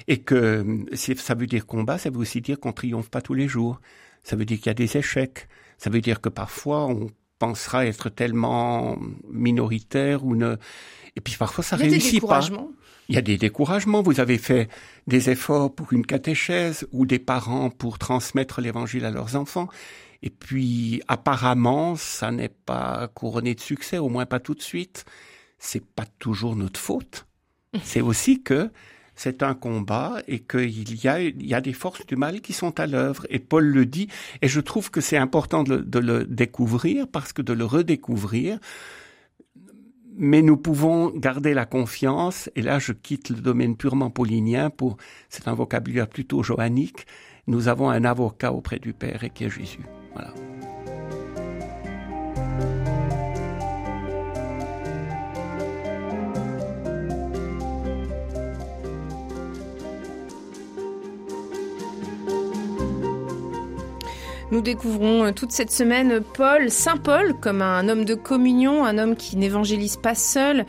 et 0.07 0.19
que 0.19 0.87
ça 0.95 1.35
veut 1.35 1.49
dire 1.49 1.67
combat, 1.67 1.99
ça 1.99 2.11
veut 2.11 2.19
aussi 2.19 2.41
dire 2.41 2.61
qu'on 2.61 2.73
triomphe 2.73 3.11
pas 3.11 3.21
tous 3.21 3.35
les 3.35 3.49
jours. 3.49 3.81
Ça 4.23 4.37
veut 4.37 4.45
dire 4.45 4.59
qu'il 4.59 4.67
y 4.67 4.71
a 4.71 4.75
des 4.75 4.97
échecs. 4.97 5.49
Ça 5.79 5.91
veut 5.91 6.01
dire 6.01 6.21
que 6.21 6.29
parfois 6.29 6.87
on 6.87 7.11
pensera 7.39 7.85
être 7.87 8.09
tellement 8.09 8.97
minoritaire 9.29 10.25
ou 10.25 10.37
ne 10.37 10.57
et 11.17 11.21
puis 11.21 11.35
parfois 11.39 11.65
ça 11.65 11.77
réussit 11.77 12.25
pas. 12.25 12.41
Il 13.09 13.15
y 13.15 13.19
a 13.19 13.23
des 13.23 13.39
découragements. 13.39 14.03
Vous 14.03 14.21
avez 14.21 14.39
fait 14.39 14.69
des 15.07 15.31
efforts 15.31 15.73
pour 15.73 15.93
une 15.93 16.05
catéchèse 16.05 16.87
ou 16.93 17.07
des 17.07 17.21
parents 17.21 17.71
pour 17.71 17.99
transmettre 17.99 18.61
l'évangile 18.61 19.05
à 19.05 19.11
leurs 19.11 19.37
enfants. 19.37 19.69
Et 20.23 20.31
puis, 20.31 21.03
apparemment, 21.07 21.95
ça 21.95 22.33
n'est 22.33 22.49
pas 22.49 23.09
couronné 23.15 23.55
de 23.55 23.61
succès, 23.61 23.99
au 23.99 24.09
moins 24.09 24.27
pas 24.27 24.41
tout 24.41 24.55
de 24.55 24.63
suite. 24.63 25.05
C'est 25.59 25.85
pas 25.85 26.05
toujours 26.19 26.57
notre 26.57 26.81
faute. 26.81 27.27
C'est 27.83 28.01
aussi 28.01 28.43
que 28.43 28.71
c'est 29.19 29.43
un 29.43 29.55
combat 29.55 30.21
et 30.29 30.41
qu'il 30.41 31.03
y 31.03 31.09
a, 31.09 31.21
il 31.21 31.47
y 31.47 31.55
a 31.55 31.63
des 31.63 31.73
forces 31.73 32.05
du 32.05 32.17
mal 32.17 32.43
qui 32.43 32.53
sont 32.53 32.79
à 32.79 32.87
l'œuvre. 32.87 33.27
Et 33.31 33.39
Paul 33.39 33.65
le 33.65 33.87
dit, 33.87 34.09
et 34.43 34.49
je 34.49 34.61
trouve 34.61 34.91
que 34.91 35.01
c'est 35.01 35.17
important 35.17 35.65
de 35.65 35.99
le, 35.99 36.27
découvrir 36.27 37.09
parce 37.09 37.33
que 37.33 37.41
de 37.41 37.55
le 37.55 37.65
redécouvrir, 37.65 38.59
mais 40.17 40.43
nous 40.43 40.57
pouvons 40.57 41.11
garder 41.11 41.55
la 41.55 41.67
confiance, 41.67 42.51
et 42.57 42.63
là 42.63 42.79
je 42.79 42.93
quitte 42.93 43.31
le 43.31 43.37
domaine 43.37 43.77
purement 43.77 44.11
paulinien 44.11 44.71
pour, 44.71 44.97
c'est 45.29 45.49
un 45.49 45.55
vocabulaire 45.55 46.09
plutôt 46.09 46.43
johannique, 46.43 47.07
nous 47.47 47.69
avons 47.69 47.91
un 47.91 48.05
avocat 48.05 48.53
auprès 48.53 48.79
du 48.79 48.93
Père 48.93 49.23
et 49.25 49.31
qui 49.31 49.45
est 49.45 49.51
Jésus. 49.51 49.87
Voilà. 50.15 50.33
Nous 64.57 64.63
découvrons 64.63 65.27
euh, 65.27 65.33
toute 65.33 65.53
cette 65.53 65.71
semaine 65.71 66.23
Paul, 66.33 66.71
Saint 66.71 66.97
Paul, 66.97 67.35
comme 67.39 67.61
un 67.61 67.91
homme 67.91 68.07
de 68.07 68.15
communion, 68.15 68.87
un 68.87 68.97
homme 68.97 69.15
qui 69.15 69.37
n'évangélise 69.37 69.99
pas 69.99 70.15
seul. 70.15 70.65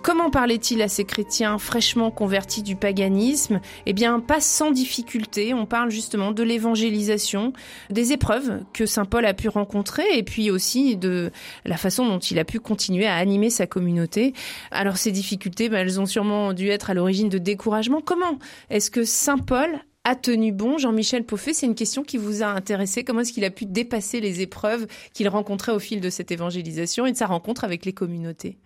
Comment 0.00 0.30
parlait-il 0.30 0.80
à 0.80 0.86
ces 0.86 1.02
chrétiens 1.02 1.58
fraîchement 1.58 2.12
convertis 2.12 2.62
du 2.62 2.76
paganisme? 2.76 3.60
Eh 3.84 3.94
bien, 3.94 4.20
pas 4.20 4.40
sans 4.40 4.70
difficulté. 4.70 5.54
On 5.54 5.66
parle 5.66 5.90
justement 5.90 6.30
de 6.30 6.44
l'évangélisation, 6.44 7.52
des 7.90 8.12
épreuves 8.12 8.60
que 8.72 8.86
Saint 8.86 9.06
Paul 9.06 9.26
a 9.26 9.34
pu 9.34 9.48
rencontrer 9.48 10.04
et 10.14 10.22
puis 10.22 10.52
aussi 10.52 10.96
de 10.96 11.32
la 11.64 11.76
façon 11.76 12.06
dont 12.06 12.20
il 12.20 12.38
a 12.38 12.44
pu 12.44 12.60
continuer 12.60 13.06
à 13.06 13.16
animer 13.16 13.50
sa 13.50 13.66
communauté. 13.66 14.34
Alors, 14.70 14.98
ces 14.98 15.10
difficultés, 15.10 15.68
ben, 15.68 15.78
elles 15.78 15.98
ont 15.98 16.06
sûrement 16.06 16.52
dû 16.52 16.68
être 16.68 16.90
à 16.90 16.94
l'origine 16.94 17.28
de 17.28 17.38
découragement. 17.38 18.00
Comment 18.04 18.38
est-ce 18.70 18.92
que 18.92 19.02
Saint 19.02 19.38
Paul 19.38 19.80
a 20.04 20.16
tenu 20.16 20.52
bon 20.52 20.78
Jean-Michel 20.78 21.24
Poffet 21.24 21.54
C'est 21.54 21.66
une 21.66 21.74
question 21.74 22.02
qui 22.02 22.16
vous 22.16 22.42
a 22.42 22.46
intéressé. 22.46 23.04
Comment 23.04 23.20
est-ce 23.20 23.32
qu'il 23.32 23.44
a 23.44 23.50
pu 23.50 23.66
dépasser 23.66 24.20
les 24.20 24.40
épreuves 24.40 24.86
qu'il 25.12 25.28
rencontrait 25.28 25.72
au 25.72 25.78
fil 25.78 26.00
de 26.00 26.10
cette 26.10 26.30
évangélisation 26.30 27.06
et 27.06 27.12
de 27.12 27.16
sa 27.16 27.26
rencontre 27.26 27.64
avec 27.64 27.84
les 27.84 27.92
communautés? 27.92 28.58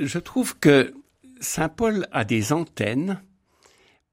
Je 0.00 0.18
trouve 0.18 0.58
que 0.58 0.92
Saint 1.40 1.68
Paul 1.68 2.06
a 2.12 2.24
des 2.24 2.52
antennes 2.52 3.22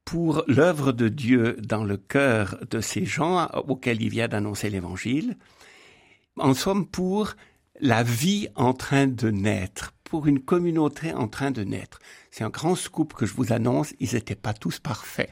pour 0.05 0.43
l'œuvre 0.47 0.91
de 0.91 1.09
Dieu 1.09 1.57
dans 1.59 1.83
le 1.83 1.97
cœur 1.97 2.57
de 2.69 2.81
ces 2.81 3.05
gens 3.05 3.47
auxquels 3.67 4.01
il 4.01 4.09
vient 4.09 4.27
d'annoncer 4.27 4.69
l'évangile. 4.69 5.37
En 6.37 6.53
somme, 6.53 6.87
pour 6.87 7.35
la 7.79 8.03
vie 8.03 8.47
en 8.55 8.73
train 8.73 9.07
de 9.07 9.29
naître, 9.29 9.93
pour 10.03 10.27
une 10.27 10.39
communauté 10.39 11.13
en 11.13 11.27
train 11.27 11.51
de 11.51 11.63
naître. 11.63 11.99
C'est 12.29 12.43
un 12.43 12.49
grand 12.49 12.75
scoop 12.75 13.13
que 13.13 13.25
je 13.25 13.33
vous 13.33 13.53
annonce, 13.53 13.93
ils 13.99 14.13
n'étaient 14.13 14.35
pas 14.35 14.53
tous 14.53 14.79
parfaits. 14.79 15.31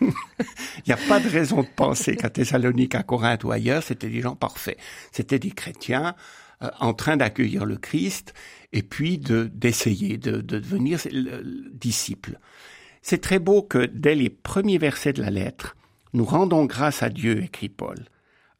Il 0.00 0.82
n'y 0.86 0.92
a 0.92 1.08
pas 1.08 1.20
de 1.20 1.28
raison 1.28 1.62
de 1.62 1.68
penser 1.68 2.16
qu'à 2.16 2.30
Thessalonique, 2.30 2.94
à 2.94 3.02
Corinthe 3.02 3.44
ou 3.44 3.52
ailleurs, 3.52 3.82
c'était 3.82 4.08
des 4.08 4.20
gens 4.20 4.36
parfaits. 4.36 4.78
C'était 5.12 5.38
des 5.38 5.50
chrétiens 5.50 6.14
euh, 6.62 6.70
en 6.80 6.94
train 6.94 7.16
d'accueillir 7.16 7.64
le 7.64 7.76
Christ 7.76 8.34
et 8.72 8.82
puis 8.82 9.18
de 9.18 9.44
d'essayer 9.52 10.18
de, 10.18 10.40
de, 10.40 10.58
devenir 10.58 11.00
disciples. 11.72 12.38
C'est 13.02 13.20
très 13.20 13.38
beau 13.38 13.62
que 13.62 13.86
dès 13.86 14.14
les 14.14 14.30
premiers 14.30 14.78
versets 14.78 15.12
de 15.12 15.22
la 15.22 15.30
lettre, 15.30 15.76
nous 16.12 16.24
rendons 16.24 16.64
grâce 16.64 17.02
à 17.02 17.10
Dieu, 17.10 17.42
écrit 17.42 17.68
Paul, 17.68 17.98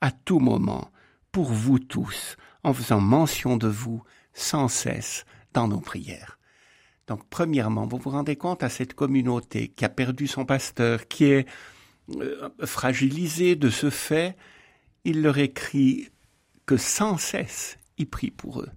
à 0.01 0.11
tout 0.11 0.39
moment, 0.39 0.91
pour 1.33 1.53
vous 1.53 1.79
tous, 1.79 2.37
en 2.63 2.73
faisant 2.73 3.01
mention 3.01 3.57
de 3.57 3.69
vous 3.69 4.03
sans 4.33 4.69
cesse 4.69 5.25
dans 5.53 5.69
nos 5.69 5.81
prières. 5.81 6.38
Donc, 7.09 7.27
premièrement, 7.31 7.87
vous 7.87 7.99
vous 7.99 8.11
rendez 8.11 8.37
compte 8.37 8.63
à 8.63 8.69
cette 8.69 8.95
communauté 8.95 9.69
qui 9.69 9.85
a 9.85 9.89
perdu 9.89 10.27
son 10.27 10.45
pasteur, 10.45 11.09
qui 11.09 11.25
est 11.25 11.49
euh, 12.17 12.51
fragilisée 12.65 13.57
de 13.57 13.71
ce 13.71 13.91
fait, 13.91 14.37
il 15.05 15.23
leur 15.23 15.39
écrit 15.39 16.09
que 16.67 16.77
sans 16.77 17.17
cesse 17.17 17.79
il 17.97 18.09
prie 18.09 18.31
pour 18.31 18.61
eux, 18.61 18.71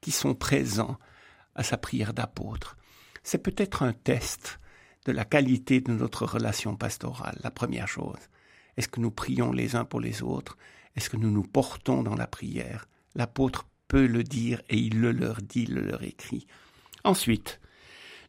qui 0.00 0.10
sont 0.10 0.34
présents 0.34 0.98
à 1.54 1.62
sa 1.62 1.78
prière 1.78 2.12
d'apôtre. 2.12 2.76
C'est 3.22 3.42
peut-être 3.42 3.82
un 3.82 3.92
test 3.92 4.58
de 5.06 5.12
la 5.12 5.24
qualité 5.24 5.80
de 5.80 5.92
notre 5.92 6.26
relation 6.26 6.76
pastorale, 6.76 7.38
la 7.42 7.50
première 7.50 7.88
chose. 7.88 8.18
Est-ce 8.76 8.88
que 8.88 9.00
nous 9.00 9.10
prions 9.10 9.52
les 9.52 9.76
uns 9.76 9.84
pour 9.84 10.00
les 10.00 10.22
autres? 10.22 10.56
Est-ce 10.96 11.08
que 11.08 11.16
nous 11.16 11.30
nous 11.30 11.42
portons 11.42 12.02
dans 12.02 12.16
la 12.16 12.26
prière? 12.26 12.86
L'apôtre 13.14 13.66
peut 13.88 14.06
le 14.06 14.22
dire 14.22 14.60
et 14.68 14.76
il 14.76 15.00
le 15.00 15.12
leur 15.12 15.40
dit, 15.40 15.66
le 15.66 15.82
leur 15.82 16.02
écrit. 16.02 16.46
Ensuite, 17.04 17.59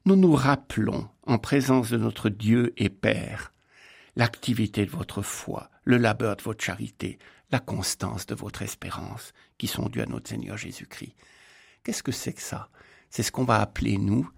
nous 0.05 0.15
nous 0.15 0.33
rappelons, 0.33 1.07
en 1.27 1.37
présence 1.37 1.91
de 1.91 1.97
notre 1.97 2.29
Dieu 2.29 2.73
et 2.77 2.89
Père, 2.89 3.53
l'activité 4.15 4.85
de 4.85 4.91
votre 4.91 5.21
foi, 5.21 5.69
le 5.83 5.97
labeur 5.97 6.35
de 6.35 6.41
votre 6.41 6.63
charité, 6.63 7.19
la 7.51 7.59
constance 7.59 8.25
de 8.25 8.35
votre 8.35 8.61
espérance, 8.61 9.33
qui 9.57 9.67
sont 9.67 9.89
dues 9.89 10.01
à 10.01 10.05
notre 10.07 10.29
Seigneur 10.29 10.57
Jésus-Christ. 10.57 11.15
Qu'est-ce 11.83 12.03
que 12.03 12.11
c'est 12.11 12.33
que 12.33 12.41
ça? 12.41 12.69
C'est 13.09 13.23
ce 13.23 13.31
qu'on 13.31 13.43
va 13.43 13.61
appeler, 13.61 13.97
nous, 13.97 14.29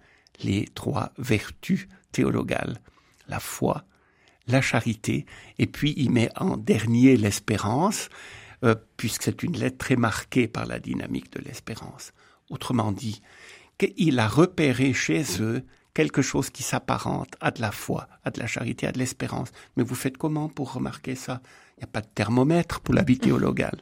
les 0.42 0.66
trois 0.74 1.12
vertus 1.16 1.88
théologales. 2.12 2.80
La 3.28 3.40
foi, 3.40 3.84
la 4.46 4.60
charité, 4.60 5.24
et 5.58 5.66
puis 5.66 5.94
il 5.96 6.10
met 6.10 6.30
en 6.36 6.58
dernier 6.58 7.16
l'espérance, 7.16 8.10
euh, 8.64 8.74
puisque 8.98 9.22
c'est 9.22 9.42
une 9.42 9.56
lettre 9.56 9.78
très 9.78 9.96
marquée 9.96 10.46
par 10.46 10.66
la 10.66 10.78
dynamique 10.78 11.32
de 11.32 11.40
l'espérance. 11.40 12.12
Autrement 12.50 12.92
dit, 12.92 13.22
qu'il 13.78 14.18
a 14.18 14.28
repéré 14.28 14.92
chez 14.92 15.24
eux 15.40 15.64
quelque 15.94 16.22
chose 16.22 16.50
qui 16.50 16.62
s'apparente 16.62 17.34
à 17.40 17.50
de 17.50 17.60
la 17.60 17.70
foi, 17.70 18.08
à 18.24 18.30
de 18.30 18.40
la 18.40 18.46
charité, 18.46 18.86
à 18.86 18.92
de 18.92 18.98
l'espérance. 18.98 19.50
Mais 19.76 19.84
vous 19.84 19.94
faites 19.94 20.18
comment 20.18 20.48
pour 20.48 20.72
remarquer 20.72 21.14
ça? 21.14 21.40
Il 21.76 21.80
n'y 21.80 21.84
a 21.84 21.88
pas 21.88 22.00
de 22.00 22.08
thermomètre 22.12 22.80
pour 22.80 22.94
la 22.94 23.02
vie 23.02 23.18
théologale. 23.18 23.80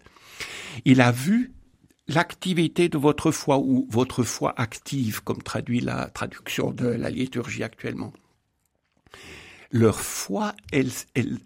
Il 0.85 1.01
a 1.01 1.11
vu 1.11 1.53
l'activité 2.09 2.89
de 2.89 2.99
votre 2.99 3.31
foi 3.31 3.59
ou 3.59 3.87
votre 3.91 4.23
foi 4.23 4.53
active, 4.57 5.23
comme 5.23 5.43
traduit 5.43 5.81
la 5.81 6.09
traduction 6.11 6.71
de 6.71 6.87
la 6.87 7.11
liturgie 7.11 7.63
actuellement. 7.63 8.13
Leur 9.71 10.01
foi, 10.01 10.55
elle, 10.71 10.91
elle, 11.15 11.39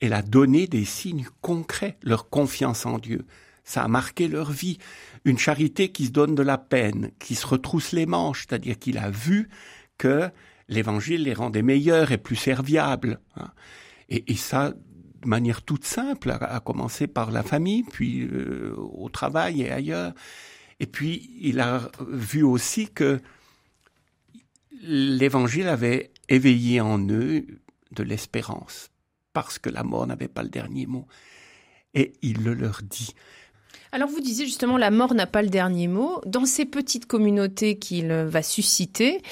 elle 0.00 0.12
a 0.12 0.22
donné 0.22 0.66
des 0.66 0.84
signes 0.84 1.26
concrets, 1.40 1.96
leur 2.02 2.28
confiance 2.28 2.84
en 2.84 2.98
Dieu. 2.98 3.24
Ça 3.64 3.82
a 3.82 3.88
marqué 3.88 4.28
leur 4.28 4.50
vie 4.50 4.78
une 5.24 5.38
charité 5.38 5.90
qui 5.90 6.06
se 6.06 6.10
donne 6.10 6.34
de 6.34 6.42
la 6.42 6.58
peine, 6.58 7.10
qui 7.18 7.34
se 7.34 7.46
retrousse 7.46 7.92
les 7.92 8.06
manches, 8.06 8.46
c'est-à-dire 8.46 8.78
qu'il 8.78 8.98
a 8.98 9.10
vu 9.10 9.48
que 9.98 10.30
l'évangile 10.68 11.22
les 11.22 11.34
rendait 11.34 11.62
meilleurs 11.62 12.12
et 12.12 12.18
plus 12.18 12.36
serviables. 12.36 13.20
Hein. 13.36 13.50
Et, 14.10 14.36
ça, 14.36 14.70
de 14.70 15.28
manière 15.28 15.62
toute 15.62 15.84
simple, 15.84 16.30
à, 16.30 16.60
commencer 16.60 17.06
par 17.06 17.30
la 17.30 17.42
famille, 17.42 17.82
puis 17.84 18.22
euh, 18.22 18.74
au 18.76 19.08
travail 19.08 19.62
et 19.62 19.70
ailleurs. 19.70 20.12
Et 20.78 20.86
puis, 20.86 21.30
il 21.40 21.60
a 21.60 21.90
vu 22.08 22.42
aussi 22.42 22.88
que 22.88 23.20
l'Évangile 24.82 25.68
avait 25.68 26.12
éveillé 26.28 26.80
en 26.80 26.98
eux 27.08 27.46
de 27.92 28.02
l'espérance, 28.02 28.90
parce 29.32 29.58
que 29.58 29.70
la 29.70 29.82
mort 29.82 30.06
n'avait 30.06 30.28
pas 30.28 30.42
le 30.42 30.50
dernier 30.50 30.86
mot. 30.86 31.06
Et 31.94 32.12
il 32.22 32.42
le 32.42 32.54
leur 32.54 32.82
dit. 32.82 33.14
Alors 33.94 34.08
vous 34.08 34.20
disiez 34.20 34.44
justement 34.44 34.76
la 34.76 34.90
mort 34.90 35.14
n'a 35.14 35.28
pas 35.28 35.40
le 35.40 35.48
dernier 35.48 35.86
mot. 35.86 36.20
Dans 36.26 36.46
ces 36.46 36.64
petites 36.64 37.06
communautés 37.06 37.78
qu'il 37.78 38.12
va 38.12 38.42
susciter, 38.42 39.22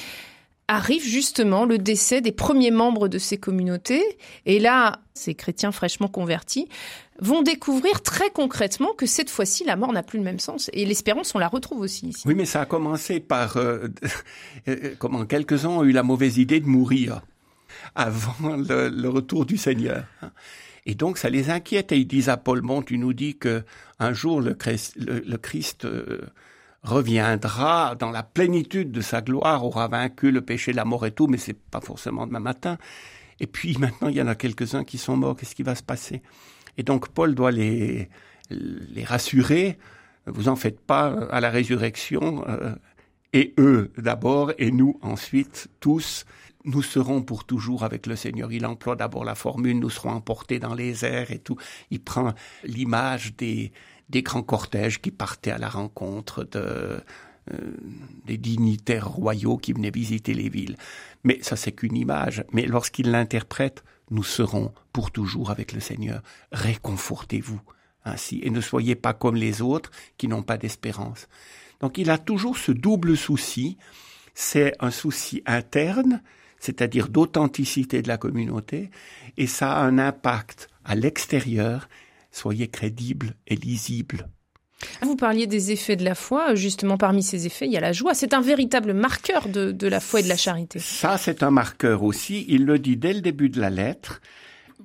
arrive 0.69 1.05
justement 1.05 1.65
le 1.65 1.79
décès 1.79 2.21
des 2.21 2.31
premiers 2.31 2.71
membres 2.71 3.09
de 3.09 3.19
ces 3.19 3.39
communautés. 3.39 4.05
Et 4.47 4.61
là, 4.61 5.01
ces 5.15 5.35
chrétiens 5.35 5.73
fraîchement 5.73 6.07
convertis 6.07 6.69
vont 7.19 7.43
découvrir 7.43 8.03
très 8.03 8.31
concrètement 8.31 8.93
que 8.95 9.05
cette 9.05 9.31
fois-ci, 9.31 9.65
la 9.65 9.75
mort 9.75 9.93
n'a 9.93 10.05
plus 10.05 10.21
le 10.21 10.25
même 10.25 10.39
sens. 10.39 10.71
Et 10.73 10.85
l'espérance, 10.85 11.35
on 11.35 11.41
la 11.41 11.49
retrouve 11.49 11.81
aussi 11.81 12.07
ici. 12.07 12.23
Oui, 12.25 12.37
mais 12.37 12.47
ça 12.47 12.61
a 12.61 12.65
commencé 12.65 13.19
par 13.19 13.57
euh, 13.57 13.89
euh, 14.69 14.95
comment 14.97 15.27
quelques-uns 15.27 15.71
ont 15.71 15.83
eu 15.83 15.91
la 15.91 16.05
mauvaise 16.05 16.39
idée 16.39 16.61
de 16.61 16.67
mourir 16.67 17.23
avant 17.97 18.57
le, 18.57 19.09
retour 19.09 19.45
du 19.45 19.57
Seigneur. 19.57 20.05
Et 20.85 20.95
donc 20.95 21.19
ça 21.19 21.31
les 21.31 21.51
inquiète 21.51 21.93
et 21.93 21.99
ils 21.99 22.07
disent 22.07 22.29
à 22.29 22.37
Paul, 22.37 22.61
bon, 22.61 22.83
tu 22.83 22.99
nous 22.99 23.13
dis 23.13 23.37
que 23.37 23.63
un 23.99 24.13
jour 24.13 24.41
le 24.41 24.55
Christ, 24.55 25.85
euh, 25.85 26.21
reviendra 26.83 27.95
dans 27.95 28.11
la 28.11 28.25
plénitude 28.25 28.91
de 28.91 29.01
sa 29.01 29.21
gloire, 29.21 29.65
aura 29.65 29.87
vaincu 29.87 30.33
le 30.33 30.41
péché, 30.41 30.73
la 30.73 30.85
mort 30.85 31.07
et 31.07 31.13
tout, 31.13 31.29
mais 31.29 31.39
c'est 31.39 31.57
pas 31.57 31.81
forcément 31.81 32.27
demain 32.27 32.41
matin. 32.41 32.79
Et 33.39 33.47
puis 33.47 33.77
maintenant, 33.81 34.09
il 34.09 34.17
y 34.17 34.23
en 34.23 34.27
a 34.27 34.35
quelques-uns 34.35 34.85
qui 34.85 34.99
sont 34.99 35.17
morts. 35.17 35.37
Qu'est-ce 35.37 35.55
qui 35.55 35.63
va 35.63 35.75
se 35.75 35.83
passer? 35.85 36.23
Et 36.77 36.83
donc 36.83 37.09
Paul 37.09 37.35
doit 37.35 37.53
les, 37.53 38.09
les 38.51 39.05
rassurer. 39.05 39.79
Vous 40.27 40.49
en 40.49 40.57
faites 40.57 40.81
pas 40.81 41.07
à 41.31 41.41
la 41.41 41.51
résurrection. 41.51 42.45
Euh, 42.49 42.75
et 43.33 43.55
eux 43.59 43.91
d'abord, 43.97 44.53
et 44.59 44.71
nous 44.71 44.99
ensuite, 45.01 45.69
tous, 45.81 46.27
nous 46.65 46.83
serons 46.83 47.23
pour 47.23 47.45
toujours 47.45 47.85
avec 47.85 48.07
le 48.07 48.17
Seigneur. 48.17 48.53
Il 48.53 48.67
emploie 48.67 48.97
d'abord 48.97 49.25
la 49.25 49.35
formule, 49.35 49.79
nous 49.79 49.91
serons 49.91 50.11
emportés 50.11 50.59
dans 50.59 50.75
les 50.75 51.05
airs 51.05 51.31
et 51.31 51.39
tout. 51.39 51.57
Il 51.91 52.01
prend 52.01 52.35
l'image 52.65 53.35
des, 53.37 53.73
des 54.09 54.23
grands 54.23 54.43
cortèges 54.43 55.01
qui 55.01 55.11
partaient 55.11 55.51
à 55.51 55.59
la 55.59 55.69
rencontre 55.69 56.45
de, 56.45 57.01
euh, 57.51 57.77
des 58.25 58.39
dignitaires 58.39 59.09
royaux 59.09 59.57
qui 59.57 59.73
venaient 59.73 59.91
visiter 59.91 60.35
les 60.35 60.49
villes. 60.49 60.77
Mais 61.25 61.39
ça, 61.43 61.57
c'est 61.57 61.73
qu'une 61.73 61.97
image. 61.97 62.45
Mais 62.53 62.67
lorsqu'il 62.67 63.11
l'interprète, 63.11 63.83
nous 64.11 64.23
serons 64.23 64.73
pour 64.93 65.11
toujours 65.11 65.51
avec 65.51 65.73
le 65.73 65.81
Seigneur. 65.81 66.23
Réconfortez-vous 66.53 67.61
ainsi 68.05 68.41
et 68.45 68.51
ne 68.51 68.61
soyez 68.61 68.95
pas 68.95 69.13
comme 69.13 69.37
les 69.37 69.63
autres 69.63 69.91
qui 70.19 70.29
n'ont 70.29 70.43
pas 70.43 70.57
d'espérance. 70.57 71.29
Donc 71.81 71.99
il 71.99 72.11
a 72.11 72.19
toujours 72.19 72.59
ce 72.59 72.71
double 72.71 73.17
souci. 73.17 73.77
C'est 74.35 74.75
un 74.81 74.91
souci 74.91 75.43
interne, 75.45 76.23
c'est-à-dire 76.63 77.09
d'authenticité 77.09 78.03
de 78.03 78.09
la 78.09 78.19
communauté, 78.19 78.91
et 79.37 79.49
ça 79.49 79.73
a 79.73 79.83
un 79.83 79.99
impact 79.99 80.69
à 80.85 80.95
l'extérieur 80.95 81.89
soyez 82.33 82.69
crédibles 82.69 83.35
et 83.47 83.57
lisibles. 83.57 84.29
Vous 85.03 85.15
parliez 85.17 85.47
des 85.47 85.71
effets 85.71 85.97
de 85.97 86.05
la 86.05 86.17
foi. 86.17 86.55
Justement, 86.55 86.97
parmi 86.97 87.23
ces 87.23 87.47
effets, 87.47 87.67
il 87.67 87.73
y 87.73 87.77
a 87.77 87.81
la 87.81 87.93
joie. 87.93 88.15
C'est 88.15 88.35
un 88.35 88.41
véritable 88.41 88.95
marqueur 88.95 89.49
de, 89.49 89.87
la 89.87 90.01
foi 90.01 90.21
et 90.21 90.23
de 90.25 90.29
la 90.29 90.37
charité. 90.37 90.81
Ça, 90.81 91.19
c'est 91.19 91.43
un 91.45 91.51
marqueur 91.53 92.03
aussi. 92.03 92.45
Il 92.49 92.65
le 92.65 92.79
dit 92.79 92.97
dès 92.97 93.13
le 93.13 93.21
début 93.21 93.49
de 93.49 93.61
la 93.61 93.71
lettre. 93.71 94.21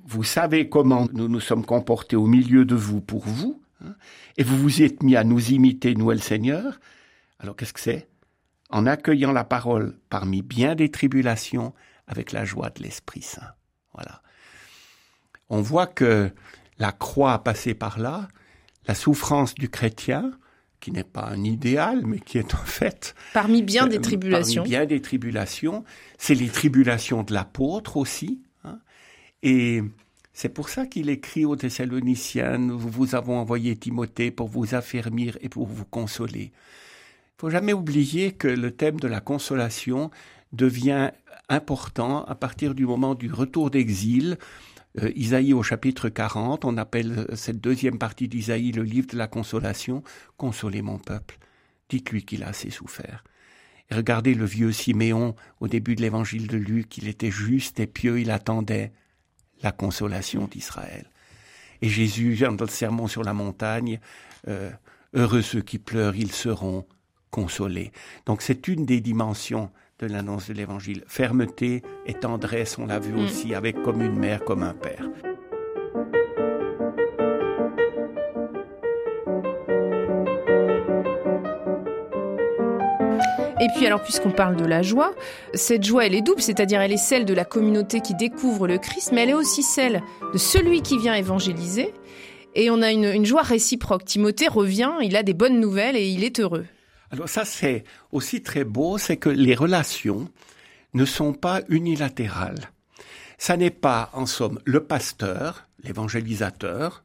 Vous 0.06 0.22
savez 0.22 0.68
comment 0.68 1.08
nous 1.12 1.28
nous 1.28 1.40
sommes 1.40 1.64
comportés 1.64 2.16
au 2.16 2.26
milieu 2.26 2.64
de 2.64 2.76
vous 2.76 3.00
pour 3.00 3.24
vous. 3.26 3.60
Hein, 3.84 3.94
et 4.36 4.44
vous 4.44 4.56
vous 4.56 4.82
êtes 4.82 5.02
mis 5.02 5.16
à 5.16 5.24
nous 5.24 5.50
imiter, 5.50 5.94
nous 5.94 6.12
et 6.12 6.14
le 6.14 6.20
Seigneur. 6.20 6.78
Alors, 7.40 7.56
qu'est-ce 7.56 7.72
que 7.72 7.80
c'est? 7.80 8.06
En 8.70 8.86
accueillant 8.86 9.32
la 9.32 9.44
parole 9.44 9.96
parmi 10.10 10.42
bien 10.42 10.74
des 10.74 10.90
tribulations 10.90 11.74
avec 12.06 12.32
la 12.32 12.44
joie 12.44 12.70
de 12.70 12.82
l'Esprit 12.82 13.22
Saint. 13.22 13.52
Voilà. 13.94 14.22
On 15.48 15.62
voit 15.62 15.86
que 15.86 16.30
la 16.78 16.92
croix 16.92 17.42
passée 17.42 17.74
par 17.74 17.98
là, 17.98 18.28
la 18.86 18.94
souffrance 18.94 19.54
du 19.54 19.68
chrétien, 19.68 20.32
qui 20.80 20.92
n'est 20.92 21.04
pas 21.04 21.26
un 21.26 21.42
idéal, 21.44 22.02
mais 22.06 22.20
qui 22.20 22.38
est 22.38 22.54
en 22.54 22.64
fait... 22.64 23.14
Parmi 23.32 23.62
bien 23.62 23.86
des 23.86 23.98
euh, 23.98 24.00
tribulations. 24.00 24.62
Parmi 24.62 24.70
bien 24.70 24.86
des 24.86 25.00
tribulations. 25.00 25.84
C'est 26.18 26.34
les 26.34 26.48
tribulations 26.48 27.22
de 27.22 27.34
l'apôtre 27.34 27.96
aussi. 27.96 28.42
Hein. 28.64 28.78
Et 29.42 29.82
c'est 30.32 30.48
pour 30.48 30.68
ça 30.68 30.86
qu'il 30.86 31.10
écrit 31.10 31.44
aux 31.44 31.56
Thessaloniciens, 31.56 32.58
nous 32.58 32.78
vous 32.78 33.14
avons 33.14 33.38
envoyé 33.38 33.76
Timothée 33.76 34.30
pour 34.30 34.48
vous 34.48 34.74
affermir 34.74 35.36
et 35.40 35.48
pour 35.48 35.66
vous 35.66 35.84
consoler. 35.84 36.52
Faut 37.38 37.50
jamais 37.50 37.72
oublier 37.72 38.32
que 38.32 38.48
le 38.48 38.72
thème 38.72 38.98
de 38.98 39.06
la 39.06 39.20
consolation 39.20 40.10
devient 40.52 41.12
important 41.48 42.24
à 42.24 42.34
partir 42.34 42.74
du 42.74 42.84
moment 42.84 43.14
du 43.14 43.32
retour 43.32 43.70
d'exil, 43.70 44.38
euh, 45.00 45.12
Isaïe 45.14 45.52
au 45.52 45.62
chapitre 45.62 46.08
40, 46.08 46.64
on 46.64 46.76
appelle 46.76 47.28
cette 47.34 47.60
deuxième 47.60 47.96
partie 47.96 48.26
d'Isaïe 48.26 48.72
le 48.72 48.82
livre 48.82 49.06
de 49.06 49.16
la 49.16 49.28
consolation. 49.28 50.02
Consolez 50.36 50.82
mon 50.82 50.98
peuple, 50.98 51.38
dites-lui 51.88 52.24
qu'il 52.24 52.42
a 52.42 52.48
assez 52.48 52.70
souffert. 52.70 53.22
Et 53.88 53.94
regardez 53.94 54.34
le 54.34 54.44
vieux 54.44 54.72
Siméon 54.72 55.36
au 55.60 55.68
début 55.68 55.94
de 55.94 56.02
l'évangile 56.02 56.48
de 56.48 56.56
Luc, 56.56 56.98
il 56.98 57.06
était 57.06 57.30
juste 57.30 57.78
et 57.78 57.86
pieux, 57.86 58.18
il 58.18 58.32
attendait 58.32 58.90
la 59.62 59.70
consolation 59.70 60.48
d'Israël. 60.48 61.08
Et 61.82 61.88
Jésus, 61.88 62.36
dans 62.36 62.56
le 62.58 62.66
sermon 62.66 63.06
sur 63.06 63.22
la 63.22 63.32
montagne, 63.32 64.00
euh, 64.48 64.72
heureux 65.14 65.42
ceux 65.42 65.62
qui 65.62 65.78
pleurent, 65.78 66.16
ils 66.16 66.32
seront 66.32 66.84
consolés. 67.30 67.92
Donc 68.26 68.42
c'est 68.42 68.68
une 68.68 68.86
des 68.86 69.00
dimensions 69.00 69.70
de 69.98 70.06
l'annonce 70.06 70.48
de 70.48 70.54
l'Évangile. 70.54 71.04
Fermeté 71.06 71.82
et 72.06 72.14
tendresse, 72.14 72.78
on 72.78 72.86
l'a 72.86 72.98
vu 72.98 73.12
mm. 73.12 73.24
aussi, 73.24 73.54
avec 73.54 73.82
comme 73.82 74.02
une 74.02 74.18
mère, 74.18 74.44
comme 74.44 74.62
un 74.62 74.74
père. 74.74 75.08
Et 83.60 83.66
puis 83.74 83.86
alors 83.86 84.02
puisqu'on 84.02 84.30
parle 84.30 84.54
de 84.54 84.64
la 84.64 84.82
joie, 84.82 85.12
cette 85.52 85.82
joie 85.82 86.06
elle 86.06 86.14
est 86.14 86.22
double, 86.22 86.40
c'est-à-dire 86.40 86.80
elle 86.80 86.92
est 86.92 86.96
celle 86.96 87.24
de 87.24 87.34
la 87.34 87.44
communauté 87.44 88.00
qui 88.00 88.14
découvre 88.14 88.68
le 88.68 88.78
Christ, 88.78 89.10
mais 89.12 89.24
elle 89.24 89.30
est 89.30 89.34
aussi 89.34 89.64
celle 89.64 90.02
de 90.32 90.38
celui 90.38 90.80
qui 90.80 90.96
vient 90.96 91.14
évangéliser. 91.14 91.92
Et 92.54 92.70
on 92.70 92.82
a 92.82 92.92
une, 92.92 93.04
une 93.04 93.26
joie 93.26 93.42
réciproque. 93.42 94.04
Timothée 94.04 94.48
revient, 94.48 94.92
il 95.02 95.16
a 95.16 95.24
des 95.24 95.34
bonnes 95.34 95.58
nouvelles 95.58 95.96
et 95.96 96.06
il 96.06 96.22
est 96.22 96.38
heureux. 96.38 96.66
Alors 97.10 97.28
ça, 97.28 97.44
c'est 97.44 97.84
aussi 98.12 98.42
très 98.42 98.64
beau, 98.64 98.98
c'est 98.98 99.16
que 99.16 99.28
les 99.28 99.54
relations 99.54 100.30
ne 100.94 101.04
sont 101.04 101.32
pas 101.32 101.62
unilatérales. 101.68 102.70
Ça 103.38 103.56
n'est 103.56 103.70
pas, 103.70 104.10
en 104.12 104.26
somme, 104.26 104.60
le 104.64 104.84
pasteur, 104.84 105.68
l'évangélisateur, 105.82 107.04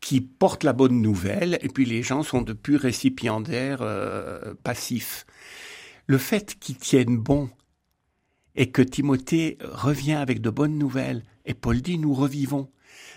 qui 0.00 0.20
porte 0.20 0.64
la 0.64 0.72
bonne 0.72 1.00
nouvelle, 1.02 1.58
et 1.62 1.68
puis 1.68 1.84
les 1.84 2.02
gens 2.02 2.22
sont 2.22 2.42
de 2.42 2.52
purs 2.52 2.80
récipiendaires 2.80 3.82
euh, 3.82 4.54
passifs. 4.62 5.26
Le 6.06 6.18
fait 6.18 6.58
qu'ils 6.58 6.76
tiennent 6.76 7.16
bon 7.16 7.50
et 8.54 8.70
que 8.70 8.82
Timothée 8.82 9.58
revient 9.62 10.14
avec 10.14 10.40
de 10.40 10.50
bonnes 10.50 10.78
nouvelles, 10.78 11.24
et 11.44 11.54
Paul 11.54 11.80
dit 11.80 11.98
nous 11.98 12.14
revivons. 12.14 12.70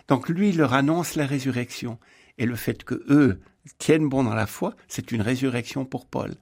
Donc 0.08 0.30
lui 0.30 0.52
leur 0.52 0.74
annonce 0.74 1.16
la 1.16 1.28
résurrection, 1.28 2.00
et 2.38 2.46
le 2.46 2.56
fait 2.56 2.84
que 2.84 3.04
eux 3.10 3.40
tiennent 3.78 4.10
bon 4.10 4.24
dans 4.24 4.36
la 4.36 4.48
foi, 4.48 4.76
c'est 4.88 5.12
une 5.12 5.22
résurrection 5.22 5.86
pour 5.86 6.06
Paul. 6.06 6.36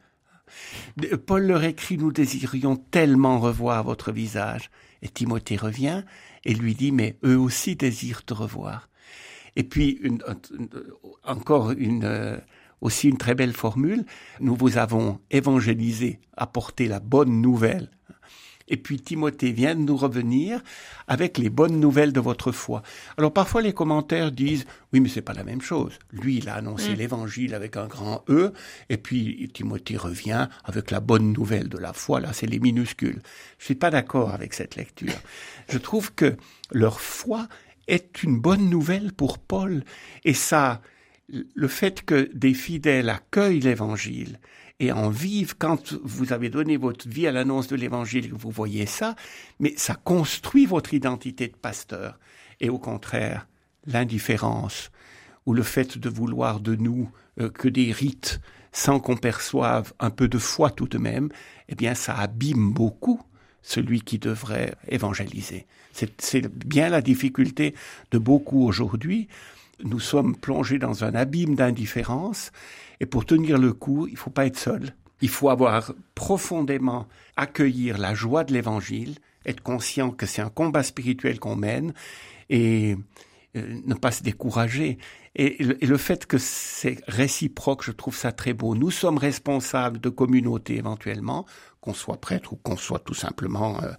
Paul 1.26 1.48
leur 1.48 1.64
écrit, 1.64 1.98
nous 1.98 2.12
désirions 2.12 2.76
tellement 2.76 3.40
revoir 3.40 3.84
votre 3.84 4.12
visage. 4.12 4.70
Et 5.02 5.10
Timothée 5.10 5.58
revient 5.58 6.04
et 6.44 6.54
lui 6.54 6.76
dit, 6.76 6.92
mais 6.92 7.18
eux 7.24 7.38
aussi 7.38 7.76
désirent 7.76 8.24
te 8.24 8.34
revoir. 8.34 8.90
Et 9.56 9.64
puis, 9.64 10.02
encore 11.24 11.74
euh, 11.78 12.38
aussi 12.82 13.10
une 13.10 13.18
très 13.18 13.36
belle 13.36 13.54
formule, 13.54 14.06
nous 14.40 14.56
vous 14.56 14.78
avons 14.78 15.20
évangélisé, 15.32 16.20
apporté 16.36 16.88
la 16.88 17.00
bonne 17.00 17.42
nouvelle 17.42 17.90
et 18.68 18.78
puis 18.78 19.00
Timothée 19.00 19.52
vient 19.52 19.76
de 19.76 19.82
nous 19.82 19.98
revenir 19.98 20.62
avec 21.08 21.38
les 21.38 21.50
bonnes 21.50 21.80
nouvelles 21.80 22.14
de 22.14 22.20
votre 22.20 22.52
foi. 22.52 22.82
Alors 23.18 23.32
parfois 23.32 23.62
les 23.62 23.74
commentaires 23.74 24.32
disent 24.32 24.66
oui 24.94 25.00
mais 25.00 25.10
c'est 25.10 25.22
pas 25.22 25.34
la 25.34 25.44
même 25.44 25.62
chose. 25.62 26.00
Lui 26.12 26.38
il 26.38 26.50
a 26.50 26.56
annoncé 26.56 26.92
mm. 26.92 26.96
l'évangile 26.96 27.54
avec 27.54 27.78
un 27.78 27.88
grand 27.88 28.24
E 28.30 28.54
et 28.90 28.98
puis 28.98 29.50
Timothée 29.54 29.98
revient 29.98 30.48
avec 30.64 30.92
la 30.92 31.00
bonne 31.00 31.32
nouvelle 31.32 31.70
de 31.70 31.78
la 31.78 31.94
foi. 31.94 32.20
Là 32.20 32.34
c'est 32.34 32.48
les 32.48 32.60
minuscules. 32.60 33.22
Je 33.60 33.66
suis 33.66 33.76
pas 33.76 33.92
d'accord 33.92 34.34
avec 34.34 34.54
cette 34.54 34.76
lecture. 34.76 35.14
Je 35.70 35.78
trouve 35.78 36.14
que 36.14 36.36
leur 36.72 37.00
foi 37.02 37.48
est 37.88 38.24
une 38.24 38.40
bonne 38.40 38.70
nouvelle 38.70 39.14
pour 39.14 39.38
Paul 39.38 39.84
et 40.24 40.34
ça 40.34 40.82
le 41.28 41.68
fait 41.68 42.04
que 42.04 42.30
des 42.34 42.54
fidèles 42.54 43.10
accueillent 43.10 43.60
l'évangile 43.60 44.40
et 44.80 44.92
en 44.92 45.10
vivent 45.10 45.56
quand 45.58 45.94
vous 46.04 46.34
avez 46.34 46.50
donné 46.50 46.78
votre 46.78 47.08
vie 47.08 47.28
à 47.28 47.32
l'annonce 47.32 47.68
de 47.68 47.76
l'évangile, 47.76 48.34
vous 48.34 48.52
voyez 48.52 48.86
ça, 48.86 49.16
mais 49.60 49.74
ça 49.78 49.96
construit 49.96 50.66
votre 50.66 50.94
identité 50.94 51.48
de 51.48 51.56
pasteur. 51.56 52.20
et 52.60 52.70
au 52.70 52.80
contraire 52.80 53.48
l'indifférence 53.86 54.92
ou 55.46 55.54
le 55.54 55.64
fait 55.64 55.98
de 55.98 56.10
vouloir 56.10 56.60
de 56.60 56.76
nous 56.76 57.10
euh, 57.40 57.50
que 57.50 57.68
des 57.68 57.92
rites 57.92 58.40
sans 58.72 59.00
qu'on 59.00 59.16
perçoive 59.16 59.94
un 60.00 60.10
peu 60.10 60.28
de 60.28 60.38
foi 60.38 60.70
tout 60.70 60.88
de 60.88 60.98
même, 60.98 61.30
eh 61.70 61.76
bien 61.76 61.96
ça 61.96 62.16
abîme 62.16 62.74
beaucoup 62.74 63.22
celui 63.62 64.02
qui 64.02 64.20
devrait 64.20 64.76
évangéliser. 64.90 65.66
C'est 65.92 66.48
bien 66.66 66.90
la 66.90 67.02
difficulté 67.02 67.74
de 68.12 68.18
beaucoup 68.18 68.66
aujourd'hui. 68.66 69.28
Nous 69.84 70.00
sommes 70.00 70.36
plongés 70.36 70.80
dans 70.80 71.04
un 71.04 71.14
abîme 71.16 71.56
d'indifférence 71.56 72.52
et 73.00 73.06
pour 73.06 73.26
tenir 73.26 73.58
le 73.58 73.74
coup, 73.74 74.08
il 74.08 74.14
ne 74.14 74.18
faut 74.18 74.30
pas 74.30 74.46
être 74.46 74.58
seul. 74.58 74.96
Il 75.22 75.30
faut 75.30 75.50
avoir 75.50 75.94
profondément 76.14 77.08
accueillir 77.36 77.98
la 77.98 78.14
joie 78.14 78.44
de 78.44 78.54
l'évangile, 78.54 79.16
être 79.46 79.62
conscient 79.62 80.12
que 80.12 80.26
c'est 80.26 80.42
un 80.42 80.50
combat 80.50 80.84
spirituel 80.84 81.40
qu'on 81.40 81.56
mène 81.56 81.94
et 82.50 82.96
euh, 83.56 83.82
ne 83.86 83.94
pas 83.94 84.12
se 84.12 84.24
décourager. 84.24 84.98
Et, 85.36 85.64
le 85.64 85.98
fait 85.98 86.26
que 86.26 86.38
c'est 86.38 87.02
réciproque, 87.08 87.84
je 87.84 87.92
trouve 87.92 88.16
ça 88.16 88.32
très 88.32 88.54
beau. 88.54 88.76
Nous 88.76 88.92
sommes 88.92 89.18
responsables 89.18 90.00
de 90.00 90.10
communautés 90.10 90.78
éventuellement, 90.78 91.46
qu'on 91.82 91.94
soit 91.94 92.20
prêtre 92.20 92.54
ou 92.54 92.56
qu'on 92.58 92.78
soit 92.78 93.00
tout 93.00 93.14
simplement 93.14 93.82
euh, 93.84 93.92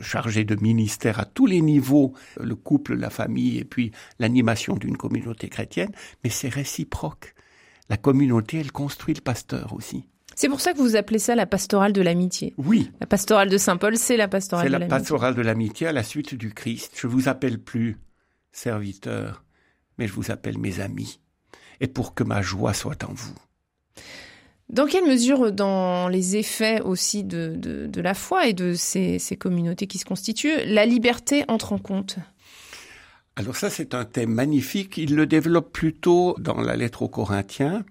chargé 0.00 0.44
de 0.44 0.56
ministère 0.56 1.18
à 1.20 1.24
tous 1.24 1.46
les 1.46 1.60
niveaux, 1.60 2.14
le 2.40 2.54
couple, 2.54 2.94
la 2.94 3.10
famille 3.10 3.58
et 3.58 3.64
puis 3.64 3.92
l'animation 4.18 4.76
d'une 4.76 4.96
communauté 4.96 5.48
chrétienne, 5.48 5.90
mais 6.22 6.30
c'est 6.30 6.48
réciproque. 6.48 7.34
La 7.88 7.96
communauté, 7.96 8.58
elle 8.58 8.72
construit 8.72 9.14
le 9.14 9.20
pasteur 9.20 9.72
aussi. 9.74 10.04
C'est 10.36 10.48
pour 10.48 10.60
ça 10.60 10.72
que 10.72 10.78
vous 10.78 10.96
appelez 10.96 11.18
ça 11.18 11.34
la 11.34 11.46
pastorale 11.46 11.92
de 11.92 12.00
l'amitié. 12.00 12.54
Oui. 12.56 12.90
La 13.00 13.06
pastorale 13.06 13.50
de 13.50 13.58
Saint 13.58 13.76
Paul, 13.76 13.96
c'est 13.96 14.16
la 14.16 14.28
pastorale 14.28 14.66
de 14.66 14.72
l'amitié. 14.72 14.88
C'est 14.88 14.92
la 14.92 14.98
pastorale 14.98 15.34
de 15.34 15.42
l'amitié 15.42 15.86
à 15.88 15.92
la 15.92 16.02
suite 16.02 16.34
du 16.34 16.54
Christ. 16.54 16.94
Je 16.96 17.06
vous 17.06 17.28
appelle 17.28 17.58
plus 17.58 17.98
serviteur, 18.52 19.44
mais 19.98 20.06
je 20.06 20.12
vous 20.12 20.30
appelle 20.30 20.58
mes 20.58 20.80
amis, 20.80 21.20
et 21.80 21.88
pour 21.88 22.14
que 22.14 22.24
ma 22.24 22.42
joie 22.42 22.74
soit 22.74 23.04
en 23.04 23.12
vous. 23.12 23.34
Dans 24.70 24.86
quelle 24.86 25.04
mesure, 25.04 25.50
dans 25.50 26.08
les 26.08 26.36
effets 26.36 26.80
aussi 26.80 27.24
de, 27.24 27.54
de, 27.56 28.00
la 28.00 28.14
foi 28.14 28.46
et 28.46 28.52
de 28.52 28.74
ces, 28.74 29.18
ces, 29.18 29.36
communautés 29.36 29.88
qui 29.88 29.98
se 29.98 30.04
constituent, 30.04 30.64
la 30.64 30.86
liberté 30.86 31.44
entre 31.48 31.72
en 31.72 31.78
compte? 31.78 32.16
Alors 33.34 33.56
ça, 33.56 33.68
c'est 33.68 33.94
un 33.94 34.04
thème 34.04 34.32
magnifique. 34.32 34.96
Il 34.96 35.16
le 35.16 35.26
développe 35.26 35.72
plutôt 35.72 36.36
dans 36.38 36.60
la 36.60 36.76
lettre 36.76 37.02
aux 37.02 37.08
Corinthiens, 37.08 37.84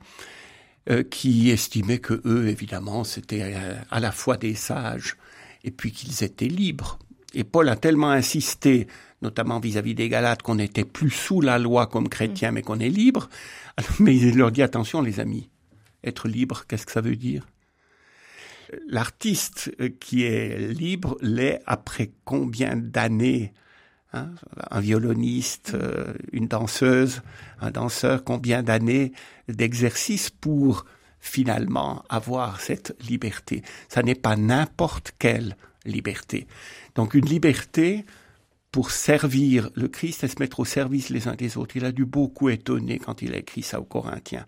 euh, 0.89 1.03
qui 1.03 1.49
estimait 1.49 1.99
que 1.99 2.21
eux, 2.25 2.47
évidemment, 2.47 3.03
c'était 3.03 3.41
euh, 3.43 3.75
à 3.91 3.99
la 3.99 4.13
fois 4.13 4.37
des 4.37 4.55
sages 4.55 5.17
et 5.65 5.71
puis 5.71 5.91
qu'ils 5.91 6.23
étaient 6.23 6.47
libres. 6.47 6.97
Et 7.33 7.43
Paul 7.43 7.67
a 7.67 7.75
tellement 7.75 8.09
insisté 8.09 8.87
notamment 9.21 9.59
vis-à-vis 9.59 9.95
des 9.95 10.09
Galates, 10.09 10.41
qu'on 10.41 10.55
n'était 10.55 10.85
plus 10.85 11.09
sous 11.09 11.41
la 11.41 11.59
loi 11.59 11.87
comme 11.87 12.07
chrétien, 12.09 12.51
mais 12.51 12.61
qu'on 12.61 12.79
est 12.79 12.89
libre. 12.89 13.29
Mais 13.99 14.15
il 14.15 14.37
leur 14.37 14.51
dit 14.51 14.61
attention, 14.61 15.01
les 15.01 15.19
amis, 15.19 15.49
être 16.03 16.27
libre, 16.27 16.65
qu'est-ce 16.67 16.85
que 16.85 16.91
ça 16.91 17.01
veut 17.01 17.15
dire? 17.15 17.47
L'artiste 18.87 19.71
qui 19.99 20.23
est 20.23 20.71
libre 20.71 21.17
l'est 21.21 21.61
après 21.65 22.11
combien 22.23 22.75
d'années 22.75 23.53
hein? 24.13 24.29
Un 24.69 24.79
violoniste, 24.79 25.71
euh, 25.73 26.13
une 26.31 26.47
danseuse, 26.47 27.21
un 27.61 27.71
danseur, 27.71 28.23
combien 28.23 28.61
d'années 28.61 29.11
d'exercice 29.47 30.29
pour 30.29 30.85
finalement 31.19 32.03
avoir 32.09 32.61
cette 32.61 32.95
liberté? 33.07 33.63
Ça 33.87 34.03
n'est 34.03 34.15
pas 34.15 34.35
n'importe 34.35 35.13
quelle 35.17 35.55
liberté. 35.85 36.47
Donc 36.95 37.13
une 37.13 37.25
liberté 37.25 38.05
pour 38.71 38.91
servir 38.91 39.69
le 39.73 39.87
Christ 39.87 40.23
et 40.23 40.27
se 40.27 40.35
mettre 40.39 40.59
au 40.59 40.65
service 40.65 41.09
les 41.09 41.27
uns 41.27 41.35
des 41.35 41.57
autres. 41.57 41.75
Il 41.75 41.85
a 41.85 41.91
dû 41.91 42.05
beaucoup 42.05 42.49
étonner 42.49 42.99
quand 42.99 43.21
il 43.21 43.33
a 43.33 43.37
écrit 43.37 43.63
ça 43.63 43.79
aux 43.79 43.85
Corinthiens. 43.85 44.45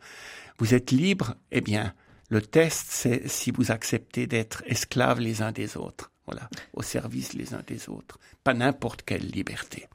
Vous 0.61 0.75
êtes 0.75 0.91
libres 0.91 1.33
Eh 1.49 1.59
bien, 1.59 1.95
le 2.29 2.39
test, 2.39 2.85
c'est 2.91 3.27
si 3.27 3.49
vous 3.49 3.71
acceptez 3.71 4.27
d'être 4.27 4.61
esclaves 4.67 5.19
les 5.19 5.41
uns 5.41 5.51
des 5.51 5.75
autres. 5.75 6.11
Voilà, 6.27 6.51
au 6.73 6.83
service 6.83 7.33
les 7.33 7.55
uns 7.55 7.63
des 7.65 7.89
autres. 7.89 8.19
Pas 8.43 8.53
n'importe 8.53 9.01
quelle 9.01 9.25
liberté. 9.25 9.87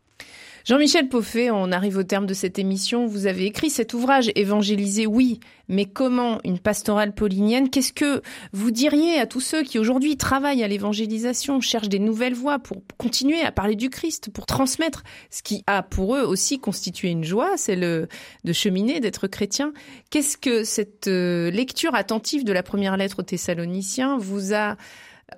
Jean-Michel 0.67 1.09
Poffet, 1.09 1.49
on 1.53 1.71
arrive 1.71 1.97
au 1.97 2.03
terme 2.03 2.27
de 2.27 2.35
cette 2.35 2.59
émission. 2.59 3.07
Vous 3.07 3.27
avez 3.27 3.47
écrit 3.47 3.71
cet 3.71 3.95
ouvrage, 3.95 4.33
Évangéliser, 4.35 5.07
oui, 5.07 5.39
mais 5.69 5.85
comment 5.85 6.41
une 6.43 6.59
pastorale 6.59 7.15
paulinienne? 7.15 7.71
Qu'est-ce 7.71 7.93
que 7.93 8.21
vous 8.53 8.73
diriez 8.73 9.21
à 9.21 9.27
tous 9.27 9.41
ceux 9.41 9.63
qui 9.63 9.79
aujourd'hui 9.79 10.17
travaillent 10.17 10.65
à 10.65 10.69
l'évangélisation, 10.69 11.61
cherchent 11.61 11.89
des 11.89 12.01
nouvelles 12.01 12.35
voies 12.35 12.59
pour 12.59 12.79
continuer 12.99 13.43
à 13.43 13.53
parler 13.53 13.77
du 13.77 13.91
Christ, 13.91 14.31
pour 14.31 14.45
transmettre 14.45 15.05
ce 15.31 15.45
qui 15.45 15.63
a 15.69 15.85
pour 15.85 16.17
eux 16.17 16.23
aussi 16.23 16.59
constitué 16.59 17.11
une 17.11 17.23
joie, 17.23 17.53
c'est 17.57 17.77
le 17.77 18.09
de 18.43 18.53
cheminer, 18.53 18.99
d'être 18.99 19.29
chrétien. 19.29 19.73
Qu'est-ce 20.11 20.37
que 20.37 20.65
cette 20.65 21.07
euh, 21.07 21.49
lecture 21.53 21.95
attentive 21.95 22.43
de 22.43 22.53
la 22.53 22.65
première 22.65 22.97
lettre 22.97 23.21
aux 23.21 23.23
Thessaloniciens 23.23 24.19
vous 24.19 24.53
a 24.53 24.77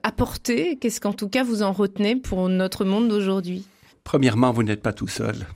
apporté? 0.02 0.78
Qu'est-ce 0.80 1.02
qu'en 1.02 1.12
tout 1.12 1.28
cas 1.28 1.44
vous 1.44 1.62
en 1.62 1.72
retenez 1.72 2.16
pour 2.16 2.48
notre 2.48 2.86
monde 2.86 3.08
d'aujourd'hui? 3.08 3.66
Premièrement, 4.08 4.52
vous 4.52 4.62
n'êtes 4.62 4.80
pas 4.80 4.94
tout 4.94 5.06
seul. 5.06 5.46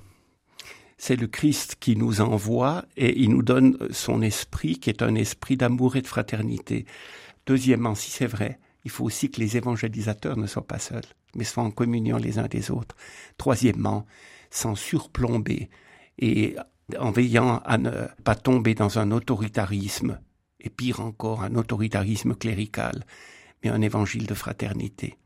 C'est 0.99 1.17
le 1.17 1.27
Christ 1.27 1.77
qui 1.81 1.97
nous 1.97 2.21
envoie 2.21 2.85
et 2.99 3.19
il 3.19 3.31
nous 3.31 3.43
donne 3.43 3.79
son 3.91 4.21
esprit 4.21 4.79
qui 4.79 4.91
est 4.91 5.01
un 5.01 5.15
esprit 5.15 5.57
d'amour 5.57 5.97
et 5.97 6.03
de 6.03 6.07
fraternité. 6.07 6.85
Deuxièmement, 7.47 7.95
si 7.95 8.11
c'est 8.11 8.27
vrai, 8.27 8.61
il 8.85 8.91
faut 8.91 9.07
aussi 9.07 9.31
que 9.31 9.41
les 9.41 9.57
évangélisateurs 9.57 10.37
ne 10.37 10.47
soient 10.47 10.67
pas 10.67 10.79
seuls, 10.79 11.01
mais 11.35 11.45
soient 11.45 11.63
en 11.63 11.71
communion 11.71 12.19
les 12.19 12.39
uns 12.39 12.47
des 12.47 12.71
autres. 12.71 12.95
Troisièmement, 13.39 14.05
sans 14.51 14.75
surplomber 14.75 15.71
et 16.19 16.55
en 16.99 17.11
veillant 17.11 17.63
à 17.65 17.79
ne 17.79 17.91
pas 18.23 18.35
tomber 18.35 18.75
dans 18.75 18.99
un 18.99 19.13
autoritarisme, 19.13 20.21
et 20.61 20.69
pire 20.69 21.01
encore, 21.01 21.43
un 21.43 21.55
autoritarisme 21.55 22.35
clérical, 22.35 23.07
mais 23.65 23.71
un 23.71 23.81
évangile 23.81 24.27
de 24.27 24.35
fraternité. 24.35 25.17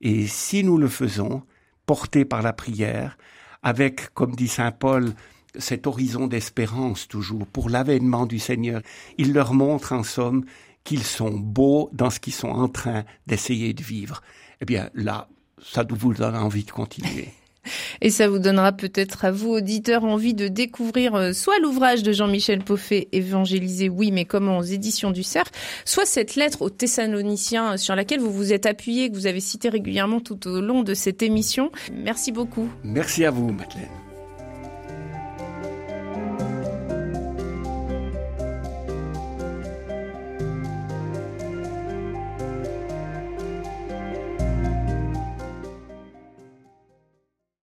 Et 0.00 0.26
si 0.26 0.64
nous 0.64 0.78
le 0.78 0.88
faisons, 0.88 1.42
portés 1.86 2.24
par 2.24 2.42
la 2.42 2.52
prière, 2.52 3.16
avec, 3.62 4.12
comme 4.14 4.34
dit 4.34 4.48
Saint 4.48 4.72
Paul, 4.72 5.14
cet 5.58 5.86
horizon 5.86 6.26
d'espérance 6.26 7.08
toujours 7.08 7.46
pour 7.46 7.70
l'avènement 7.70 8.26
du 8.26 8.38
Seigneur. 8.38 8.82
Il 9.16 9.32
leur 9.32 9.54
montre 9.54 9.92
en 9.92 10.02
somme 10.02 10.44
qu'ils 10.84 11.04
sont 11.04 11.32
beaux 11.32 11.90
dans 11.92 12.10
ce 12.10 12.20
qu'ils 12.20 12.34
sont 12.34 12.48
en 12.48 12.68
train 12.68 13.04
d'essayer 13.26 13.72
de 13.72 13.82
vivre. 13.82 14.22
Eh 14.60 14.64
bien 14.64 14.90
là, 14.94 15.28
ça 15.62 15.84
vous 15.88 16.14
donne 16.14 16.36
envie 16.36 16.64
de 16.64 16.70
continuer. 16.70 17.32
Et 18.00 18.10
ça 18.10 18.28
vous 18.28 18.38
donnera 18.38 18.72
peut-être 18.72 19.24
à 19.24 19.30
vous, 19.30 19.50
auditeurs, 19.50 20.04
envie 20.04 20.34
de 20.34 20.48
découvrir 20.48 21.14
euh, 21.14 21.32
soit 21.32 21.58
l'ouvrage 21.58 22.02
de 22.02 22.12
Jean-Michel 22.12 22.60
Poffet, 22.60 23.08
Évangéliser, 23.12 23.88
oui, 23.88 24.10
mais 24.12 24.24
comment 24.24 24.58
aux 24.58 24.62
éditions 24.62 25.10
du 25.10 25.22
Cerf, 25.22 25.50
soit 25.84 26.06
cette 26.06 26.36
lettre 26.36 26.62
aux 26.62 26.70
Thessaloniciens 26.70 27.76
sur 27.76 27.94
laquelle 27.94 28.20
vous 28.20 28.32
vous 28.32 28.52
êtes 28.52 28.66
appuyé, 28.66 29.10
que 29.10 29.14
vous 29.14 29.26
avez 29.26 29.40
cité 29.40 29.68
régulièrement 29.68 30.20
tout 30.20 30.46
au 30.48 30.60
long 30.60 30.82
de 30.82 30.94
cette 30.94 31.22
émission. 31.22 31.70
Merci 31.92 32.32
beaucoup. 32.32 32.68
Merci 32.84 33.24
à 33.24 33.30
vous, 33.30 33.50
Madeleine. 33.50 34.05